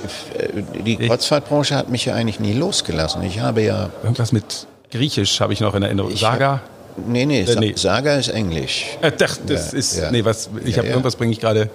[0.85, 3.22] die Kreuzfahrtbranche hat mich ja eigentlich nie losgelassen.
[3.22, 3.89] Ich habe ja...
[4.03, 6.14] Irgendwas mit Griechisch habe ich noch in Erinnerung.
[6.14, 6.61] Saga?
[6.97, 8.99] Nee, nee, äh, nee, Saga ist Englisch.
[9.01, 10.11] Äh, das, das ja, ist, ja.
[10.11, 11.70] nee, was, ich ja, habe irgendwas bringe ich gerade.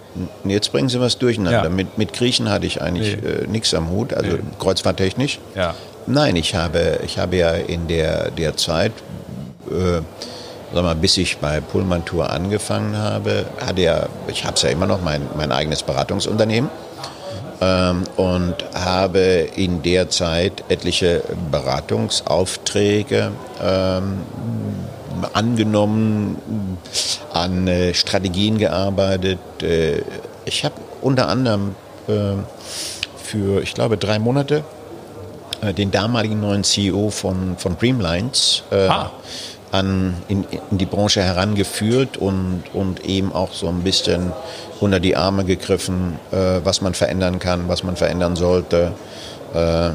[0.46, 1.70] Jetzt bringen Sie was durcheinander.
[1.70, 3.30] Mit, mit Griechen hatte ich eigentlich nee.
[3.30, 4.40] äh, nichts am Hut, also nee.
[4.60, 5.40] kreuzfahrttechnisch.
[5.56, 5.74] Ja.
[6.06, 8.92] Nein, ich habe, ich habe ja in der, der Zeit,
[9.70, 10.02] äh,
[10.74, 14.70] sag mal, bis ich bei Pullman Tour angefangen habe, hatte ja, ich habe es ja
[14.70, 16.70] immer noch, mein, mein eigenes Beratungsunternehmen.
[17.60, 24.20] Ähm, und habe in der Zeit etliche Beratungsaufträge ähm,
[25.34, 26.38] angenommen,
[27.34, 29.40] an äh, Strategien gearbeitet.
[29.62, 30.02] Äh,
[30.46, 31.76] ich habe unter anderem
[32.08, 32.34] äh,
[33.18, 34.64] für, ich glaube, drei Monate
[35.62, 39.10] äh, den damaligen neuen CEO von, von Dreamlines ah.
[39.72, 44.32] an, in, in, die Branche herangeführt und, und eben auch so ein bisschen
[44.80, 48.94] unter die Arme gegriffen, was man verändern kann, was man verändern sollte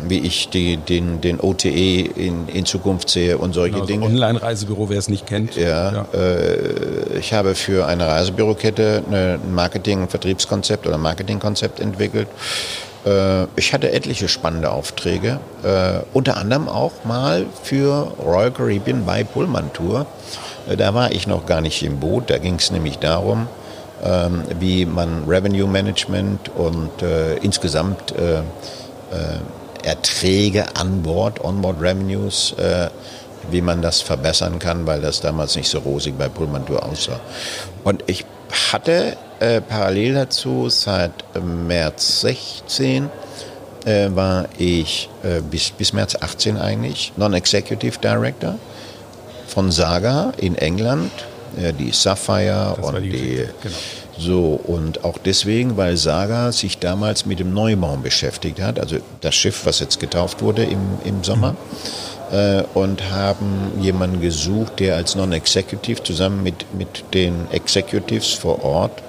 [0.09, 4.07] wie ich die, den, den OTE in, in Zukunft sehe und solche genau, Dinge.
[4.07, 5.57] Online-Reisebüro, wer es nicht kennt.
[5.57, 6.07] Ja, ja.
[6.15, 12.29] Äh, ich habe für eine Reisebürokette ein Marketing- Vertriebskonzept oder Marketingkonzept entwickelt.
[13.05, 19.25] Äh, ich hatte etliche spannende Aufträge, äh, unter anderem auch mal für Royal Caribbean bei
[19.25, 20.07] Pullman Tour.
[20.69, 23.49] Äh, da war ich noch gar nicht im Boot, da ging es nämlich darum,
[24.05, 28.43] ähm, wie man Revenue Management und äh, insgesamt äh,
[29.83, 32.89] Erträge an Bord, Onboard Revenues, äh,
[33.51, 37.21] wie man das verbessern kann, weil das damals nicht so rosig bei Pullman Tour aussah.
[37.85, 38.25] Und ich
[38.73, 43.11] hatte äh, parallel dazu seit März 16
[43.85, 48.57] äh, war ich äh, bis, bis März 18 eigentlich Non-Executive Director
[49.49, 51.11] von Saga in England,
[51.61, 53.77] äh, die Sapphire das und die, die genau.
[54.25, 59.35] So, und auch deswegen, weil Saga sich damals mit dem Neubau beschäftigt hat, also das
[59.35, 61.57] Schiff, was jetzt getauft wurde im, im Sommer,
[62.31, 62.37] mhm.
[62.37, 69.03] äh, und haben jemanden gesucht, der als Non-Executive zusammen mit, mit den Executives vor Ort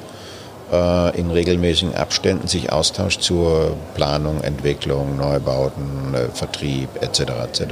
[0.71, 7.19] äh, in regelmäßigen Abständen sich austauscht zur Planung, Entwicklung, Neubauten, äh, Vertrieb etc.
[7.19, 7.63] etc.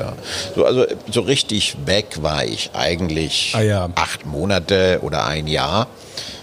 [0.56, 3.90] So, also so richtig weg war ich eigentlich ah, ja.
[3.96, 5.88] acht Monate oder ein Jahr.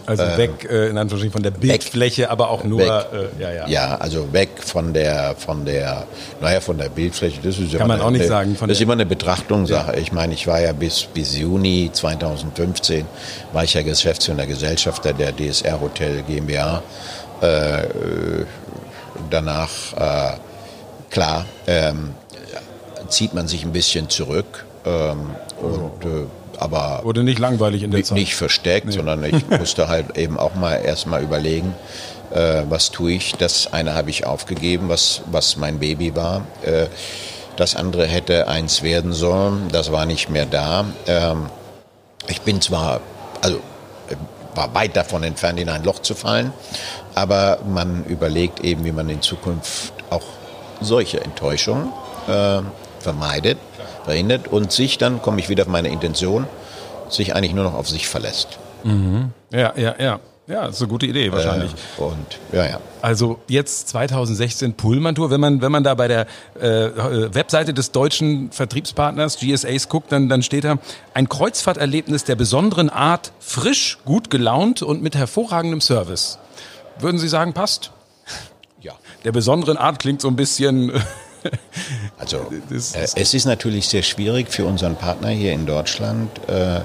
[0.06, 3.42] Also ähm, weg äh, in Anführungsstrichen von der Bildfläche, weg, aber auch nur weg, äh,
[3.42, 3.68] ja, ja.
[3.68, 6.04] ja, also weg von der von der
[6.40, 7.40] naja von der Bildfläche.
[7.42, 8.56] Das ist kann man auch nicht eine, sagen.
[8.58, 9.92] das ist immer eine Betrachtungssache.
[9.92, 9.98] Ja.
[9.98, 13.04] Ich meine, ich war ja bis bis Juni 2015
[13.52, 16.82] war ich ja Geschäftsführer Gesellschafter der DSR Hotel GmbH.
[17.40, 17.82] Äh,
[19.30, 20.36] danach äh,
[21.10, 22.14] klar ähm,
[23.08, 26.26] zieht man sich ein bisschen zurück ähm, und äh,
[26.58, 28.18] aber wurde nicht langweilig in der Zeit.
[28.18, 28.92] Nicht versteckt, nee.
[28.92, 31.74] sondern ich musste halt eben auch mal erstmal überlegen,
[32.30, 33.34] äh, was tue ich.
[33.36, 36.42] Das eine habe ich aufgegeben, was, was mein Baby war.
[36.64, 36.86] Äh,
[37.56, 40.84] das andere hätte eins werden sollen, das war nicht mehr da.
[41.06, 41.46] Ähm,
[42.28, 43.00] ich bin zwar,
[43.40, 43.56] also
[44.08, 44.16] äh,
[44.54, 46.52] war weit davon entfernt, in ein Loch zu fallen,
[47.14, 50.22] aber man überlegt eben, wie man in Zukunft auch
[50.80, 51.88] solche Enttäuschungen
[52.28, 52.60] äh,
[53.00, 53.58] vermeidet
[54.08, 56.46] verhindert und sich dann, komme ich wieder auf meine Intention,
[57.10, 58.58] sich eigentlich nur noch auf sich verlässt.
[58.82, 59.32] Mhm.
[59.52, 60.18] Ja, ja, ja.
[60.46, 61.72] Ja, ist eine gute Idee wahrscheinlich.
[61.98, 62.80] Äh, und ja, ja.
[63.02, 65.30] Also jetzt 2016 Pullman Tour.
[65.30, 66.26] Wenn man wenn man da bei der
[66.58, 70.78] äh, Webseite des deutschen Vertriebspartners GSAs guckt, dann dann steht da
[71.12, 76.38] ein Kreuzfahrterlebnis der besonderen Art, frisch, gut gelaunt und mit hervorragendem Service.
[76.98, 77.90] Würden Sie sagen, passt?
[78.80, 78.94] Ja.
[79.24, 80.92] Der besonderen Art klingt so ein bisschen
[82.18, 82.74] Also äh,
[83.14, 86.80] es ist natürlich sehr schwierig für unseren Partner hier in Deutschland, äh,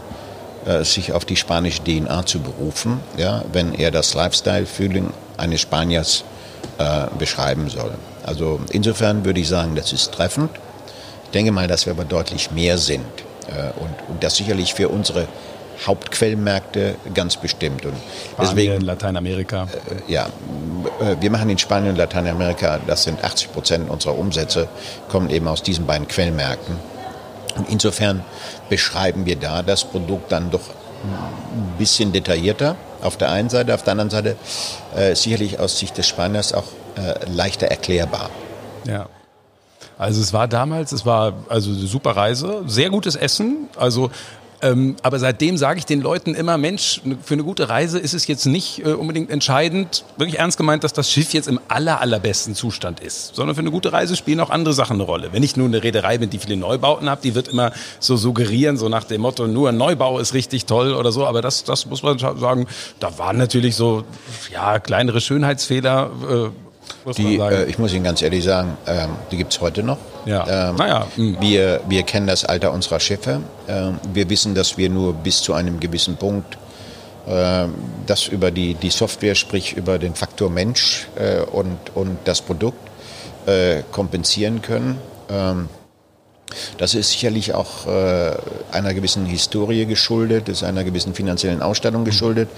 [0.66, 6.24] äh, sich auf die spanische DNA zu berufen, ja, wenn er das Lifestyle-Feeling eines Spaniers
[6.78, 7.92] äh, beschreiben soll.
[8.24, 10.52] Also insofern würde ich sagen, das ist treffend.
[11.26, 13.06] Ich denke mal, dass wir aber deutlich mehr sind
[13.48, 15.28] äh, und, und das sicherlich für unsere
[15.86, 17.86] Hauptquellmärkte ganz bestimmt.
[17.86, 17.96] Und
[18.40, 19.68] deswegen Lateinamerika.
[20.08, 20.28] Äh, ja,
[21.00, 24.68] äh, wir machen in Spanien und Lateinamerika, das sind 80 Prozent unserer Umsätze,
[25.10, 26.78] kommen eben aus diesen beiden Quellmärkten.
[27.58, 28.24] Und insofern
[28.70, 30.70] beschreiben wir da das Produkt dann doch
[31.04, 34.38] ein bisschen detaillierter auf der einen Seite, auf der anderen Seite
[34.96, 36.64] äh, sicherlich aus Sicht des Spaniers auch
[36.96, 38.30] äh, leichter erklärbar.
[38.88, 39.08] Ja.
[39.98, 44.10] Also es war damals, es war also eine super Reise, sehr gutes Essen, also
[44.64, 48.26] ähm, aber seitdem sage ich den Leuten immer, Mensch, für eine gute Reise ist es
[48.28, 52.56] jetzt nicht äh, unbedingt entscheidend, wirklich ernst gemeint, dass das Schiff jetzt im aller, allerbesten
[52.56, 55.30] Zustand ist, sondern für eine gute Reise spielen auch andere Sachen eine Rolle.
[55.34, 58.78] Wenn ich nur eine Reederei bin, die viele Neubauten hat, die wird immer so suggerieren,
[58.78, 61.86] so nach dem Motto, nur ein Neubau ist richtig toll oder so, aber das, das
[61.86, 62.66] muss man sagen,
[63.02, 64.06] da waren natürlich so,
[64.54, 66.63] ja, kleinere Schönheitsfehler, äh,
[67.06, 69.98] muss die, äh, ich muss Ihnen ganz ehrlich sagen, ähm, die gibt es heute noch.
[70.26, 70.70] Ja.
[70.70, 71.08] Ähm, naja.
[71.16, 71.38] Hm.
[71.40, 73.42] Wir, wir kennen das Alter unserer Schiffe.
[73.68, 76.58] Ähm, wir wissen, dass wir nur bis zu einem gewissen Punkt
[77.28, 77.68] äh,
[78.06, 82.90] das über die, die Software, sprich über den Faktor Mensch äh, und, und das Produkt
[83.46, 84.98] äh, kompensieren können.
[86.78, 88.34] Das ist sicherlich auch äh,
[88.72, 92.50] einer gewissen Historie geschuldet, ist einer gewissen finanziellen Ausstattung geschuldet,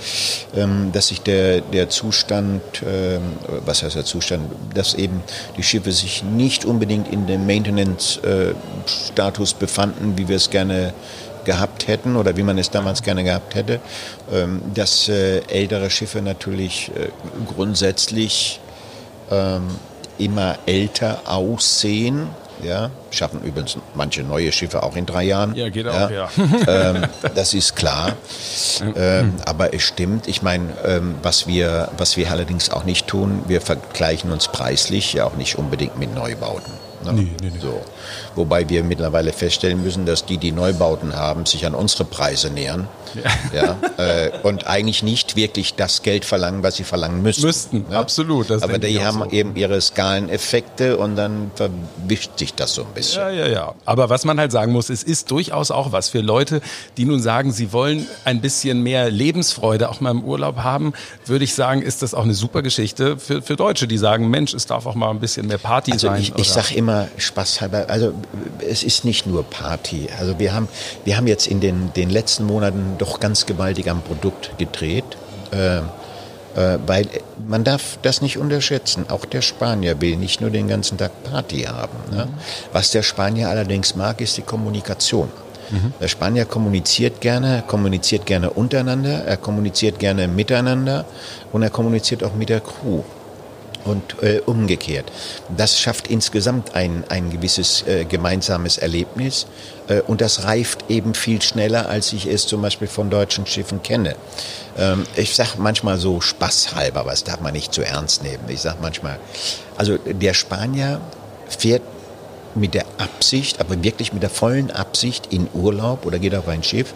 [0.55, 3.19] ähm, dass sich der, der Zustand, äh,
[3.65, 5.21] was heißt der Zustand, dass eben
[5.57, 10.93] die Schiffe sich nicht unbedingt in dem Maintenance-Status befanden, wie wir es gerne
[11.45, 13.79] gehabt hätten oder wie man es damals gerne gehabt hätte,
[14.33, 17.09] ähm, dass äh, ältere Schiffe natürlich äh,
[17.53, 18.59] grundsätzlich
[19.31, 19.67] ähm,
[20.17, 22.27] immer älter aussehen
[22.65, 25.55] ja, schaffen übrigens manche neue Schiffe auch in drei Jahren.
[25.55, 26.29] Ja, geht auch, ja.
[26.67, 27.05] ähm,
[27.35, 28.13] das ist klar.
[28.95, 33.43] Ähm, aber es stimmt, ich meine, ähm, was, wir, was wir allerdings auch nicht tun,
[33.47, 36.73] wir vergleichen uns preislich ja auch nicht unbedingt mit Neubauten.
[37.03, 37.13] Ne?
[37.13, 37.59] Nee, nee, nee.
[37.59, 37.81] So.
[38.35, 42.87] Wobei wir mittlerweile feststellen müssen, dass die, die Neubauten haben, sich an unsere Preise nähern.
[43.53, 43.77] Ja.
[43.97, 47.45] ja äh, und eigentlich nicht wirklich das Geld verlangen, was sie verlangen müssten.
[47.45, 47.99] Müssten, ja?
[47.99, 48.51] absolut.
[48.51, 49.29] Aber die haben so.
[49.31, 53.21] eben ihre Skaleneffekte und dann verwischt sich das so ein bisschen.
[53.21, 53.73] Ja, ja, ja.
[53.85, 56.61] Aber was man halt sagen muss, es ist durchaus auch was für Leute,
[56.97, 60.93] die nun sagen, sie wollen ein bisschen mehr Lebensfreude auch mal im Urlaub haben,
[61.25, 64.53] würde ich sagen, ist das auch eine super Geschichte für, für Deutsche, die sagen, Mensch,
[64.53, 66.21] es darf auch mal ein bisschen mehr Party also sein.
[66.21, 68.13] Ich, ich sage immer spaßhalber, also
[68.67, 70.07] es ist nicht nur Party.
[70.19, 70.67] Also wir haben,
[71.03, 75.05] wir haben jetzt in den, den letzten Monaten doch ganz gewaltig am Produkt gedreht.
[75.51, 75.81] Äh,
[76.55, 77.07] äh, weil
[77.47, 79.05] man darf das nicht unterschätzen.
[79.09, 81.97] Auch der Spanier will nicht nur den ganzen Tag Party haben.
[82.11, 82.25] Ne?
[82.25, 82.33] Mhm.
[82.71, 85.29] Was der Spanier allerdings mag, ist die Kommunikation.
[85.69, 85.93] Mhm.
[85.99, 91.05] Der Spanier kommuniziert gerne, kommuniziert gerne untereinander, er kommuniziert gerne miteinander
[91.51, 93.01] und er kommuniziert auch mit der Crew
[93.85, 95.11] und äh, umgekehrt.
[95.55, 99.47] Das schafft insgesamt ein, ein gewisses äh, gemeinsames Erlebnis
[99.87, 103.81] äh, und das reift eben viel schneller, als ich es zum Beispiel von deutschen Schiffen
[103.83, 104.15] kenne.
[104.77, 108.43] Ähm, ich sage manchmal so spaßhalber, aber das darf man nicht zu ernst nehmen.
[108.47, 109.19] Ich sage manchmal,
[109.77, 110.99] also der Spanier
[111.47, 111.83] fährt
[112.55, 116.63] mit der Absicht, aber wirklich mit der vollen Absicht in Urlaub oder geht auf ein
[116.63, 116.93] Schiff,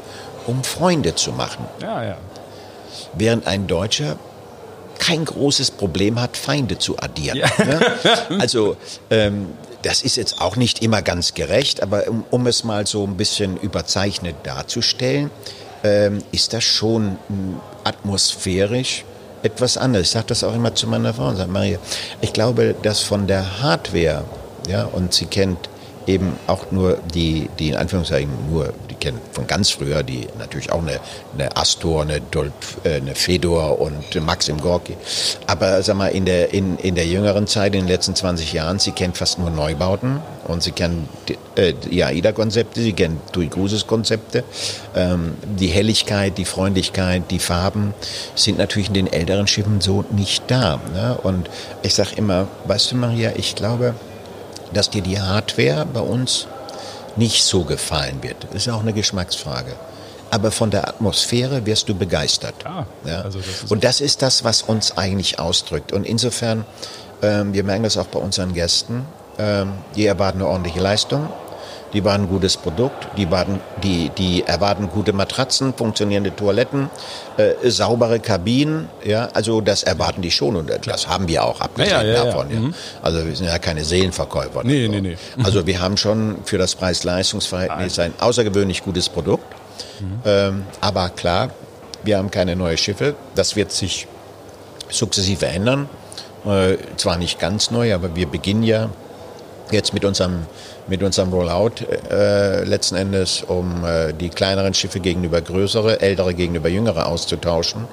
[0.48, 1.66] um Freunde zu machen.
[1.82, 2.18] Ja, ja.
[3.14, 4.18] Während ein Deutscher
[5.00, 7.38] kein großes Problem hat, Feinde zu addieren.
[7.38, 7.50] Ja.
[7.66, 7.80] Ne?
[8.40, 8.78] Also
[9.10, 9.48] ähm,
[9.82, 13.18] das ist jetzt auch nicht immer ganz gerecht, aber um, um es mal so ein
[13.18, 15.32] bisschen überzeichnet darzustellen,
[15.84, 17.18] ähm, ist das schon
[17.84, 19.06] atmosphärisch
[19.42, 20.08] etwas anderes.
[20.08, 21.80] Ich sage das auch immer zu meiner Frau, sage Maria,
[22.22, 24.26] ich glaube, dass von der Hardware,
[24.68, 25.69] ja, und sie kennt
[26.10, 30.72] eben auch nur die, die in Anführungszeichen nur, die kennen von ganz früher, die natürlich
[30.72, 31.00] auch eine,
[31.36, 32.54] eine Astor, eine Dolp,
[32.84, 34.98] äh, eine Fedor und Maxim Gorki.
[35.48, 38.80] Aber sag mal, in der, in, in der jüngeren Zeit, in den letzten 20 Jahren,
[38.80, 43.48] sie kennt fast nur Neubauten und sie kennen die, äh, die AIDA-Konzepte, sie kennen TUI
[43.48, 44.44] Cruises-Konzepte.
[44.96, 47.94] Ähm, die Helligkeit, die Freundlichkeit, die Farben
[48.34, 50.80] sind natürlich in den älteren Schiffen so nicht da.
[50.94, 51.18] Ne?
[51.22, 51.50] Und
[51.84, 53.94] ich sage immer, weißt du Maria, ich glaube,
[54.74, 56.48] dass dir die Hardware bei uns
[57.16, 58.48] nicht so gefallen wird.
[58.52, 59.74] Das ist auch eine Geschmacksfrage.
[60.32, 62.54] Aber von der Atmosphäre wirst du begeistert.
[62.64, 63.22] Ah, ja?
[63.22, 65.92] Also das und das ist das, was uns eigentlich ausdrückt.
[65.92, 66.66] Und insofern,
[67.22, 69.06] ähm, wir merken das auch bei unseren Gästen,
[69.40, 71.30] ähm, die erwarten eine ordentliche Leistung,
[71.94, 76.90] die waren ein gutes Produkt, die, waren, die, die erwarten gute Matratzen, funktionierende Toiletten,
[77.38, 81.92] äh, saubere Kabinen, ja, also das erwarten die schon und das haben wir auch abgesehen
[81.92, 82.52] ja, ja, davon.
[82.52, 82.60] Ja.
[82.60, 82.74] Mhm.
[83.02, 84.64] Also wir sind ja keine Seelenverkäufer.
[84.64, 84.92] Nee, so.
[84.92, 85.18] nee, nee.
[85.44, 89.46] Also wir haben schon für das Preis-Leistungs-Verhältnis ein außergewöhnlich gutes Produkt.
[90.00, 90.20] Mhm.
[90.26, 91.50] Ähm, aber klar,
[92.04, 93.16] wir haben keine neuen Schiffe.
[93.36, 94.08] Das wird sich
[94.90, 95.90] sukzessive ändern.
[96.46, 98.90] Äh, zwar nicht ganz neu, aber wir beginnen ja
[99.72, 100.46] jetzt mit unserem,
[100.90, 106.70] mit unserem Rollout äh, letzten Endes, um äh, die kleineren Schiffe gegenüber größere, ältere gegenüber
[106.70, 107.86] jüngere auszutauschen.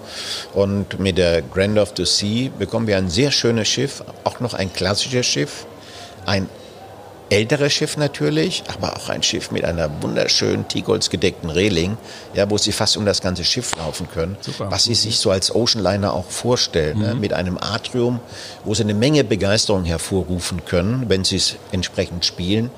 [0.55, 4.55] Und mit der Grand of the Sea bekommen wir ein sehr schönes Schiff, auch noch
[4.55, 5.67] ein klassisches Schiff,
[6.25, 6.49] ein
[7.31, 11.97] älteres Schiff natürlich, aber auch ein Schiff mit einer wunderschönen Tigolz gedeckten Reling,
[12.35, 14.71] ja, wo sie fast um das ganze Schiff laufen können, Super.
[14.71, 17.15] was sie sich so als Oceanliner auch vorstellen, ne, mhm.
[17.15, 18.21] ne, mit einem Atrium,
[18.65, 22.71] wo sie eine Menge Begeisterung hervorrufen können, wenn sie es entsprechend spielen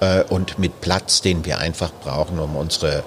[0.00, 3.02] äh, und mit Platz, den wir einfach brauchen, um unsere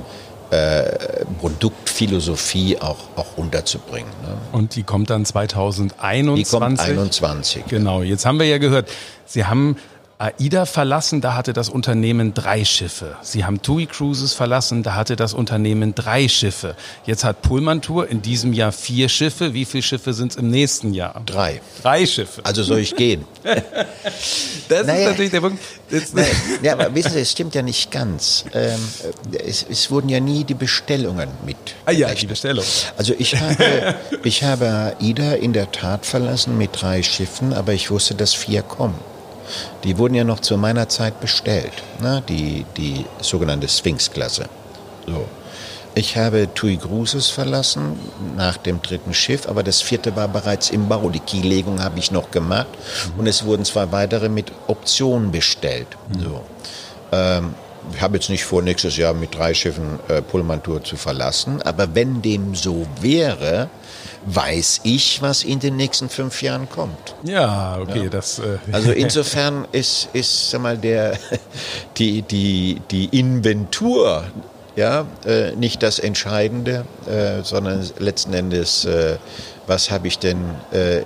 [0.49, 4.09] äh, Produktphilosophie auch, auch unterzubringen.
[4.23, 4.37] Ne?
[4.53, 6.45] Und die kommt dann 2021?
[6.45, 7.65] Die kommt 21.
[7.67, 8.89] Genau, jetzt haben wir ja gehört,
[9.25, 9.75] Sie haben
[10.19, 13.15] AIDA verlassen, da hatte das Unternehmen drei Schiffe.
[13.21, 16.75] Sie haben TUI Cruises verlassen, da hatte das Unternehmen drei Schiffe.
[17.05, 19.53] Jetzt hat Pullman Tour in diesem Jahr vier Schiffe.
[19.53, 21.21] Wie viele Schiffe sind es im nächsten Jahr?
[21.27, 21.61] Drei.
[21.83, 22.41] Drei Schiffe.
[22.43, 23.25] Also soll ich gehen?
[23.43, 25.59] das naja, ist natürlich der Punkt.
[26.13, 26.27] Naja,
[26.63, 28.45] ja, aber wissen Sie, es stimmt ja nicht ganz.
[28.55, 28.79] Ähm,
[29.45, 31.57] es, es, wurden ja nie die Bestellungen mit.
[31.85, 32.65] Ah ja, die Bestellung.
[32.97, 37.91] Also ich habe, ich habe AIDA in der Tat verlassen mit drei Schiffen, aber ich
[37.91, 38.95] wusste, dass vier kommen.
[39.83, 42.23] Die wurden ja noch zu meiner Zeit bestellt, ne?
[42.27, 44.47] die, die sogenannte Sphinx-Klasse.
[45.05, 45.25] So.
[45.95, 47.97] Ich habe Tui Cruises verlassen
[48.35, 51.09] nach dem dritten Schiff, aber das vierte war bereits im Bau.
[51.09, 52.67] Die Kiellegung habe ich noch gemacht
[53.17, 55.87] und es wurden zwei weitere mit Option bestellt.
[56.09, 56.19] Mhm.
[56.21, 56.43] So.
[57.11, 57.55] Ähm,
[57.95, 61.63] ich habe jetzt nicht vor, nächstes Jahr mit drei Schiffen äh, Pullman Tour zu verlassen,
[61.63, 63.69] aber wenn dem so wäre,
[64.29, 67.15] weiß ich, was in den nächsten fünf Jahren kommt.
[67.23, 68.09] Ja, okay, ja.
[68.09, 68.39] das.
[68.39, 71.17] Äh also insofern ist, ist sag mal, der,
[71.97, 74.25] die, die, die Inventur
[74.75, 79.17] ja, äh, nicht das Entscheidende, äh, sondern letzten Endes, äh,
[79.65, 80.37] was habe ich denn
[80.71, 81.01] äh,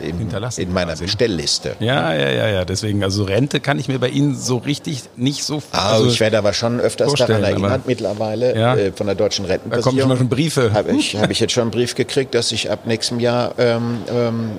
[0.00, 1.04] in, in meiner quasi.
[1.04, 1.76] Bestellliste.
[1.80, 2.64] Ja, ja, ja, ja.
[2.64, 6.38] Deswegen, also Rente kann ich mir bei Ihnen so richtig nicht so also Ich werde
[6.38, 9.96] aber schon öfters daran erinnert mittlerweile ja, äh, von der deutschen Rentenversicherung.
[9.96, 10.72] Da kommen schon Briefe.
[10.72, 13.98] Habe ich, hab ich jetzt schon einen Brief gekriegt, dass ich ab nächstem Jahr ähm,
[14.08, 14.50] ähm,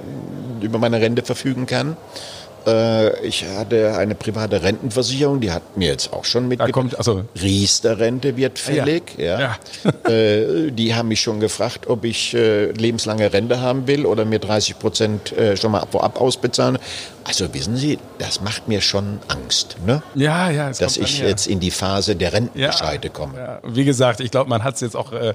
[0.62, 1.98] über meine Rente verfügen kann.
[2.68, 6.98] Äh, ich hatte eine private Rentenversicherung, die hat mir jetzt auch schon mitgebracht.
[6.98, 9.16] Also Riester-Rente wird fällig.
[9.18, 9.26] Ja.
[9.26, 9.40] ja.
[9.40, 9.58] ja.
[10.06, 14.38] Äh, die haben mich schon gefragt, ob ich äh, lebenslange Rente haben will oder mir
[14.38, 16.78] 30 Prozent schon mal vorab ausbezahlen.
[17.24, 20.04] Also wissen Sie, das macht mir schon Angst, ne?
[20.14, 20.70] Ja, ja.
[20.70, 23.38] Dass ich jetzt in die Phase der Rentenbescheide komme.
[23.40, 23.60] Ja.
[23.64, 25.34] Wie gesagt, ich glaube, man hat es jetzt auch äh,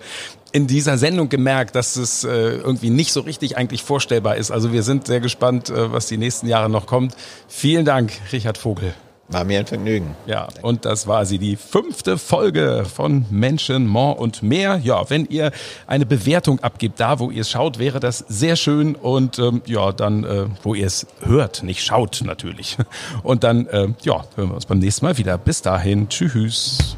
[0.53, 4.51] in dieser Sendung gemerkt, dass es äh, irgendwie nicht so richtig eigentlich vorstellbar ist.
[4.51, 7.15] Also wir sind sehr gespannt, äh, was die nächsten Jahre noch kommt.
[7.49, 8.95] Vielen Dank, Richard Vogel.
[9.29, 10.17] War mir ein Vergnügen.
[10.27, 14.81] Ja, und das war sie, die fünfte Folge von Menschen, More und mehr.
[14.83, 15.53] Ja, wenn ihr
[15.87, 18.97] eine Bewertung abgibt, da wo ihr es schaut, wäre das sehr schön.
[18.97, 22.77] Und ähm, ja, dann, äh, wo ihr es hört, nicht schaut natürlich.
[23.23, 25.39] Und dann, äh, ja, hören wir uns beim nächsten Mal wieder.
[25.39, 26.97] Bis dahin, tschüss.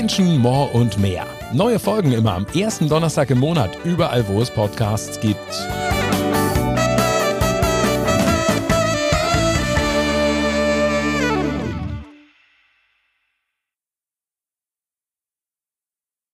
[0.00, 1.26] Menschen, More und mehr.
[1.52, 5.36] Neue Folgen immer am ersten Donnerstag im Monat, überall wo es Podcasts gibt.